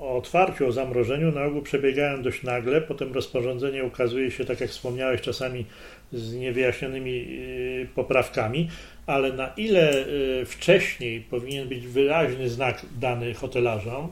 o 0.00 0.16
otwarciu, 0.16 0.66
o 0.66 0.72
zamrożeniu 0.72 1.32
na 1.32 1.44
ogół 1.44 1.62
przebiegają 1.62 2.22
dość 2.22 2.42
nagle. 2.42 2.80
Potem 2.80 3.12
rozporządzenie 3.12 3.84
ukazuje 3.84 4.30
się, 4.30 4.44
tak 4.44 4.60
jak 4.60 4.70
wspomniałeś, 4.70 5.20
czasami 5.20 5.64
z 6.12 6.34
niewyjaśnionymi 6.34 7.10
y, 7.10 7.88
poprawkami, 7.94 8.68
ale 9.06 9.32
na 9.32 9.48
ile 9.56 10.06
y, 10.06 10.44
wcześniej 10.46 11.20
powinien 11.20 11.68
być 11.68 11.86
wyraźny 11.86 12.48
znak 12.48 12.86
dany 13.00 13.34
hotelarzom, 13.34 14.08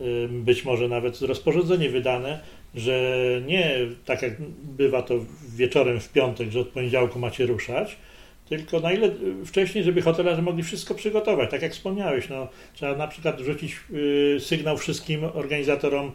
y, 0.00 0.28
być 0.28 0.64
może 0.64 0.88
nawet 0.88 1.20
rozporządzenie 1.20 1.88
wydane, 1.88 2.40
że 2.74 3.14
nie 3.46 3.76
tak 4.04 4.22
jak 4.22 4.32
bywa 4.62 5.02
to 5.02 5.14
wieczorem 5.56 6.00
w 6.00 6.12
piątek, 6.12 6.50
że 6.50 6.60
od 6.60 6.68
poniedziałku 6.68 7.18
macie 7.18 7.46
ruszać, 7.46 7.96
tylko 8.48 8.80
na 8.80 8.92
ile 8.92 9.10
wcześniej, 9.46 9.84
żeby 9.84 10.02
hotelarze 10.02 10.42
mogli 10.42 10.62
wszystko 10.62 10.94
przygotować. 10.94 11.50
Tak 11.50 11.62
jak 11.62 11.72
wspomniałeś, 11.72 12.28
no, 12.28 12.48
trzeba 12.74 12.96
na 12.96 13.08
przykład 13.08 13.40
rzucić 13.40 13.76
sygnał 14.38 14.76
wszystkim 14.76 15.24
organizatorom 15.24 16.12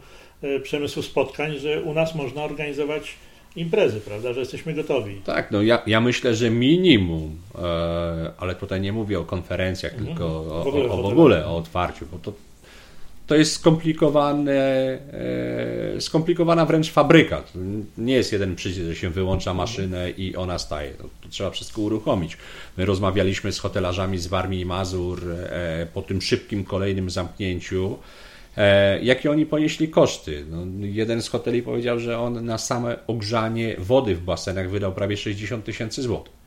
przemysłu 0.62 1.02
spotkań, 1.02 1.58
że 1.58 1.82
u 1.82 1.94
nas 1.94 2.14
można 2.14 2.44
organizować 2.44 3.16
imprezy, 3.56 4.00
prawda, 4.00 4.32
że 4.32 4.40
jesteśmy 4.40 4.74
gotowi. 4.74 5.20
Tak, 5.24 5.50
no 5.50 5.62
ja, 5.62 5.82
ja 5.86 6.00
myślę, 6.00 6.34
że 6.34 6.50
minimum, 6.50 7.36
e, 7.54 8.32
ale 8.38 8.54
tutaj 8.54 8.80
nie 8.80 8.92
mówię 8.92 9.20
o 9.20 9.24
konferencjach, 9.24 9.92
mhm. 9.92 10.08
tylko 10.08 10.26
o, 10.26 10.64
w 10.64 10.66
ogóle, 10.66 10.88
o, 10.88 10.92
o, 10.92 11.02
w 11.02 11.06
ogóle 11.06 11.46
o 11.46 11.56
otwarciu, 11.56 12.06
bo 12.12 12.18
to, 12.18 12.32
to 13.26 13.34
jest 13.34 13.52
skomplikowane, 13.52 14.52
e, 15.92 16.00
skomplikowana 16.00 16.66
wręcz 16.66 16.90
fabryka. 16.90 17.42
To 17.42 17.58
nie 17.98 18.14
jest 18.14 18.32
jeden 18.32 18.56
przycisk, 18.56 18.86
że 18.86 18.96
się 18.96 19.10
wyłącza 19.10 19.54
maszynę 19.54 20.10
i 20.10 20.36
ona 20.36 20.58
staje. 20.58 20.90
To, 20.90 21.04
to 21.22 21.28
trzeba 21.28 21.50
wszystko 21.50 21.82
uruchomić. 21.82 22.36
My 22.76 22.84
rozmawialiśmy 22.84 23.52
z 23.52 23.58
hotelarzami 23.58 24.18
z 24.18 24.26
Warmii 24.26 24.60
i 24.60 24.66
Mazur 24.66 25.30
e, 25.30 25.86
po 25.94 26.02
tym 26.02 26.22
szybkim 26.22 26.64
kolejnym 26.64 27.10
zamknięciu. 27.10 27.98
E, 28.56 29.00
jakie 29.02 29.30
oni 29.30 29.46
ponieśli 29.46 29.88
koszty. 29.88 30.44
No, 30.50 30.66
jeden 30.80 31.22
z 31.22 31.28
hoteli 31.28 31.62
powiedział, 31.62 31.98
że 32.00 32.18
on 32.18 32.44
na 32.44 32.58
same 32.58 33.06
ogrzanie 33.06 33.76
wody 33.78 34.14
w 34.14 34.20
basenach 34.20 34.70
wydał 34.70 34.92
prawie 34.92 35.16
60 35.16 35.64
tysięcy 35.64 36.02
złotych. 36.02 36.44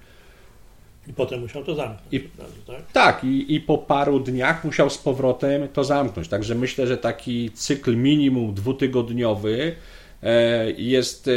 I 1.08 1.14
potem 1.14 1.42
musiał 1.42 1.64
to 1.64 1.76
zamknąć. 1.76 2.14
I, 2.14 2.20
tak, 2.68 2.92
tak 2.94 3.24
i, 3.24 3.56
i 3.56 3.62
po 3.62 3.78
paru 3.78 4.20
dniach 4.20 4.64
musiał 4.64 4.90
z 4.90 4.98
powrotem 4.98 5.68
to 5.74 5.84
zamknąć. 5.84 6.28
Także 6.28 6.56
myślę, 6.56 6.88
że 6.88 6.98
taki 6.98 7.52
cykl 7.52 7.98
minimum 7.98 8.54
dwutygodniowy 8.54 9.76
e, 10.24 10.72
jest, 10.72 11.30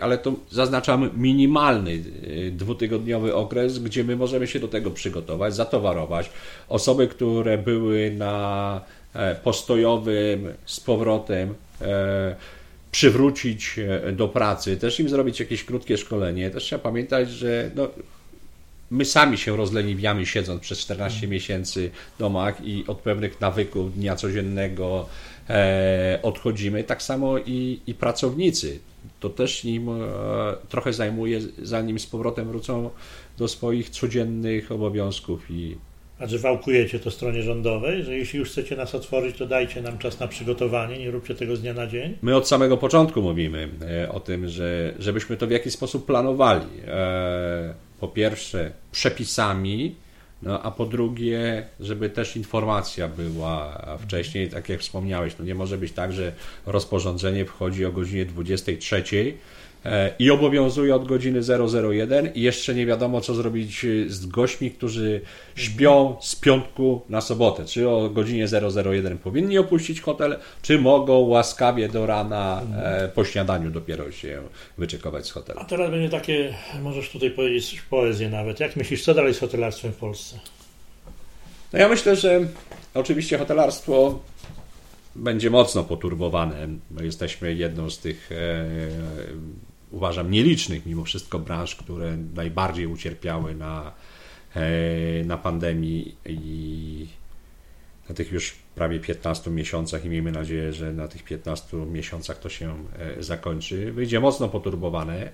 ale 0.00 0.18
to 0.18 0.32
zaznaczamy 0.50 1.10
minimalny 1.16 2.02
dwutygodniowy 2.50 3.34
okres, 3.34 3.78
gdzie 3.78 4.04
my 4.04 4.16
możemy 4.16 4.46
się 4.46 4.60
do 4.60 4.68
tego 4.68 4.90
przygotować, 4.90 5.54
zatowarować. 5.54 6.30
Osoby, 6.68 7.08
które 7.08 7.58
były 7.58 8.10
na 8.10 8.80
postojowym 9.44 10.52
z 10.66 10.80
powrotem, 10.80 11.54
przywrócić 12.90 13.80
do 14.12 14.28
pracy, 14.28 14.76
też 14.76 15.00
im 15.00 15.08
zrobić 15.08 15.40
jakieś 15.40 15.64
krótkie 15.64 15.96
szkolenie. 15.96 16.50
Też 16.50 16.64
trzeba 16.64 16.82
pamiętać, 16.82 17.30
że 17.30 17.70
no, 17.74 17.88
my 18.90 19.04
sami 19.04 19.38
się 19.38 19.56
rozleniwiamy 19.56 20.26
siedząc 20.26 20.62
przez 20.62 20.78
14 20.78 21.18
mm. 21.18 21.30
miesięcy 21.30 21.90
w 22.16 22.18
domach 22.18 22.64
i 22.64 22.84
od 22.86 22.98
pewnych 22.98 23.40
nawyków 23.40 23.94
dnia 23.94 24.16
codziennego 24.16 25.06
e, 25.50 26.18
odchodzimy. 26.22 26.84
Tak 26.84 27.02
samo 27.02 27.38
i, 27.38 27.80
i 27.86 27.94
pracownicy. 27.94 28.78
To 29.20 29.30
też 29.30 29.64
im 29.64 29.88
e, 29.88 29.94
trochę 30.68 30.92
zajmuje, 30.92 31.40
zanim 31.62 31.98
z 31.98 32.06
powrotem 32.06 32.48
wrócą 32.48 32.90
do 33.38 33.48
swoich 33.48 33.90
codziennych 33.90 34.72
obowiązków 34.72 35.50
i 35.50 35.76
że 36.20 36.38
wałkujecie 36.38 36.98
to 36.98 37.10
stronie 37.10 37.42
rządowej, 37.42 38.02
że 38.02 38.16
jeśli 38.16 38.38
już 38.38 38.50
chcecie 38.50 38.76
nas 38.76 38.94
otworzyć, 38.94 39.36
to 39.36 39.46
dajcie 39.46 39.82
nam 39.82 39.98
czas 39.98 40.20
na 40.20 40.28
przygotowanie, 40.28 40.98
nie 40.98 41.10
róbcie 41.10 41.34
tego 41.34 41.56
z 41.56 41.60
dnia 41.60 41.74
na 41.74 41.86
dzień? 41.86 42.16
My 42.22 42.36
od 42.36 42.48
samego 42.48 42.76
początku 42.76 43.22
mówimy 43.22 43.68
e, 44.02 44.12
o 44.12 44.20
tym, 44.20 44.48
że 44.48 44.94
żebyśmy 44.98 45.36
to 45.36 45.46
w 45.46 45.50
jakiś 45.50 45.72
sposób 45.72 46.06
planowali. 46.06 46.66
E, 46.86 47.74
po 48.00 48.08
pierwsze 48.08 48.70
przepisami, 48.92 49.94
no, 50.42 50.62
a 50.62 50.70
po 50.70 50.86
drugie, 50.86 51.66
żeby 51.80 52.10
też 52.10 52.36
informacja 52.36 53.08
była 53.08 53.82
wcześniej, 54.00 54.48
tak 54.48 54.68
jak 54.68 54.80
wspomniałeś, 54.80 55.34
no 55.38 55.44
nie 55.44 55.54
może 55.54 55.78
być 55.78 55.92
tak, 55.92 56.12
że 56.12 56.32
rozporządzenie 56.66 57.44
wchodzi 57.44 57.84
o 57.84 57.92
godzinie 57.92 58.24
23 58.24 59.02
E, 59.02 59.32
i 60.18 60.30
obowiązuje 60.30 60.94
od 60.94 61.04
godziny 61.04 61.40
001 61.88 62.34
i 62.34 62.40
jeszcze 62.40 62.74
nie 62.74 62.86
wiadomo, 62.86 63.20
co 63.20 63.34
zrobić 63.34 63.86
z 64.06 64.26
gośćmi, 64.26 64.70
którzy 64.70 65.20
śpią 65.54 66.16
z 66.20 66.36
piątku 66.36 67.00
na 67.08 67.20
sobotę. 67.20 67.64
Czy 67.64 67.88
o 67.88 68.10
godzinie 68.10 68.46
001 68.86 69.18
powinni 69.18 69.58
opuścić 69.58 70.00
hotel, 70.00 70.38
czy 70.62 70.78
mogą 70.78 71.18
łaskawie 71.18 71.88
do 71.88 72.06
rana 72.06 72.62
e, 72.82 73.08
po 73.08 73.24
śniadaniu 73.24 73.70
dopiero 73.70 74.12
się 74.12 74.42
wyczekować 74.78 75.26
z 75.26 75.30
hotelu. 75.30 75.60
A 75.60 75.64
teraz 75.64 75.90
będzie 75.90 76.08
takie, 76.08 76.54
możesz 76.82 77.10
tutaj 77.10 77.30
powiedzieć 77.30 77.82
poezję 77.90 78.28
nawet. 78.28 78.60
Jak 78.60 78.76
myślisz, 78.76 79.04
co 79.04 79.14
dalej 79.14 79.34
z 79.34 79.38
hotelarstwem 79.38 79.92
w 79.92 79.96
Polsce? 79.96 80.38
No 81.72 81.78
ja 81.78 81.88
myślę, 81.88 82.16
że 82.16 82.40
oczywiście 82.94 83.38
hotelarstwo 83.38 84.20
będzie 85.16 85.50
mocno 85.50 85.84
poturbowane. 85.84 86.68
My 86.90 87.04
jesteśmy 87.04 87.54
jedną 87.54 87.90
z 87.90 87.98
tych 87.98 88.32
e, 88.32 88.66
uważam, 89.96 90.30
nielicznych 90.30 90.86
mimo 90.86 91.04
wszystko 91.04 91.38
branż, 91.38 91.76
które 91.76 92.16
najbardziej 92.34 92.86
ucierpiały 92.86 93.54
na, 93.54 93.92
e, 94.54 95.24
na 95.24 95.38
pandemii 95.38 96.14
i 96.26 97.06
na 98.08 98.14
tych 98.14 98.32
już 98.32 98.54
prawie 98.74 99.00
15 99.00 99.50
miesiącach 99.50 100.04
i 100.04 100.08
miejmy 100.08 100.32
nadzieję, 100.32 100.72
że 100.72 100.92
na 100.92 101.08
tych 101.08 101.22
15 101.22 101.76
miesiącach 101.76 102.38
to 102.38 102.48
się 102.48 102.74
e, 102.98 103.22
zakończy. 103.22 103.92
Wyjdzie 103.92 104.20
mocno 104.20 104.48
poturbowane, 104.48 105.30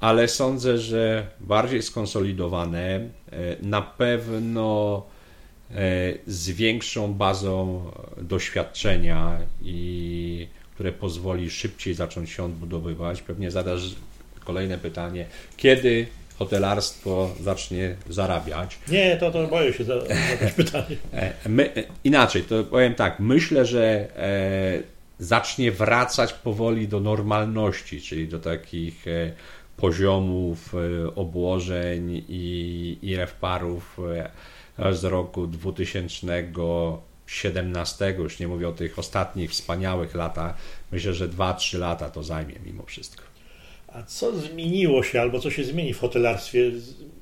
ale 0.00 0.28
sądzę, 0.28 0.78
że 0.78 1.26
bardziej 1.40 1.82
skonsolidowane, 1.82 2.80
e, 2.86 3.08
na 3.62 3.82
pewno 3.82 5.02
z 6.26 6.50
większą 6.50 7.14
bazą 7.14 7.90
doświadczenia 8.16 9.38
i 9.62 10.48
które 10.74 10.92
pozwoli 10.92 11.50
szybciej 11.50 11.94
zacząć 11.94 12.30
się 12.30 12.44
odbudowywać. 12.44 13.22
Pewnie 13.22 13.50
zadasz 13.50 13.82
kolejne 14.44 14.78
pytanie, 14.78 15.26
kiedy 15.56 16.06
hotelarstwo 16.38 17.30
zacznie 17.40 17.96
zarabiać? 18.10 18.78
Nie, 18.88 19.16
to, 19.16 19.30
to 19.30 19.46
boję 19.46 19.72
się 19.72 19.84
zadać 19.84 20.08
pytanie. 20.56 20.96
E, 21.12 21.32
my, 21.48 21.76
e, 21.76 21.84
inaczej, 22.04 22.42
to 22.42 22.64
powiem 22.64 22.94
tak, 22.94 23.20
myślę, 23.20 23.66
że 23.66 24.08
e, 24.16 24.82
zacznie 25.18 25.72
wracać 25.72 26.32
powoli 26.32 26.88
do 26.88 27.00
normalności, 27.00 28.00
czyli 28.00 28.28
do 28.28 28.38
takich 28.38 29.04
poziomów 29.76 30.74
obłożeń 31.14 32.24
i, 32.28 32.98
i 33.02 33.16
refparów 33.16 33.98
z 34.92 35.04
roku 35.04 35.46
2000 35.46 36.42
17, 37.26 38.14
już 38.18 38.38
nie 38.38 38.48
mówię 38.48 38.68
o 38.68 38.72
tych 38.72 38.98
ostatnich 38.98 39.50
wspaniałych 39.50 40.14
latach, 40.14 40.54
myślę, 40.92 41.14
że 41.14 41.28
2-3 41.28 41.78
lata 41.78 42.10
to 42.10 42.22
zajmie 42.22 42.54
mimo 42.66 42.82
wszystko. 42.82 43.22
A 43.88 44.02
co 44.02 44.36
zmieniło 44.36 45.02
się 45.02 45.20
albo 45.20 45.40
co 45.40 45.50
się 45.50 45.64
zmieni 45.64 45.94
w 45.94 45.98
hotelarstwie? 45.98 46.70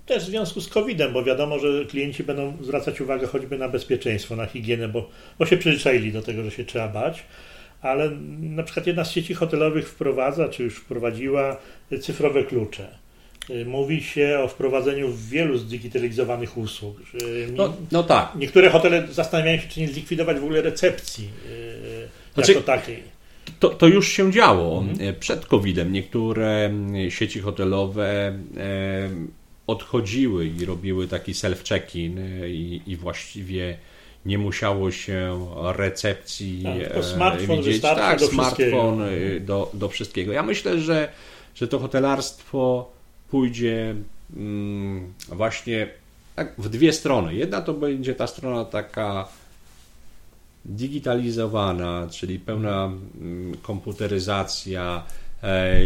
Też 0.06 0.22
w 0.24 0.26
związku 0.26 0.60
z 0.60 0.68
COVID-em, 0.68 1.12
bo 1.12 1.24
wiadomo, 1.24 1.58
że 1.58 1.84
klienci 1.84 2.24
będą 2.24 2.56
zwracać 2.60 3.00
uwagę 3.00 3.26
choćby 3.26 3.58
na 3.58 3.68
bezpieczeństwo, 3.68 4.36
na 4.36 4.46
higienę, 4.46 4.88
bo, 4.88 5.08
bo 5.38 5.46
się 5.46 5.56
przyzwyczaili 5.56 6.12
do 6.12 6.22
tego, 6.22 6.42
że 6.44 6.50
się 6.50 6.64
trzeba 6.64 6.88
bać. 6.88 7.24
Ale 7.82 8.10
na 8.40 8.62
przykład 8.62 8.86
jedna 8.86 9.04
z 9.04 9.10
sieci 9.10 9.34
hotelowych 9.34 9.88
wprowadza, 9.88 10.48
czy 10.48 10.62
już 10.62 10.76
wprowadziła 10.76 11.56
cyfrowe 12.00 12.44
klucze 12.44 13.01
mówi 13.66 14.02
się 14.02 14.40
o 14.44 14.48
wprowadzeniu 14.48 15.12
wielu 15.28 15.58
zdigitalizowanych 15.58 16.58
usług. 16.58 16.96
No, 17.52 17.72
no, 17.92 18.02
tak. 18.02 18.32
Niektóre 18.36 18.70
hotele 18.70 19.06
zastanawiają 19.10 19.60
się, 19.60 19.68
czy 19.68 19.80
nie 19.80 19.88
zlikwidować 19.88 20.40
w 20.40 20.44
ogóle 20.44 20.62
recepcji 20.62 21.28
y, 21.50 22.08
znaczy, 22.34 22.52
jako 22.52 22.64
takiej. 22.64 23.02
To, 23.58 23.68
to 23.68 23.86
już 23.86 24.08
się 24.08 24.32
działo. 24.32 24.78
Mhm. 24.78 25.14
Przed 25.20 25.46
COVID-em 25.46 25.92
niektóre 25.92 26.70
sieci 27.08 27.40
hotelowe 27.40 28.38
odchodziły 29.66 30.46
i 30.46 30.64
robiły 30.64 31.08
taki 31.08 31.32
self-check-in 31.32 32.20
i, 32.46 32.82
i 32.86 32.96
właściwie 32.96 33.76
nie 34.26 34.38
musiało 34.38 34.90
się 34.90 35.46
recepcji 35.76 36.62
tak, 36.94 37.04
smartfon 37.04 37.56
widzieć. 37.56 37.82
Tak, 37.82 38.20
do 38.20 38.26
smartfon 38.26 38.98
wszystkiego. 38.98 39.40
Do, 39.40 39.70
do 39.74 39.88
wszystkiego. 39.88 40.32
Ja 40.32 40.42
myślę, 40.42 40.78
że, 40.78 41.08
że 41.54 41.68
to 41.68 41.78
hotelarstwo 41.78 42.90
pójdzie 43.32 43.94
mm, 44.36 45.12
właśnie 45.28 45.88
tak 46.36 46.54
w 46.58 46.68
dwie 46.68 46.92
strony. 46.92 47.34
Jedna 47.34 47.60
to 47.62 47.74
będzie 47.74 48.14
ta 48.14 48.26
strona 48.26 48.64
taka 48.64 49.28
digitalizowana, 50.64 52.08
czyli 52.10 52.38
pełna 52.38 52.84
mm, 52.84 53.56
komputeryzacja, 53.62 55.02
e, 55.42 55.80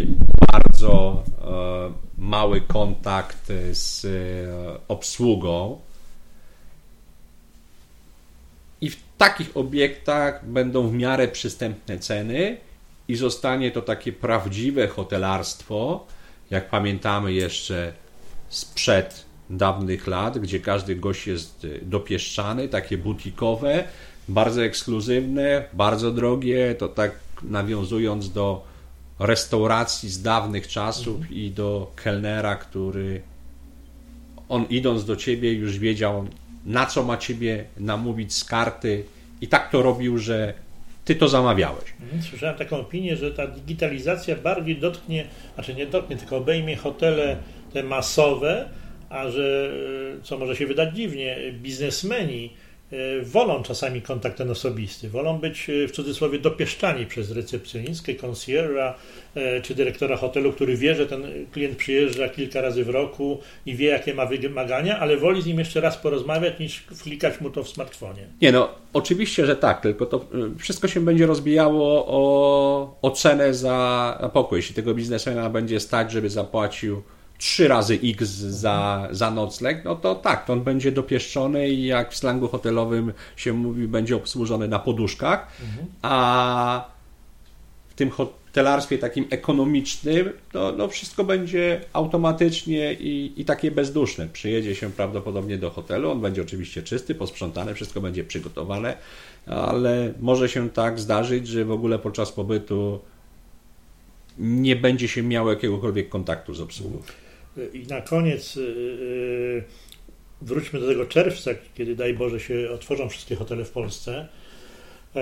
bardzo 0.53 1.22
e, 1.24 1.92
mały 2.18 2.61
kontakt 2.61 3.53
z 3.72 4.05
e, 4.05 4.09
obsługą. 4.88 5.80
I 8.80 8.90
w 8.90 8.97
takich 9.18 9.57
obiektach 9.57 10.49
będą 10.49 10.88
w 10.88 10.92
miarę 10.92 11.28
przystępne 11.28 11.99
ceny 11.99 12.57
i 13.09 13.16
zostanie 13.16 13.70
to 13.70 13.82
takie 13.82 14.12
prawdziwe 14.12 14.88
hotelarstwo, 14.88 16.07
jak 16.51 16.70
pamiętamy 16.70 17.32
jeszcze 17.32 17.92
sprzed 18.49 19.24
dawnych 19.51 20.07
lat, 20.07 20.38
gdzie 20.38 20.61
każdy 20.61 20.97
gość 20.97 21.26
jest 21.26 21.64
y, 21.64 21.80
dopieszczany, 21.82 22.68
takie 22.68 22.99
butikowe, 22.99 23.84
bardzo 24.28 24.64
ekskluzywne, 24.64 25.64
bardzo 25.72 26.12
drogie, 26.12 26.74
to 26.78 26.88
tak 26.88 27.12
nawiązując 27.42 28.32
do 28.32 28.64
restauracji 29.18 30.09
z 30.09 30.22
dawnych 30.22 30.68
czasów 30.68 31.16
mhm. 31.16 31.34
i 31.34 31.51
do 31.51 31.92
kelnera, 31.97 32.57
który 32.57 33.22
on 34.49 34.64
idąc 34.64 35.05
do 35.05 35.16
ciebie 35.16 35.53
już 35.53 35.78
wiedział, 35.78 36.26
na 36.64 36.86
co 36.86 37.05
ma 37.05 37.16
ciebie 37.16 37.64
namówić 37.76 38.34
z 38.34 38.44
karty 38.44 39.05
i 39.40 39.49
tak 39.49 39.70
to 39.70 39.82
robił, 39.82 40.18
że 40.18 40.55
ty 41.07 41.14
to 41.14 41.28
zamawiałeś. 41.28 41.84
Mhm, 42.02 42.22
słyszałem 42.22 42.57
taką 42.57 42.80
opinię, 42.80 43.16
że 43.16 43.30
ta 43.30 43.46
digitalizacja 43.46 44.36
bardziej 44.36 44.76
dotknie, 44.76 45.24
znaczy 45.54 45.74
nie 45.74 45.86
dotknie, 45.86 46.16
tylko 46.16 46.36
obejmie 46.36 46.76
hotele 46.76 47.36
te 47.72 47.82
masowe, 47.82 48.68
a 49.11 49.30
że, 49.30 49.72
co 50.22 50.38
może 50.38 50.57
się 50.57 50.66
wydać 50.66 50.96
dziwnie, 50.96 51.36
biznesmeni 51.52 52.50
wolą 53.22 53.62
czasami 53.62 54.03
kontakt 54.03 54.39
ten 54.39 54.51
osobisty, 54.51 55.09
wolą 55.09 55.39
być 55.39 55.70
e, 55.70 55.89
w 55.89 55.93
cudzysłowie 55.93 56.39
dopieszczani 56.39 57.07
przez 57.07 57.30
recepcjonistkę, 57.30 58.12
concierge'a 58.12 58.93
e, 59.34 59.61
czy 59.61 59.74
dyrektora 59.74 60.16
hotelu, 60.16 60.53
który 60.53 60.76
wie, 60.76 60.95
że 60.95 61.07
ten 61.07 61.22
klient 61.53 61.76
przyjeżdża 61.76 62.28
kilka 62.28 62.61
razy 62.61 62.84
w 62.84 62.89
roku 62.89 63.41
i 63.66 63.76
wie, 63.76 63.87
jakie 63.87 64.14
ma 64.14 64.26
wymagania, 64.26 64.99
ale 64.99 65.16
woli 65.16 65.43
z 65.43 65.47
nim 65.47 65.59
jeszcze 65.59 65.80
raz 65.80 65.97
porozmawiać, 65.97 66.59
niż 66.59 66.76
wklikać 66.76 67.41
mu 67.41 67.51
to 67.51 67.62
w 67.62 67.68
smartfonie. 67.68 68.26
Nie 68.43 68.53
no, 68.53 68.68
oczywiście, 68.93 69.47
że 69.47 69.57
tak, 69.57 69.80
tylko 69.80 70.07
to 70.07 70.26
wszystko 70.59 70.89
się 70.89 71.01
będzie 71.01 71.26
rozbijało 71.26 72.07
o, 72.07 72.99
o 73.03 73.11
cenę 73.11 73.55
za 73.55 74.30
pokój. 74.32 74.59
Jeśli 74.59 74.74
tego 74.74 74.95
biznesmena 74.95 75.51
będzie 75.51 75.80
stać, 75.80 76.12
żeby 76.12 76.30
zapłacił 76.30 77.03
trzy 77.39 77.68
razy 77.68 77.99
x 78.05 78.28
za, 78.30 79.09
za 79.11 79.30
nocleg, 79.30 79.84
no 79.84 79.97
to 79.97 80.14
tak, 80.14 80.47
to 80.47 80.53
on 80.53 80.62
będzie 80.62 80.93
dopieszczony 80.93 81.68
i 81.68 81.87
jak 81.87 82.12
w 82.12 82.16
slangu 82.16 82.49
hotelowym 82.49 83.12
się 83.37 83.53
mówi, 83.53 83.89
będzie 83.89 84.16
obsłużony 84.16 84.68
na 84.68 84.78
poduszkach, 84.78 85.49
a 86.03 86.89
w 87.89 87.95
tym 87.95 88.11
hotelarstwie 88.11 88.99
takim 88.99 89.26
ekonomicznym, 89.30 90.32
no, 90.55 90.72
no 90.72 90.89
wszystko 90.89 91.24
będzie 91.24 91.80
automatycznie 91.93 92.93
i, 92.93 93.32
i 93.37 93.45
takie 93.45 93.70
bezduszne. 93.70 94.28
Przyjedzie 94.28 94.74
się 94.74 94.91
prawdopodobnie 94.91 95.59
do 95.59 95.70
hotelu, 95.70 96.11
on 96.11 96.20
będzie 96.20 96.43
oczywiście 96.43 96.82
czysty, 96.82 97.14
posprzątany, 97.14 97.74
wszystko 97.74 98.01
będzie 98.01 98.24
przygotowane, 98.24 98.97
ale 99.47 100.12
może 100.20 100.49
się 100.49 100.70
tak 100.70 101.01
zdarzyć, 101.01 101.49
że 101.49 101.64
w 101.64 101.70
ogóle 101.70 101.99
podczas 101.99 102.32
pobytu 102.32 103.01
nie 104.39 104.76
będzie 104.76 105.09
się 105.09 105.22
miało 105.22 105.51
jakiegokolwiek 105.51 106.09
kontaktu 106.09 106.55
z 106.55 106.61
obsługą. 106.61 107.03
I 107.72 107.86
na 107.86 108.00
koniec 108.00 108.57
yy, 108.57 109.64
wróćmy 110.42 110.80
do 110.80 110.86
tego 110.86 111.07
czerwca, 111.07 111.50
kiedy 111.74 111.96
daj 111.96 112.14
Boże 112.14 112.40
się 112.40 112.70
otworzą 112.74 113.09
wszystkie 113.09 113.36
hotele 113.36 113.64
w 113.64 113.70
Polsce. 113.70 114.28
Yy, 115.14 115.20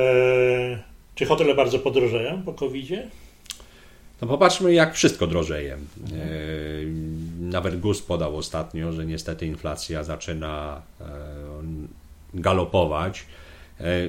czy 1.14 1.26
hotele 1.26 1.54
bardzo 1.54 1.78
podrożeją 1.78 2.42
po 2.42 2.52
COVID-zie? 2.52 3.08
No 4.22 4.28
popatrzmy, 4.28 4.72
jak 4.72 4.94
wszystko 4.94 5.26
drożeje. 5.26 5.78
Mhm. 6.00 7.50
Nawet 7.50 7.80
GUS 7.80 8.02
podał 8.02 8.36
ostatnio, 8.36 8.92
że 8.92 9.06
niestety 9.06 9.46
inflacja 9.46 10.04
zaczyna 10.04 10.82
galopować. 12.34 13.26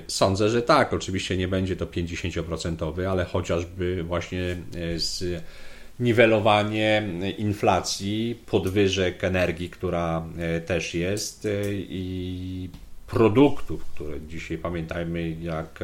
Sądzę, 0.07 0.49
że 0.49 0.61
tak, 0.61 0.93
oczywiście 0.93 1.37
nie 1.37 1.47
będzie 1.47 1.75
to 1.75 1.85
50%, 1.85 3.05
ale 3.05 3.25
chociażby 3.25 4.03
właśnie 4.03 4.57
z 4.95 5.43
niwelowanie 5.99 7.03
inflacji, 7.37 8.39
podwyżek 8.45 9.23
energii, 9.23 9.69
która 9.69 10.25
też 10.65 10.93
jest 10.93 11.47
i 11.75 12.69
produktów, 13.07 13.85
które 13.85 14.21
dzisiaj 14.21 14.57
pamiętajmy, 14.57 15.29
jak, 15.29 15.79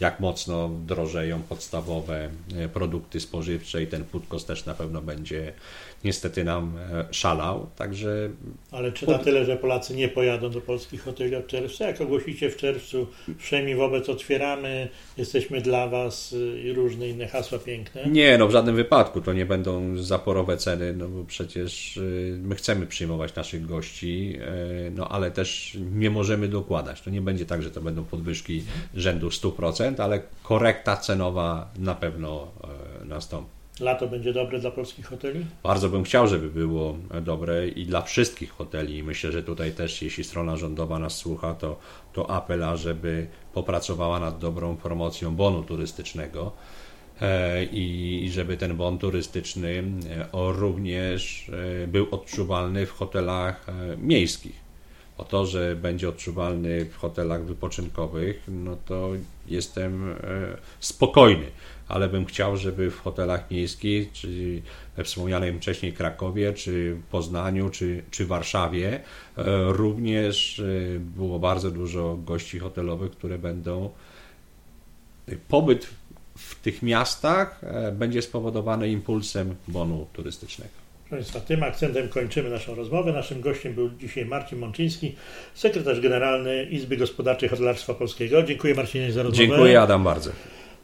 jak 0.00 0.20
mocno 0.20 0.68
drożeją 0.68 1.42
podstawowe 1.42 2.30
produkty 2.72 3.20
spożywcze 3.20 3.82
i 3.82 3.86
ten 3.86 4.04
food 4.04 4.46
też 4.46 4.64
na 4.64 4.74
pewno 4.74 5.02
będzie 5.02 5.52
niestety 6.04 6.44
nam 6.44 6.78
e, 6.92 7.04
szalał, 7.10 7.66
także... 7.76 8.30
Ale 8.70 8.92
czy 8.92 9.06
na 9.06 9.18
tyle, 9.18 9.44
że 9.44 9.56
Polacy 9.56 9.94
nie 9.94 10.08
pojadą 10.08 10.50
do 10.50 10.60
polskich 10.60 11.02
hoteli 11.02 11.36
od 11.36 11.46
czerwca? 11.46 11.86
Jak 11.86 12.00
ogłosicie 12.00 12.50
w 12.50 12.56
czerwcu, 12.56 13.06
wszemi 13.38 13.74
wobec 13.74 14.08
otwieramy, 14.08 14.88
jesteśmy 15.16 15.60
dla 15.60 15.88
Was 15.88 16.32
y, 16.32 16.60
i 16.64 16.72
różne 16.72 17.08
inne 17.08 17.28
hasła 17.28 17.58
piękne? 17.58 18.06
Nie, 18.06 18.38
no 18.38 18.48
w 18.48 18.50
żadnym 18.50 18.76
wypadku 18.76 19.20
to 19.20 19.32
nie 19.32 19.46
będą 19.46 19.98
zaporowe 19.98 20.56
ceny, 20.56 20.92
no 20.92 21.08
bo 21.08 21.24
przecież 21.24 21.96
y, 21.96 22.38
my 22.42 22.54
chcemy 22.54 22.86
przyjmować 22.86 23.34
naszych 23.34 23.66
gości, 23.66 24.38
y, 24.86 24.90
no 24.90 25.08
ale 25.08 25.30
też 25.30 25.78
nie 25.92 26.10
możemy 26.10 26.48
dokładać. 26.48 27.00
To 27.00 27.10
nie 27.10 27.20
będzie 27.20 27.46
tak, 27.46 27.62
że 27.62 27.70
to 27.70 27.80
będą 27.80 28.04
podwyżki 28.04 28.62
rzędu 28.94 29.28
100%, 29.28 30.02
ale 30.02 30.22
korekta 30.42 30.96
cenowa 30.96 31.70
na 31.78 31.94
pewno 31.94 32.52
nastąpi. 33.04 33.55
Lato 33.80 34.08
będzie 34.08 34.32
dobre 34.32 34.58
dla 34.58 34.70
polskich 34.70 35.06
hoteli? 35.06 35.46
Bardzo 35.62 35.88
bym 35.88 36.04
chciał, 36.04 36.26
żeby 36.26 36.50
było 36.50 36.96
dobre 37.22 37.68
i 37.68 37.86
dla 37.86 38.02
wszystkich 38.02 38.50
hoteli. 38.50 39.02
Myślę, 39.02 39.32
że 39.32 39.42
tutaj 39.42 39.72
też, 39.72 40.02
jeśli 40.02 40.24
strona 40.24 40.56
rządowa 40.56 40.98
nas 40.98 41.16
słucha, 41.16 41.54
to, 41.54 41.78
to 42.12 42.30
apel, 42.30 42.76
żeby 42.76 43.26
popracowała 43.54 44.20
nad 44.20 44.38
dobrą 44.38 44.76
promocją 44.76 45.36
bonu 45.36 45.62
turystycznego 45.62 46.52
e, 47.20 47.64
i 47.64 48.30
żeby 48.30 48.56
ten 48.56 48.76
bon 48.76 48.98
turystyczny 48.98 49.84
e, 50.10 50.52
również 50.52 51.50
e, 51.84 51.86
był 51.86 52.06
odczuwalny 52.10 52.86
w 52.86 52.92
hotelach 52.92 53.66
miejskich. 53.98 54.66
O 55.18 55.24
to, 55.24 55.46
że 55.46 55.76
będzie 55.76 56.08
odczuwalny 56.08 56.84
w 56.84 56.96
hotelach 56.96 57.44
wypoczynkowych, 57.44 58.42
no 58.48 58.76
to 58.86 59.10
jestem 59.48 60.14
spokojny 60.80 61.46
ale 61.88 62.08
bym 62.08 62.24
chciał, 62.24 62.56
żeby 62.56 62.90
w 62.90 63.00
hotelach 63.00 63.50
miejskich, 63.50 64.12
czy 64.12 64.62
we 64.96 65.04
wspomnianym 65.04 65.58
wcześniej 65.58 65.92
Krakowie, 65.92 66.52
czy 66.52 66.96
Poznaniu, 67.10 67.70
czy, 67.70 68.02
czy 68.10 68.26
Warszawie, 68.26 69.00
e, 69.36 69.42
również 69.72 70.58
e, 70.58 70.98
było 70.98 71.38
bardzo 71.38 71.70
dużo 71.70 72.16
gości 72.16 72.58
hotelowych, 72.58 73.10
które 73.10 73.38
będą. 73.38 73.90
Pobyt 75.48 75.86
w 76.38 76.54
tych 76.54 76.82
miastach 76.82 77.64
e, 77.64 77.92
będzie 77.92 78.22
spowodowany 78.22 78.88
impulsem 78.88 79.54
bonu 79.68 80.06
turystycznego. 80.12 80.86
Proszę 81.08 81.22
Państwa, 81.22 81.40
tym 81.40 81.62
akcentem 81.62 82.08
kończymy 82.08 82.50
naszą 82.50 82.74
rozmowę. 82.74 83.12
Naszym 83.12 83.40
gościem 83.40 83.74
był 83.74 83.90
dzisiaj 83.90 84.24
Marcin 84.24 84.58
Mączyński, 84.58 85.14
sekretarz 85.54 86.00
generalny 86.00 86.64
Izby 86.64 86.96
Gospodarczej 86.96 87.48
Hotelarstwa 87.48 87.94
Polskiego. 87.94 88.42
Dziękuję 88.42 88.74
Marcinie 88.74 89.12
za 89.12 89.22
rozmowę. 89.22 89.46
Dziękuję 89.46 89.80
Adam 89.80 90.04
bardzo. 90.04 90.30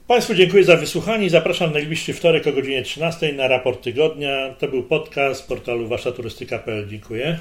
Państwu 0.06 0.34
dziękuję 0.34 0.64
za 0.64 0.76
wysłuchanie. 0.76 1.30
Zapraszam 1.30 1.72
najbliższy 1.72 2.12
wtorek 2.12 2.46
o 2.46 2.52
godzinie 2.52 2.82
13 2.82 3.32
na 3.32 3.48
raport 3.48 3.82
tygodnia. 3.82 4.54
To 4.58 4.68
był 4.68 4.82
podcast 4.82 5.48
portalu 5.48 5.88
waszaturystyka.pl. 5.88 6.88
Dziękuję. 6.88 7.38